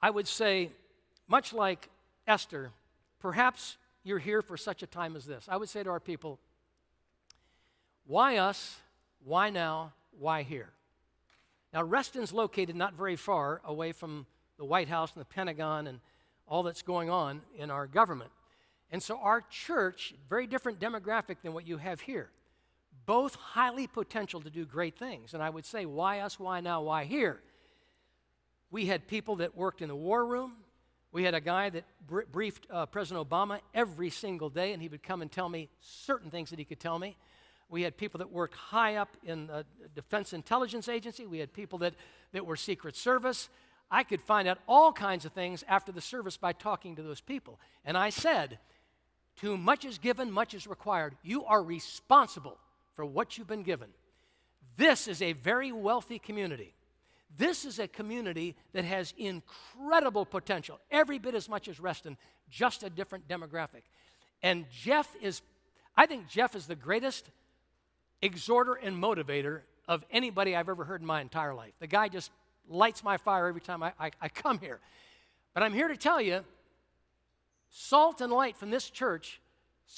I 0.00 0.08
would 0.08 0.26
say, 0.26 0.70
much 1.28 1.52
like 1.52 1.90
Esther, 2.26 2.70
perhaps 3.20 3.76
you're 4.04 4.18
here 4.18 4.42
for 4.42 4.56
such 4.56 4.82
a 4.82 4.86
time 4.86 5.16
as 5.16 5.24
this. 5.24 5.46
I 5.48 5.56
would 5.56 5.68
say 5.68 5.82
to 5.82 5.90
our 5.90 6.00
people, 6.00 6.38
why 8.06 8.36
us? 8.36 8.76
Why 9.24 9.50
now? 9.50 9.94
Why 10.18 10.42
here? 10.42 10.70
Now, 11.72 11.82
Reston's 11.82 12.32
located 12.32 12.76
not 12.76 12.94
very 12.94 13.16
far 13.16 13.60
away 13.64 13.92
from 13.92 14.26
the 14.58 14.64
White 14.64 14.88
House 14.88 15.12
and 15.14 15.20
the 15.20 15.26
Pentagon 15.26 15.86
and 15.86 16.00
all 16.46 16.62
that's 16.62 16.82
going 16.82 17.10
on 17.10 17.40
in 17.56 17.70
our 17.70 17.86
government. 17.86 18.30
And 18.92 19.02
so, 19.02 19.18
our 19.18 19.40
church, 19.40 20.14
very 20.28 20.46
different 20.46 20.78
demographic 20.78 21.38
than 21.42 21.54
what 21.54 21.66
you 21.66 21.78
have 21.78 22.02
here, 22.02 22.30
both 23.06 23.34
highly 23.34 23.86
potential 23.86 24.40
to 24.42 24.50
do 24.50 24.64
great 24.64 24.96
things. 24.96 25.34
And 25.34 25.42
I 25.42 25.50
would 25.50 25.64
say, 25.64 25.86
why 25.86 26.20
us? 26.20 26.38
Why 26.38 26.60
now? 26.60 26.82
Why 26.82 27.04
here? 27.04 27.40
We 28.70 28.86
had 28.86 29.08
people 29.08 29.36
that 29.36 29.56
worked 29.56 29.82
in 29.82 29.88
the 29.88 29.96
war 29.96 30.24
room. 30.24 30.52
We 31.14 31.22
had 31.22 31.34
a 31.34 31.40
guy 31.40 31.70
that 31.70 31.84
br- 32.08 32.22
briefed 32.32 32.66
uh, 32.68 32.86
President 32.86 33.30
Obama 33.30 33.60
every 33.72 34.10
single 34.10 34.50
day, 34.50 34.72
and 34.72 34.82
he 34.82 34.88
would 34.88 35.04
come 35.04 35.22
and 35.22 35.30
tell 35.30 35.48
me 35.48 35.68
certain 35.80 36.28
things 36.28 36.50
that 36.50 36.58
he 36.58 36.64
could 36.64 36.80
tell 36.80 36.98
me. 36.98 37.16
We 37.68 37.82
had 37.82 37.96
people 37.96 38.18
that 38.18 38.32
worked 38.32 38.56
high 38.56 38.96
up 38.96 39.16
in 39.22 39.46
the 39.46 39.64
Defense 39.94 40.32
Intelligence 40.32 40.88
Agency. 40.88 41.24
We 41.24 41.38
had 41.38 41.52
people 41.52 41.78
that, 41.78 41.94
that 42.32 42.44
were 42.44 42.56
Secret 42.56 42.96
Service. 42.96 43.48
I 43.92 44.02
could 44.02 44.20
find 44.22 44.48
out 44.48 44.58
all 44.66 44.92
kinds 44.92 45.24
of 45.24 45.30
things 45.30 45.62
after 45.68 45.92
the 45.92 46.00
service 46.00 46.36
by 46.36 46.52
talking 46.52 46.96
to 46.96 47.02
those 47.02 47.20
people. 47.20 47.60
And 47.84 47.96
I 47.96 48.10
said, 48.10 48.58
To 49.36 49.56
much 49.56 49.84
is 49.84 49.98
given, 49.98 50.32
much 50.32 50.52
is 50.52 50.66
required. 50.66 51.14
You 51.22 51.44
are 51.44 51.62
responsible 51.62 52.58
for 52.94 53.06
what 53.06 53.38
you've 53.38 53.46
been 53.46 53.62
given. 53.62 53.90
This 54.76 55.06
is 55.06 55.22
a 55.22 55.32
very 55.34 55.70
wealthy 55.70 56.18
community. 56.18 56.74
This 57.36 57.64
is 57.64 57.78
a 57.78 57.88
community 57.88 58.54
that 58.72 58.84
has 58.84 59.12
incredible 59.16 60.24
potential, 60.24 60.78
every 60.90 61.18
bit 61.18 61.34
as 61.34 61.48
much 61.48 61.68
as 61.68 61.80
Reston, 61.80 62.16
just 62.50 62.82
a 62.82 62.90
different 62.90 63.28
demographic. 63.28 63.82
And 64.42 64.66
Jeff 64.70 65.08
is, 65.20 65.42
I 65.96 66.06
think 66.06 66.28
Jeff 66.28 66.54
is 66.54 66.66
the 66.66 66.76
greatest 66.76 67.30
exhorter 68.22 68.74
and 68.74 69.02
motivator 69.02 69.62
of 69.88 70.04
anybody 70.10 70.54
I've 70.54 70.68
ever 70.68 70.84
heard 70.84 71.00
in 71.00 71.06
my 71.06 71.20
entire 71.20 71.54
life. 71.54 71.72
The 71.78 71.86
guy 71.86 72.08
just 72.08 72.30
lights 72.68 73.02
my 73.02 73.16
fire 73.16 73.46
every 73.46 73.60
time 73.60 73.82
I, 73.82 73.92
I, 73.98 74.10
I 74.20 74.28
come 74.28 74.58
here. 74.58 74.80
But 75.52 75.62
I'm 75.62 75.72
here 75.72 75.88
to 75.88 75.96
tell 75.96 76.20
you 76.20 76.44
salt 77.70 78.20
and 78.20 78.32
light 78.32 78.56
from 78.56 78.70
this 78.70 78.88
church 78.90 79.40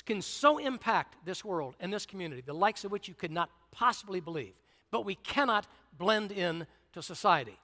can 0.05 0.21
so 0.21 0.59
impact 0.59 1.17
this 1.25 1.45
world 1.45 1.77
and 1.81 1.93
this 1.93 2.07
community, 2.07 2.43
the 2.45 2.53
likes 2.53 2.85
of 2.85 2.91
which 2.91 3.09
you 3.09 3.15
could 3.15 3.31
not 3.31 3.51
possibly 3.71 4.21
believe. 4.21 4.55
But 4.91 5.05
we 5.05 5.15
cannot 5.15 5.67
blend 5.97 6.33
in 6.33 6.67
to 6.97 7.03
society. 7.03 7.57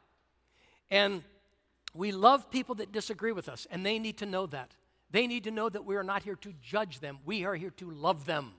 And 0.90 1.22
we 1.92 2.12
love 2.12 2.50
people 2.50 2.76
that 2.76 2.92
disagree 2.92 3.32
with 3.32 3.48
us, 3.48 3.66
and 3.70 3.84
they 3.84 3.98
need 3.98 4.18
to 4.18 4.26
know 4.26 4.46
that. 4.46 4.70
They 5.10 5.26
need 5.26 5.44
to 5.44 5.50
know 5.50 5.68
that 5.68 5.84
we 5.84 5.96
are 5.96 6.04
not 6.04 6.22
here 6.22 6.36
to 6.36 6.54
judge 6.62 7.00
them, 7.00 7.18
we 7.24 7.44
are 7.44 7.54
here 7.54 7.72
to 7.78 7.90
love 7.90 8.24
them 8.24 8.52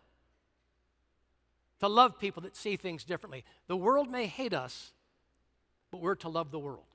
to 1.84 1.90
love 1.90 2.18
people 2.18 2.42
that 2.44 2.56
see 2.56 2.78
things 2.78 3.04
differently. 3.04 3.44
The 3.68 3.76
world 3.76 4.10
may 4.10 4.26
hate 4.26 4.54
us, 4.54 4.94
but 5.92 6.00
we're 6.00 6.16
to 6.16 6.30
love 6.30 6.50
the 6.50 6.58
world. 6.58 6.86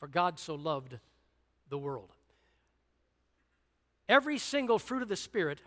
For 0.00 0.08
God 0.08 0.38
so 0.38 0.54
loved 0.54 0.98
the 1.68 1.76
world. 1.76 2.08
Every 4.08 4.38
single 4.38 4.78
fruit 4.78 5.02
of 5.02 5.08
the 5.08 5.16
Spirit 5.16 5.60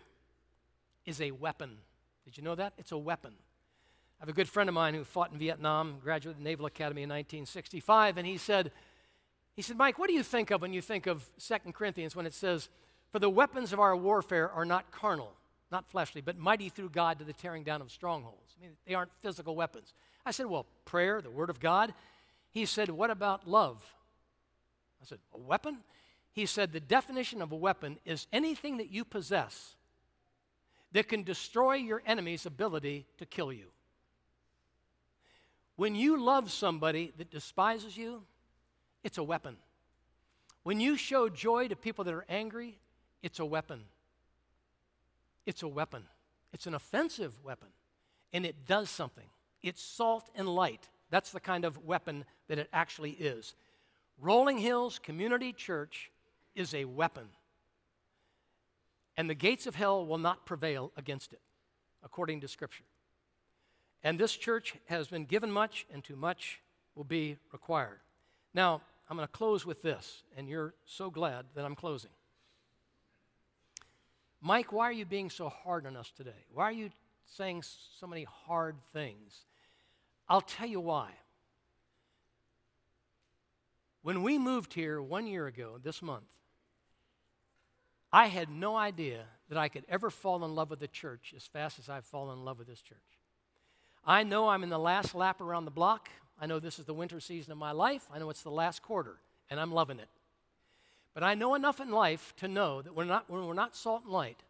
is 1.06 1.20
a 1.20 1.30
weapon. 1.30 1.78
Did 2.24 2.38
you 2.38 2.42
know 2.42 2.56
that? 2.56 2.72
It's 2.76 2.90
a 2.90 2.98
weapon. 2.98 3.34
I 4.20 4.24
have 4.24 4.28
a 4.28 4.34
good 4.34 4.50
friend 4.50 4.68
of 4.68 4.74
mine 4.74 4.92
who 4.92 5.02
fought 5.02 5.32
in 5.32 5.38
Vietnam, 5.38 5.98
graduated 6.02 6.40
the 6.40 6.44
Naval 6.44 6.66
Academy 6.66 7.02
in 7.02 7.08
1965, 7.08 8.18
and 8.18 8.26
he 8.26 8.36
said, 8.36 8.70
he 9.54 9.62
said, 9.62 9.78
Mike, 9.78 9.98
what 9.98 10.08
do 10.08 10.14
you 10.14 10.22
think 10.22 10.50
of 10.50 10.60
when 10.60 10.74
you 10.74 10.82
think 10.82 11.06
of 11.06 11.28
2 11.38 11.72
Corinthians 11.72 12.14
when 12.14 12.26
it 12.26 12.34
says, 12.34 12.68
For 13.12 13.18
the 13.18 13.30
weapons 13.30 13.72
of 13.72 13.80
our 13.80 13.96
warfare 13.96 14.50
are 14.50 14.66
not 14.66 14.90
carnal, 14.90 15.32
not 15.72 15.90
fleshly, 15.90 16.20
but 16.20 16.38
mighty 16.38 16.68
through 16.68 16.90
God 16.90 17.18
to 17.18 17.24
the 17.24 17.32
tearing 17.32 17.64
down 17.64 17.80
of 17.80 17.90
strongholds. 17.90 18.54
I 18.58 18.62
mean, 18.62 18.76
they 18.86 18.94
aren't 18.94 19.10
physical 19.20 19.56
weapons. 19.56 19.94
I 20.24 20.30
said, 20.32 20.46
Well, 20.46 20.66
prayer, 20.84 21.20
the 21.20 21.30
Word 21.30 21.50
of 21.50 21.58
God. 21.58 21.94
He 22.50 22.66
said, 22.66 22.90
What 22.90 23.10
about 23.10 23.48
love? 23.48 23.82
I 25.02 25.06
said, 25.06 25.18
A 25.34 25.38
weapon? 25.38 25.78
He 26.32 26.46
said, 26.46 26.72
The 26.72 26.80
definition 26.80 27.42
of 27.42 27.52
a 27.52 27.56
weapon 27.56 27.98
is 28.04 28.26
anything 28.32 28.76
that 28.76 28.90
you 28.90 29.04
possess 29.04 29.76
that 30.92 31.08
can 31.08 31.22
destroy 31.22 31.74
your 31.74 32.02
enemy's 32.06 32.46
ability 32.46 33.06
to 33.18 33.26
kill 33.26 33.52
you. 33.52 33.66
When 35.80 35.94
you 35.94 36.22
love 36.22 36.50
somebody 36.50 37.14
that 37.16 37.30
despises 37.30 37.96
you, 37.96 38.24
it's 39.02 39.16
a 39.16 39.22
weapon. 39.22 39.56
When 40.62 40.78
you 40.78 40.98
show 40.98 41.30
joy 41.30 41.68
to 41.68 41.74
people 41.74 42.04
that 42.04 42.12
are 42.12 42.26
angry, 42.28 42.78
it's 43.22 43.38
a 43.38 43.46
weapon 43.46 43.84
it's 45.46 45.62
a 45.62 45.68
weapon. 45.68 46.04
It's 46.52 46.66
an 46.66 46.74
offensive 46.74 47.42
weapon, 47.42 47.68
and 48.30 48.44
it 48.44 48.66
does 48.66 48.90
something. 48.90 49.24
It's 49.62 49.82
salt 49.82 50.30
and 50.34 50.46
light. 50.46 50.88
That's 51.08 51.32
the 51.32 51.40
kind 51.40 51.64
of 51.64 51.82
weapon 51.82 52.26
that 52.48 52.58
it 52.58 52.68
actually 52.74 53.12
is. 53.12 53.54
Rolling 54.20 54.58
Hills 54.58 54.98
Community 54.98 55.52
Church 55.54 56.10
is 56.54 56.74
a 56.74 56.84
weapon, 56.84 57.30
and 59.16 59.30
the 59.30 59.34
gates 59.34 59.66
of 59.66 59.76
hell 59.76 60.04
will 60.06 60.18
not 60.18 60.44
prevail 60.44 60.92
against 60.94 61.32
it, 61.32 61.40
according 62.04 62.42
to 62.42 62.48
Scripture. 62.48 62.84
And 64.02 64.18
this 64.18 64.36
church 64.36 64.74
has 64.86 65.08
been 65.08 65.24
given 65.24 65.52
much, 65.52 65.86
and 65.92 66.02
too 66.02 66.16
much 66.16 66.60
will 66.94 67.04
be 67.04 67.36
required. 67.52 68.00
Now, 68.54 68.80
I'm 69.08 69.16
going 69.16 69.26
to 69.26 69.32
close 69.32 69.66
with 69.66 69.82
this, 69.82 70.22
and 70.36 70.48
you're 70.48 70.74
so 70.86 71.10
glad 71.10 71.46
that 71.54 71.64
I'm 71.64 71.74
closing. 71.74 72.10
Mike, 74.40 74.72
why 74.72 74.84
are 74.84 74.92
you 74.92 75.04
being 75.04 75.28
so 75.28 75.48
hard 75.48 75.86
on 75.86 75.96
us 75.96 76.10
today? 76.16 76.46
Why 76.52 76.64
are 76.64 76.72
you 76.72 76.90
saying 77.26 77.64
so 77.98 78.06
many 78.06 78.24
hard 78.24 78.76
things? 78.92 79.44
I'll 80.28 80.40
tell 80.40 80.66
you 80.66 80.80
why. 80.80 81.10
When 84.02 84.22
we 84.22 84.38
moved 84.38 84.72
here 84.72 85.02
one 85.02 85.26
year 85.26 85.46
ago, 85.46 85.78
this 85.82 86.00
month, 86.00 86.24
I 88.12 88.26
had 88.26 88.48
no 88.48 88.76
idea 88.76 89.24
that 89.50 89.58
I 89.58 89.68
could 89.68 89.84
ever 89.88 90.08
fall 90.08 90.42
in 90.44 90.54
love 90.54 90.70
with 90.70 90.80
the 90.80 90.88
church 90.88 91.34
as 91.36 91.46
fast 91.46 91.78
as 91.78 91.88
I've 91.88 92.04
fallen 92.04 92.38
in 92.38 92.44
love 92.44 92.58
with 92.58 92.66
this 92.66 92.80
church. 92.80 92.98
I 94.04 94.22
know 94.22 94.48
I'm 94.48 94.62
in 94.62 94.70
the 94.70 94.78
last 94.78 95.14
lap 95.14 95.40
around 95.40 95.64
the 95.64 95.70
block. 95.70 96.08
I 96.40 96.46
know 96.46 96.58
this 96.58 96.78
is 96.78 96.86
the 96.86 96.94
winter 96.94 97.20
season 97.20 97.52
of 97.52 97.58
my 97.58 97.72
life. 97.72 98.02
I 98.12 98.18
know 98.18 98.30
it's 98.30 98.42
the 98.42 98.50
last 98.50 98.82
quarter, 98.82 99.16
and 99.50 99.60
I'm 99.60 99.72
loving 99.72 99.98
it. 99.98 100.08
But 101.12 101.22
I 101.22 101.34
know 101.34 101.54
enough 101.54 101.80
in 101.80 101.90
life 101.90 102.34
to 102.36 102.48
know 102.48 102.82
that 102.82 102.94
we're 102.94 103.04
not, 103.04 103.28
when 103.28 103.46
we're 103.46 103.54
not 103.54 103.76
salt 103.76 104.04
and 104.04 104.12
light, 104.12 104.42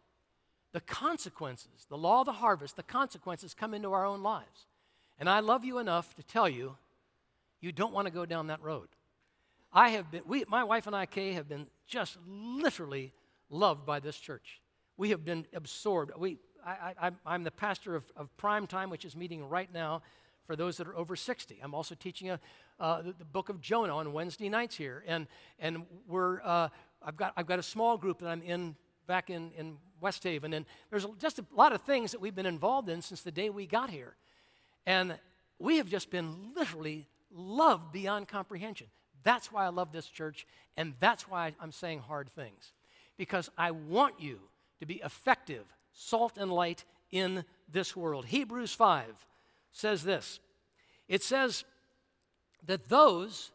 the 0.71 0.79
consequences, 0.79 1.85
the 1.89 1.97
law 1.97 2.21
of 2.21 2.27
the 2.27 2.31
harvest, 2.33 2.75
the 2.75 2.83
consequences 2.83 3.53
come 3.53 3.73
into 3.73 3.91
our 3.91 4.05
own 4.05 4.23
lives. 4.23 4.67
And 5.19 5.29
I 5.29 5.39
love 5.39 5.65
you 5.65 5.79
enough 5.79 6.15
to 6.15 6.23
tell 6.23 6.47
you, 6.47 6.77
you 7.59 7.71
don't 7.71 7.93
want 7.93 8.07
to 8.07 8.13
go 8.13 8.25
down 8.25 8.47
that 8.47 8.61
road. 8.61 8.87
I 9.73 9.89
have 9.89 10.11
been, 10.11 10.23
we, 10.25 10.45
my 10.47 10.63
wife 10.63 10.87
and 10.87 10.95
I, 10.95 11.05
Kay, 11.05 11.33
have 11.33 11.47
been 11.47 11.67
just 11.87 12.17
literally 12.27 13.11
loved 13.49 13.85
by 13.85 13.99
this 13.99 14.17
church. 14.17 14.61
We 14.97 15.09
have 15.09 15.25
been 15.25 15.45
absorbed. 15.53 16.11
We, 16.17 16.37
I, 16.65 17.11
am 17.25 17.43
the 17.43 17.51
pastor 17.51 17.95
of, 17.95 18.05
of 18.15 18.35
Prime 18.37 18.67
Time, 18.67 18.89
which 18.89 19.05
is 19.05 19.15
meeting 19.15 19.47
right 19.47 19.71
now 19.73 20.01
for 20.43 20.55
those 20.55 20.77
that 20.77 20.87
are 20.87 20.95
over 20.95 21.15
60. 21.15 21.59
I'm 21.63 21.73
also 21.73 21.95
teaching 21.95 22.29
a, 22.29 22.39
uh, 22.79 23.01
the, 23.01 23.13
the, 23.13 23.25
book 23.25 23.49
of 23.49 23.61
Jonah 23.61 23.95
on 23.95 24.11
Wednesday 24.13 24.49
nights 24.49 24.75
here. 24.75 25.03
And, 25.07 25.27
and 25.59 25.85
we're, 26.07 26.41
uh, 26.41 26.69
I've, 27.03 27.17
got, 27.17 27.33
I've 27.37 27.47
got 27.47 27.59
a 27.59 27.63
small 27.63 27.97
group 27.97 28.19
that 28.19 28.27
I'm 28.27 28.41
in 28.41 28.75
back 29.07 29.29
in, 29.29 29.51
in 29.57 29.77
Westhaven. 30.01 30.53
And 30.53 30.65
there's 30.89 31.05
just 31.19 31.39
a 31.39 31.45
lot 31.55 31.73
of 31.73 31.81
things 31.81 32.11
that 32.11 32.21
we've 32.21 32.35
been 32.35 32.45
involved 32.45 32.89
in 32.89 33.01
since 33.01 33.21
the 33.21 33.31
day 33.31 33.49
we 33.49 33.65
got 33.65 33.89
here. 33.89 34.15
And 34.85 35.17
we 35.59 35.77
have 35.77 35.87
just 35.89 36.09
been 36.09 36.53
literally 36.55 37.07
loved 37.31 37.91
beyond 37.91 38.27
comprehension. 38.27 38.87
That's 39.23 39.51
why 39.51 39.65
I 39.65 39.69
love 39.69 39.91
this 39.91 40.07
church, 40.07 40.47
and 40.77 40.95
that's 40.99 41.27
why 41.29 41.53
I'm 41.59 41.71
saying 41.71 41.99
hard 41.99 42.29
things. 42.29 42.73
Because 43.17 43.49
I 43.57 43.71
want 43.71 44.19
you 44.19 44.39
to 44.79 44.85
be 44.85 44.95
effective, 44.95 45.65
salt 45.93 46.37
and 46.37 46.51
light 46.51 46.85
in 47.11 47.45
this 47.71 47.95
world. 47.95 48.25
Hebrews 48.25 48.73
5 48.73 49.25
says 49.71 50.03
this 50.03 50.39
it 51.07 51.23
says 51.23 51.65
that 52.65 52.89
those 52.89 53.51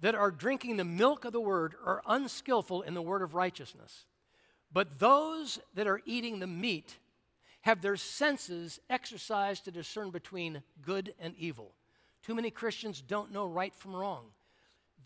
that 0.00 0.14
are 0.14 0.30
drinking 0.30 0.76
the 0.76 0.84
milk 0.84 1.24
of 1.24 1.32
the 1.32 1.40
word 1.40 1.74
are 1.84 2.02
unskillful 2.06 2.82
in 2.82 2.94
the 2.94 3.02
word 3.02 3.22
of 3.22 3.34
righteousness. 3.34 4.06
But 4.72 4.98
those 4.98 5.58
that 5.74 5.86
are 5.86 6.00
eating 6.04 6.38
the 6.38 6.46
meat 6.46 6.96
have 7.62 7.82
their 7.82 7.96
senses 7.96 8.80
exercised 8.88 9.64
to 9.64 9.70
discern 9.70 10.10
between 10.10 10.62
good 10.82 11.12
and 11.20 11.34
evil. 11.36 11.72
Too 12.22 12.34
many 12.34 12.50
Christians 12.50 13.02
don't 13.02 13.32
know 13.32 13.46
right 13.46 13.74
from 13.74 13.94
wrong. 13.94 14.26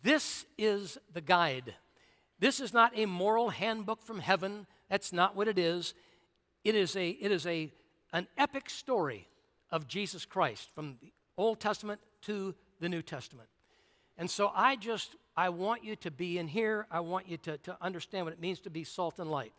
This 0.03 0.45
is 0.59 0.99
the 1.13 1.21
guide. 1.21 1.75
This 2.39 2.61
is 2.61 2.73
not 2.73 2.93
a 2.95 3.07
moral 3.07 3.51
handbook 3.51 4.03
from 4.03 4.21
heaven. 4.21 4.67
That's 4.89 5.13
not 5.13 5.35
what 5.35 5.49
it 5.49 5.59
is. 5.59 5.95
It 6.65 6.75
is, 6.75 6.97
a, 6.97 7.11
it 7.11 7.31
is 7.31 7.47
a, 7.47 7.71
an 8.13 8.27
epic 8.39 8.71
story 8.71 9.29
of 9.71 9.87
Jesus 9.87 10.25
Christ 10.25 10.71
from 10.75 10.97
the 11.01 11.13
Old 11.37 11.61
Testament 11.61 12.01
to 12.23 12.55
the 12.81 12.89
New 12.89 13.03
Testament. 13.03 13.49
And 14.17 14.31
so 14.31 14.51
I 14.55 14.77
just, 14.77 15.17
I 15.37 15.49
want 15.49 15.85
you 15.85 15.97
to 15.97 16.11
be 16.11 16.39
in 16.39 16.49
here. 16.49 16.87
I 16.91 17.01
want 17.01 17.29
you 17.29 17.37
to, 17.39 17.59
to 17.59 17.77
understand 17.81 18.25
what 18.25 18.33
it 18.33 18.41
means 18.41 18.61
to 18.61 18.71
be 18.71 18.85
salt 18.85 19.19
and 19.19 19.31
light. 19.31 19.53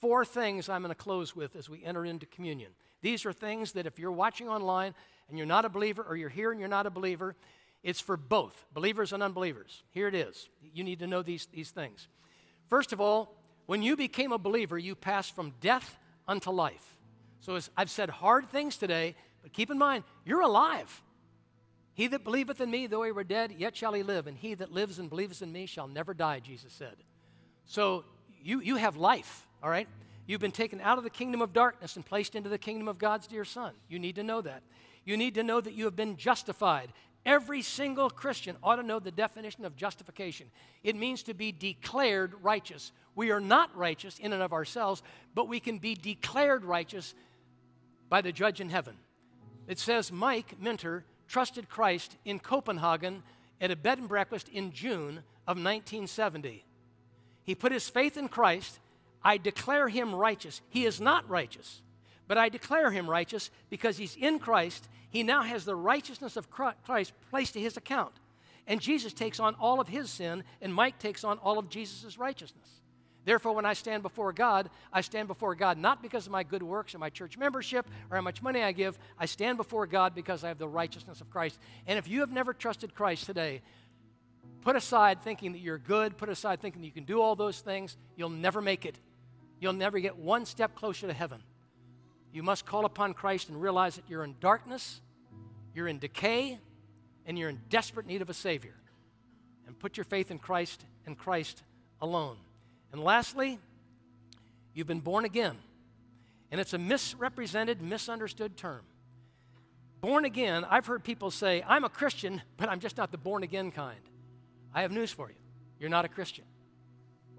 Four 0.00 0.24
things 0.24 0.68
I'm 0.68 0.82
going 0.82 0.90
to 0.90 0.96
close 0.96 1.34
with 1.34 1.54
as 1.56 1.70
we 1.70 1.84
enter 1.84 2.04
into 2.04 2.26
communion. 2.26 2.72
These 3.00 3.24
are 3.24 3.32
things 3.32 3.72
that 3.72 3.86
if 3.86 3.98
you're 3.98 4.12
watching 4.12 4.48
online 4.48 4.94
and 5.28 5.38
you're 5.38 5.46
not 5.46 5.64
a 5.64 5.68
believer, 5.68 6.02
or 6.02 6.16
you're 6.16 6.28
here 6.28 6.50
and 6.50 6.58
you're 6.60 6.68
not 6.68 6.86
a 6.86 6.90
believer, 6.90 7.36
it's 7.82 8.00
for 8.00 8.16
both 8.16 8.64
believers 8.74 9.12
and 9.12 9.22
unbelievers. 9.22 9.84
Here 9.90 10.08
it 10.08 10.14
is. 10.14 10.48
You 10.74 10.84
need 10.84 10.98
to 10.98 11.06
know 11.06 11.22
these, 11.22 11.46
these 11.52 11.70
things. 11.70 12.08
First 12.68 12.92
of 12.92 13.00
all, 13.00 13.36
when 13.66 13.82
you 13.82 13.96
became 13.96 14.32
a 14.32 14.38
believer, 14.38 14.78
you 14.78 14.94
passed 14.94 15.34
from 15.34 15.54
death 15.60 15.96
unto 16.26 16.50
life. 16.50 16.98
So 17.40 17.56
as 17.56 17.70
I've 17.76 17.90
said 17.90 18.10
hard 18.10 18.48
things 18.48 18.76
today, 18.76 19.14
but 19.42 19.52
keep 19.52 19.70
in 19.70 19.78
mind, 19.78 20.04
you're 20.24 20.40
alive. 20.40 21.02
He 21.94 22.06
that 22.08 22.24
believeth 22.24 22.60
in 22.60 22.70
me, 22.70 22.86
though 22.86 23.02
he 23.02 23.12
were 23.12 23.24
dead, 23.24 23.52
yet 23.58 23.76
shall 23.76 23.92
he 23.92 24.02
live. 24.02 24.26
And 24.26 24.36
he 24.36 24.54
that 24.54 24.72
lives 24.72 24.98
and 24.98 25.10
believeth 25.10 25.42
in 25.42 25.52
me 25.52 25.66
shall 25.66 25.88
never 25.88 26.14
die, 26.14 26.40
Jesus 26.40 26.72
said. 26.72 26.96
So 27.66 28.04
you, 28.42 28.60
you 28.60 28.76
have 28.76 28.96
life, 28.96 29.46
all 29.62 29.68
right? 29.70 29.88
You've 30.26 30.40
been 30.40 30.52
taken 30.52 30.80
out 30.80 30.98
of 30.98 31.04
the 31.04 31.10
kingdom 31.10 31.42
of 31.42 31.52
darkness 31.52 31.96
and 31.96 32.06
placed 32.06 32.34
into 32.34 32.48
the 32.48 32.58
kingdom 32.58 32.88
of 32.88 32.98
God's 32.98 33.26
dear 33.26 33.44
Son. 33.44 33.74
You 33.88 33.98
need 33.98 34.14
to 34.16 34.22
know 34.22 34.40
that. 34.40 34.62
You 35.04 35.16
need 35.16 35.34
to 35.34 35.42
know 35.42 35.60
that 35.60 35.74
you 35.74 35.84
have 35.84 35.96
been 35.96 36.16
justified. 36.16 36.92
Every 37.24 37.62
single 37.62 38.10
Christian 38.10 38.56
ought 38.62 38.76
to 38.76 38.82
know 38.82 38.98
the 38.98 39.12
definition 39.12 39.64
of 39.64 39.76
justification. 39.76 40.48
It 40.82 40.96
means 40.96 41.22
to 41.24 41.34
be 41.34 41.52
declared 41.52 42.34
righteous. 42.42 42.90
We 43.14 43.30
are 43.30 43.40
not 43.40 43.76
righteous 43.76 44.18
in 44.18 44.32
and 44.32 44.42
of 44.42 44.52
ourselves, 44.52 45.02
but 45.34 45.48
we 45.48 45.60
can 45.60 45.78
be 45.78 45.94
declared 45.94 46.64
righteous 46.64 47.14
by 48.08 48.22
the 48.22 48.32
judge 48.32 48.60
in 48.60 48.70
heaven. 48.70 48.96
It 49.68 49.78
says 49.78 50.10
Mike 50.10 50.60
Minter 50.60 51.04
trusted 51.28 51.68
Christ 51.68 52.16
in 52.24 52.40
Copenhagen 52.40 53.22
at 53.60 53.70
a 53.70 53.76
bed 53.76 53.98
and 53.98 54.08
breakfast 54.08 54.48
in 54.48 54.72
June 54.72 55.22
of 55.46 55.56
1970. 55.56 56.64
He 57.44 57.54
put 57.54 57.72
his 57.72 57.88
faith 57.88 58.16
in 58.16 58.28
Christ. 58.28 58.80
I 59.24 59.38
declare 59.38 59.88
him 59.88 60.14
righteous. 60.14 60.60
He 60.68 60.84
is 60.84 61.00
not 61.00 61.28
righteous, 61.28 61.80
but 62.26 62.36
I 62.36 62.48
declare 62.48 62.90
him 62.90 63.08
righteous 63.08 63.50
because 63.70 63.96
he's 63.96 64.16
in 64.16 64.40
Christ. 64.40 64.88
He 65.12 65.22
now 65.22 65.42
has 65.42 65.66
the 65.66 65.76
righteousness 65.76 66.38
of 66.38 66.50
Christ 66.50 67.12
placed 67.30 67.52
to 67.52 67.60
his 67.60 67.76
account. 67.76 68.14
And 68.66 68.80
Jesus 68.80 69.12
takes 69.12 69.38
on 69.38 69.54
all 69.56 69.78
of 69.78 69.88
his 69.88 70.08
sin, 70.08 70.42
and 70.62 70.74
Mike 70.74 70.98
takes 70.98 71.22
on 71.22 71.36
all 71.38 71.58
of 71.58 71.68
Jesus' 71.68 72.16
righteousness. 72.16 72.80
Therefore, 73.26 73.54
when 73.54 73.66
I 73.66 73.74
stand 73.74 74.02
before 74.02 74.32
God, 74.32 74.70
I 74.90 75.02
stand 75.02 75.28
before 75.28 75.54
God 75.54 75.76
not 75.76 76.02
because 76.02 76.26
of 76.26 76.32
my 76.32 76.42
good 76.42 76.62
works 76.62 76.94
or 76.94 76.98
my 76.98 77.10
church 77.10 77.36
membership 77.36 77.86
or 78.10 78.16
how 78.16 78.22
much 78.22 78.42
money 78.42 78.62
I 78.62 78.72
give. 78.72 78.98
I 79.18 79.26
stand 79.26 79.58
before 79.58 79.86
God 79.86 80.14
because 80.14 80.42
I 80.42 80.48
have 80.48 80.58
the 80.58 80.66
righteousness 80.66 81.20
of 81.20 81.28
Christ. 81.28 81.58
And 81.86 81.98
if 81.98 82.08
you 82.08 82.20
have 82.20 82.32
never 82.32 82.54
trusted 82.54 82.94
Christ 82.94 83.26
today, 83.26 83.60
put 84.62 84.76
aside 84.76 85.22
thinking 85.22 85.52
that 85.52 85.60
you're 85.60 85.78
good, 85.78 86.16
put 86.16 86.30
aside 86.30 86.62
thinking 86.62 86.80
that 86.80 86.86
you 86.86 86.92
can 86.92 87.04
do 87.04 87.20
all 87.20 87.36
those 87.36 87.60
things. 87.60 87.98
You'll 88.16 88.30
never 88.30 88.62
make 88.62 88.86
it. 88.86 88.98
You'll 89.60 89.74
never 89.74 90.00
get 90.00 90.16
one 90.16 90.46
step 90.46 90.74
closer 90.74 91.06
to 91.06 91.12
heaven. 91.12 91.42
You 92.32 92.42
must 92.42 92.64
call 92.64 92.86
upon 92.86 93.12
Christ 93.12 93.50
and 93.50 93.60
realize 93.60 93.96
that 93.96 94.04
you're 94.08 94.24
in 94.24 94.36
darkness, 94.40 95.01
you're 95.74 95.88
in 95.88 95.98
decay, 95.98 96.58
and 97.26 97.38
you're 97.38 97.48
in 97.48 97.60
desperate 97.68 98.06
need 98.06 98.22
of 98.22 98.30
a 98.30 98.34
Savior. 98.34 98.74
And 99.66 99.78
put 99.78 99.96
your 99.96 100.04
faith 100.04 100.30
in 100.30 100.38
Christ 100.38 100.84
and 101.06 101.16
Christ 101.16 101.62
alone. 102.00 102.36
And 102.92 103.02
lastly, 103.02 103.58
you've 104.74 104.86
been 104.86 105.00
born 105.00 105.24
again. 105.24 105.56
And 106.50 106.60
it's 106.60 106.74
a 106.74 106.78
misrepresented, 106.78 107.80
misunderstood 107.80 108.56
term. 108.56 108.82
Born 110.00 110.24
again, 110.24 110.66
I've 110.68 110.86
heard 110.86 111.04
people 111.04 111.30
say, 111.30 111.62
I'm 111.66 111.84
a 111.84 111.88
Christian, 111.88 112.42
but 112.56 112.68
I'm 112.68 112.80
just 112.80 112.96
not 112.96 113.12
the 113.12 113.18
born 113.18 113.42
again 113.42 113.70
kind. 113.70 114.00
I 114.74 114.82
have 114.82 114.90
news 114.90 115.12
for 115.12 115.28
you. 115.28 115.36
You're 115.78 115.90
not 115.90 116.04
a 116.04 116.08
Christian. 116.08 116.44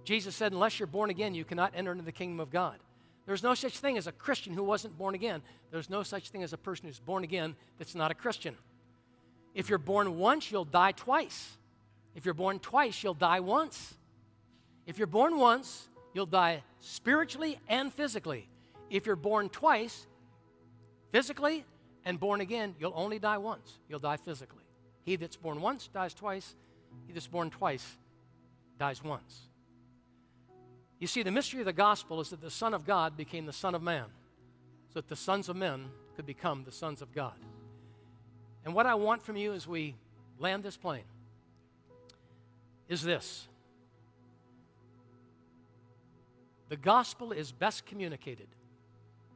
Jesus 0.05 0.35
said, 0.35 0.51
unless 0.51 0.79
you're 0.79 0.87
born 0.87 1.09
again, 1.09 1.35
you 1.35 1.45
cannot 1.45 1.73
enter 1.75 1.91
into 1.91 2.03
the 2.03 2.11
kingdom 2.11 2.39
of 2.39 2.49
God. 2.49 2.77
There's 3.25 3.43
no 3.43 3.53
such 3.53 3.77
thing 3.79 3.97
as 3.97 4.07
a 4.07 4.11
Christian 4.11 4.53
who 4.53 4.63
wasn't 4.63 4.97
born 4.97 5.15
again. 5.15 5.41
There's 5.71 5.89
no 5.89 6.03
such 6.03 6.29
thing 6.29 6.43
as 6.43 6.53
a 6.53 6.57
person 6.57 6.87
who's 6.87 6.99
born 6.99 7.23
again 7.23 7.55
that's 7.77 7.95
not 7.95 8.11
a 8.11 8.13
Christian. 8.13 8.55
If 9.53 9.69
you're 9.69 9.77
born 9.77 10.17
once, 10.17 10.51
you'll 10.51 10.65
die 10.65 10.91
twice. 10.91 11.57
If 12.15 12.25
you're 12.25 12.33
born 12.33 12.59
twice, 12.59 13.01
you'll 13.03 13.13
die 13.13 13.39
once. 13.39 13.95
If 14.85 14.97
you're 14.97 15.07
born 15.07 15.37
once, 15.37 15.87
you'll 16.13 16.25
die 16.25 16.63
spiritually 16.79 17.59
and 17.69 17.93
physically. 17.93 18.49
If 18.89 19.05
you're 19.05 19.15
born 19.15 19.49
twice, 19.49 20.05
physically 21.11 21.65
and 22.03 22.19
born 22.19 22.41
again, 22.41 22.75
you'll 22.79 22.93
only 22.95 23.19
die 23.19 23.37
once. 23.37 23.79
You'll 23.87 23.99
die 23.99 24.17
physically. 24.17 24.63
He 25.03 25.15
that's 25.15 25.37
born 25.37 25.61
once 25.61 25.87
dies 25.87 26.13
twice. 26.13 26.55
He 27.07 27.13
that's 27.13 27.27
born 27.27 27.49
twice 27.49 27.97
dies 28.79 29.03
once. 29.03 29.49
You 31.03 31.07
see, 31.07 31.21
the 31.21 31.31
mystery 31.31 31.59
of 31.59 31.65
the 31.65 31.73
gospel 31.73 32.21
is 32.21 32.29
that 32.29 32.39
the 32.39 32.49
Son 32.49 32.73
of 32.73 32.85
God 32.85 33.17
became 33.17 33.45
the 33.45 33.51
Son 33.51 33.75
of 33.75 33.83
Man, 33.83 34.05
so 34.87 35.01
that 35.01 35.09
the 35.09 35.17
sons 35.17 35.49
of 35.49 35.57
men 35.57 35.89
could 36.15 36.25
become 36.25 36.63
the 36.63 36.71
sons 36.71 37.01
of 37.01 37.11
God. 37.11 37.33
And 38.63 38.73
what 38.73 38.85
I 38.85 38.95
want 38.95 39.21
from 39.21 39.35
you 39.35 39.51
as 39.51 39.67
we 39.67 39.95
land 40.39 40.63
this 40.63 40.77
plane 40.77 41.03
is 42.87 43.01
this 43.01 43.49
The 46.69 46.77
gospel 46.77 47.33
is 47.33 47.51
best 47.51 47.85
communicated 47.85 48.47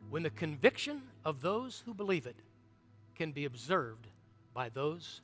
when 0.09 0.23
the 0.23 0.29
conviction 0.29 1.01
of 1.25 1.41
those 1.41 1.83
who 1.85 1.93
believe 1.93 2.25
it 2.27 2.37
can 3.13 3.33
be 3.33 3.43
observed 3.43 4.07
by 4.53 4.69
those 4.69 5.19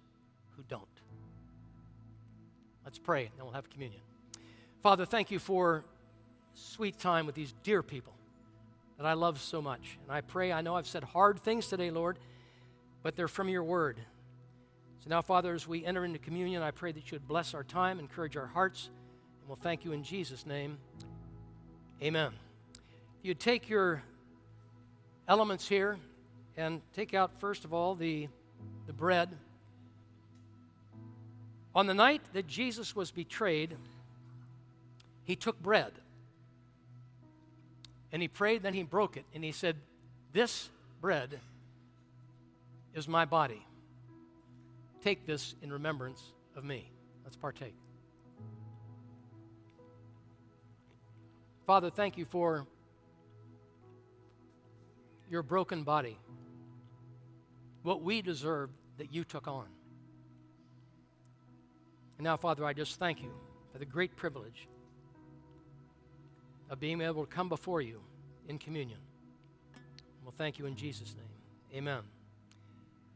who 0.58 0.64
don't. 0.68 0.84
Let's 2.84 3.00
pray, 3.00 3.32
and 3.38 3.46
we'll 3.46 3.54
have 3.54 3.70
communion. 3.70 4.02
Father, 4.82 5.06
thank 5.06 5.32
you 5.32 5.40
for 5.40 5.86
sweet 6.54 7.00
time 7.00 7.26
with 7.26 7.36
these 7.36 7.54
dear 7.64 7.84
people 7.84 8.14
that 8.98 9.06
I 9.06 9.14
love 9.14 9.42
so 9.42 9.62
much. 9.62 9.98
And 10.04 10.12
I 10.12 10.22
pray, 10.22 10.52
I 10.52 10.62
know 10.62 10.76
I've 10.76 10.88
said 10.88 11.04
hard 11.04 11.40
things 11.40 11.68
today, 11.68 11.92
Lord, 11.92 12.18
but 13.02 13.16
they're 13.16 13.28
from 13.28 13.50
your 13.50 13.64
word. 13.64 13.98
So 15.00 15.10
now, 15.10 15.22
Father, 15.22 15.54
as 15.54 15.68
we 15.68 15.86
enter 15.86 16.06
into 16.06 16.20
communion, 16.20 16.62
I 16.62 16.72
pray 16.72 16.92
that 16.92 17.12
you 17.12 17.16
would 17.16 17.28
bless 17.28 17.54
our 17.54 17.64
time, 17.64 18.00
encourage 18.00 18.38
our 18.38 18.48
hearts, 18.48 18.90
and 19.42 19.50
we'll 19.50 19.58
thank 19.58 19.84
you 19.84 19.92
in 19.92 20.04
Jesus' 20.04 20.46
name. 20.46 20.78
Amen. 22.02 22.32
You 23.22 23.34
take 23.34 23.70
your 23.70 24.02
elements 25.28 25.68
here 25.68 25.98
and 26.56 26.82
take 26.94 27.14
out, 27.14 27.40
first 27.40 27.66
of 27.66 27.74
all, 27.74 27.96
the, 27.96 28.30
the 28.88 28.94
bread. 28.94 29.30
On 31.76 31.88
the 31.88 31.94
night 31.94 32.22
that 32.34 32.48
Jesus 32.48 32.96
was 32.96 33.12
betrayed, 33.12 33.76
he 35.24 35.36
took 35.36 35.62
bread 35.62 35.92
and 38.14 38.22
he 38.22 38.28
prayed, 38.28 38.62
then 38.62 38.76
he 38.76 38.84
broke 38.84 39.18
it, 39.18 39.26
and 39.34 39.44
he 39.44 39.52
said, 39.52 39.76
This 40.32 40.70
bread 41.02 41.40
is 42.94 43.08
my 43.08 43.26
body. 43.26 43.66
Take 45.02 45.26
this 45.26 45.56
in 45.64 45.74
remembrance 45.74 46.22
of 46.56 46.64
me. 46.64 46.92
Let's 47.24 47.36
partake. 47.36 47.76
Father, 51.66 51.90
thank 51.90 52.18
you 52.18 52.26
for 52.26 52.68
your 55.30 55.42
broken 55.42 55.84
body, 55.84 56.20
what 57.82 58.04
we 58.04 58.22
deserve 58.22 58.70
that 59.00 59.12
you 59.12 59.24
took 59.24 59.48
on. 59.48 59.66
And 62.20 62.26
now, 62.26 62.38
Father, 62.38 62.64
I 62.64 62.74
just 62.74 63.00
thank 63.00 63.24
you 63.24 63.32
for 63.72 63.80
the 63.80 63.86
great 63.86 64.16
privilege 64.16 64.68
of 66.74 66.80
being 66.82 67.00
able 67.00 67.26
to 67.26 67.32
come 67.32 67.48
before 67.48 67.80
you 67.80 68.02
in 68.50 68.58
communion. 68.58 69.00
Well, 70.26 70.34
thank 70.36 70.60
you 70.60 70.66
in 70.66 70.76
Jesus' 70.76 71.16
name. 71.16 71.78
Amen. 71.78 72.02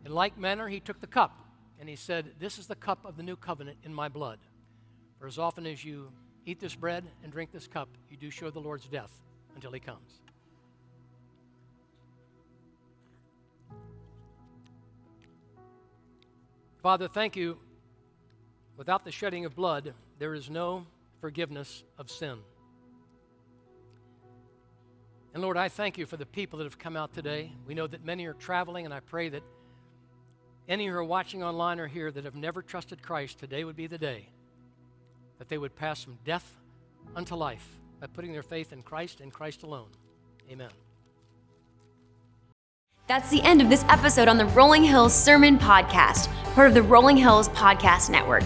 In 0.06 0.14
like 0.14 0.38
manner, 0.38 0.70
he 0.70 0.80
took 0.80 1.02
the 1.02 1.08
cup 1.08 1.38
and 1.78 1.90
he 1.90 1.98
said, 1.98 2.32
This 2.40 2.58
is 2.58 2.68
the 2.68 2.76
cup 2.76 3.04
of 3.04 3.18
the 3.18 3.24
new 3.24 3.36
covenant 3.36 3.80
in 3.84 3.94
my 3.94 4.08
blood. 4.08 4.40
For 5.20 5.28
as 5.28 5.38
often 5.38 5.66
as 5.66 5.84
you 5.84 6.12
Eat 6.48 6.62
this 6.62 6.76
bread 6.76 7.04
and 7.24 7.32
drink 7.34 7.52
this 7.52 7.68
cup. 7.68 7.90
You 8.10 8.16
do 8.16 8.30
show 8.30 8.50
the 8.50 8.62
Lord's 8.62 8.88
death 8.88 9.12
until 9.54 9.70
he 9.74 9.82
comes. 9.82 10.22
Father, 16.82 17.10
thank 17.10 17.36
you 17.36 17.60
Without 18.78 19.04
the 19.04 19.12
shedding 19.12 19.44
of 19.44 19.56
blood, 19.56 19.96
there 20.20 20.36
is 20.36 20.52
no 20.52 20.86
forgiveness 21.20 21.84
of 21.98 22.12
sin. 22.12 22.38
And 25.34 25.44
Lord, 25.44 25.58
I 25.58 25.70
thank 25.70 25.98
you 25.98 26.06
for 26.06 26.18
the 26.18 26.26
people 26.26 26.58
that 26.60 26.66
have 26.66 26.80
come 26.80 26.98
out 26.98 27.14
today. 27.14 27.52
We 27.68 27.74
know 27.74 27.88
that 27.88 28.04
many 28.04 28.26
are 28.26 28.34
traveling, 28.34 28.86
and 28.86 28.94
I 28.94 29.02
pray 29.02 29.30
that 29.30 29.44
any 30.68 30.88
who 30.88 30.96
are 30.96 31.04
watching 31.04 31.44
online 31.44 31.80
or 31.80 31.88
here 31.88 32.12
that 32.12 32.26
have 32.26 32.36
never 32.36 32.62
trusted 32.62 33.02
Christ, 33.02 33.40
today 33.40 33.64
would 33.64 33.76
be 33.76 33.88
the 33.88 33.98
day 33.98 34.30
that 35.38 35.50
they 35.50 35.58
would 35.58 35.76
pass 35.76 36.04
from 36.04 36.18
death 36.26 36.58
unto 37.16 37.36
life 37.36 37.78
by 38.00 38.08
putting 38.08 38.34
their 38.34 38.44
faith 38.44 38.74
in 38.74 38.82
Christ 38.82 39.22
and 39.22 39.32
Christ 39.32 39.64
alone. 39.64 39.90
Amen. 40.52 40.70
That's 43.08 43.30
the 43.30 43.42
end 43.44 43.62
of 43.62 43.70
this 43.70 43.86
episode 43.88 44.28
on 44.28 44.38
the 44.38 44.46
Rolling 44.48 44.84
Hills 44.84 45.14
Sermon 45.14 45.58
Podcast, 45.58 46.28
part 46.54 46.68
of 46.68 46.74
the 46.74 46.82
Rolling 46.82 47.16
Hills 47.16 47.48
Podcast 47.50 48.10
Network. 48.10 48.44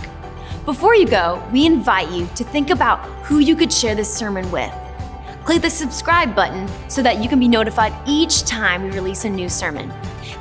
Before 0.65 0.93
you 0.93 1.07
go, 1.07 1.43
we 1.51 1.65
invite 1.65 2.11
you 2.11 2.29
to 2.35 2.43
think 2.43 2.69
about 2.69 2.99
who 3.25 3.39
you 3.39 3.55
could 3.55 3.73
share 3.73 3.95
this 3.95 4.13
sermon 4.13 4.49
with. 4.51 4.71
Click 5.51 5.63
the 5.63 5.69
subscribe 5.69 6.33
button 6.33 6.65
so 6.89 7.03
that 7.03 7.21
you 7.21 7.27
can 7.27 7.37
be 7.37 7.49
notified 7.49 7.93
each 8.07 8.43
time 8.43 8.83
we 8.83 8.91
release 8.91 9.25
a 9.25 9.29
new 9.29 9.49
sermon. 9.49 9.91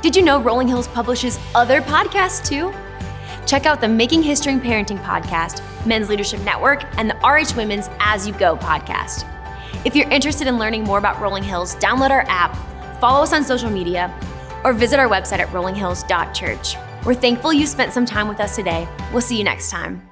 Did 0.01 0.15
you 0.15 0.21
know 0.21 0.41
Rolling 0.41 0.69
Hills 0.69 0.87
publishes 0.87 1.37
other 1.53 1.81
podcasts 1.81 2.47
too? 2.47 2.71
Check 3.45 3.65
out 3.65 3.81
the 3.81 3.89
Making 3.89 4.23
History 4.23 4.53
and 4.53 4.61
Parenting 4.61 5.03
podcast, 5.03 5.61
Men's 5.85 6.07
Leadership 6.07 6.39
Network, 6.43 6.85
and 6.97 7.09
the 7.09 7.15
RH 7.15 7.57
Women's 7.57 7.89
As 7.99 8.25
You 8.25 8.33
Go 8.35 8.55
podcast. 8.55 9.27
If 9.83 9.97
you're 9.97 10.09
interested 10.09 10.47
in 10.47 10.57
learning 10.57 10.85
more 10.85 10.97
about 10.97 11.19
Rolling 11.19 11.43
Hills, 11.43 11.75
download 11.75 12.11
our 12.11 12.23
app, 12.29 12.55
follow 13.01 13.21
us 13.21 13.33
on 13.33 13.43
social 13.43 13.69
media, 13.69 14.17
or 14.63 14.71
visit 14.71 14.97
our 14.97 15.09
website 15.09 15.39
at 15.39 15.49
rollinghills.church. 15.49 16.77
We're 17.05 17.15
thankful 17.15 17.51
you 17.51 17.67
spent 17.67 17.91
some 17.91 18.05
time 18.05 18.29
with 18.29 18.39
us 18.39 18.55
today. 18.55 18.87
We'll 19.11 19.19
see 19.19 19.37
you 19.37 19.43
next 19.43 19.71
time. 19.71 20.10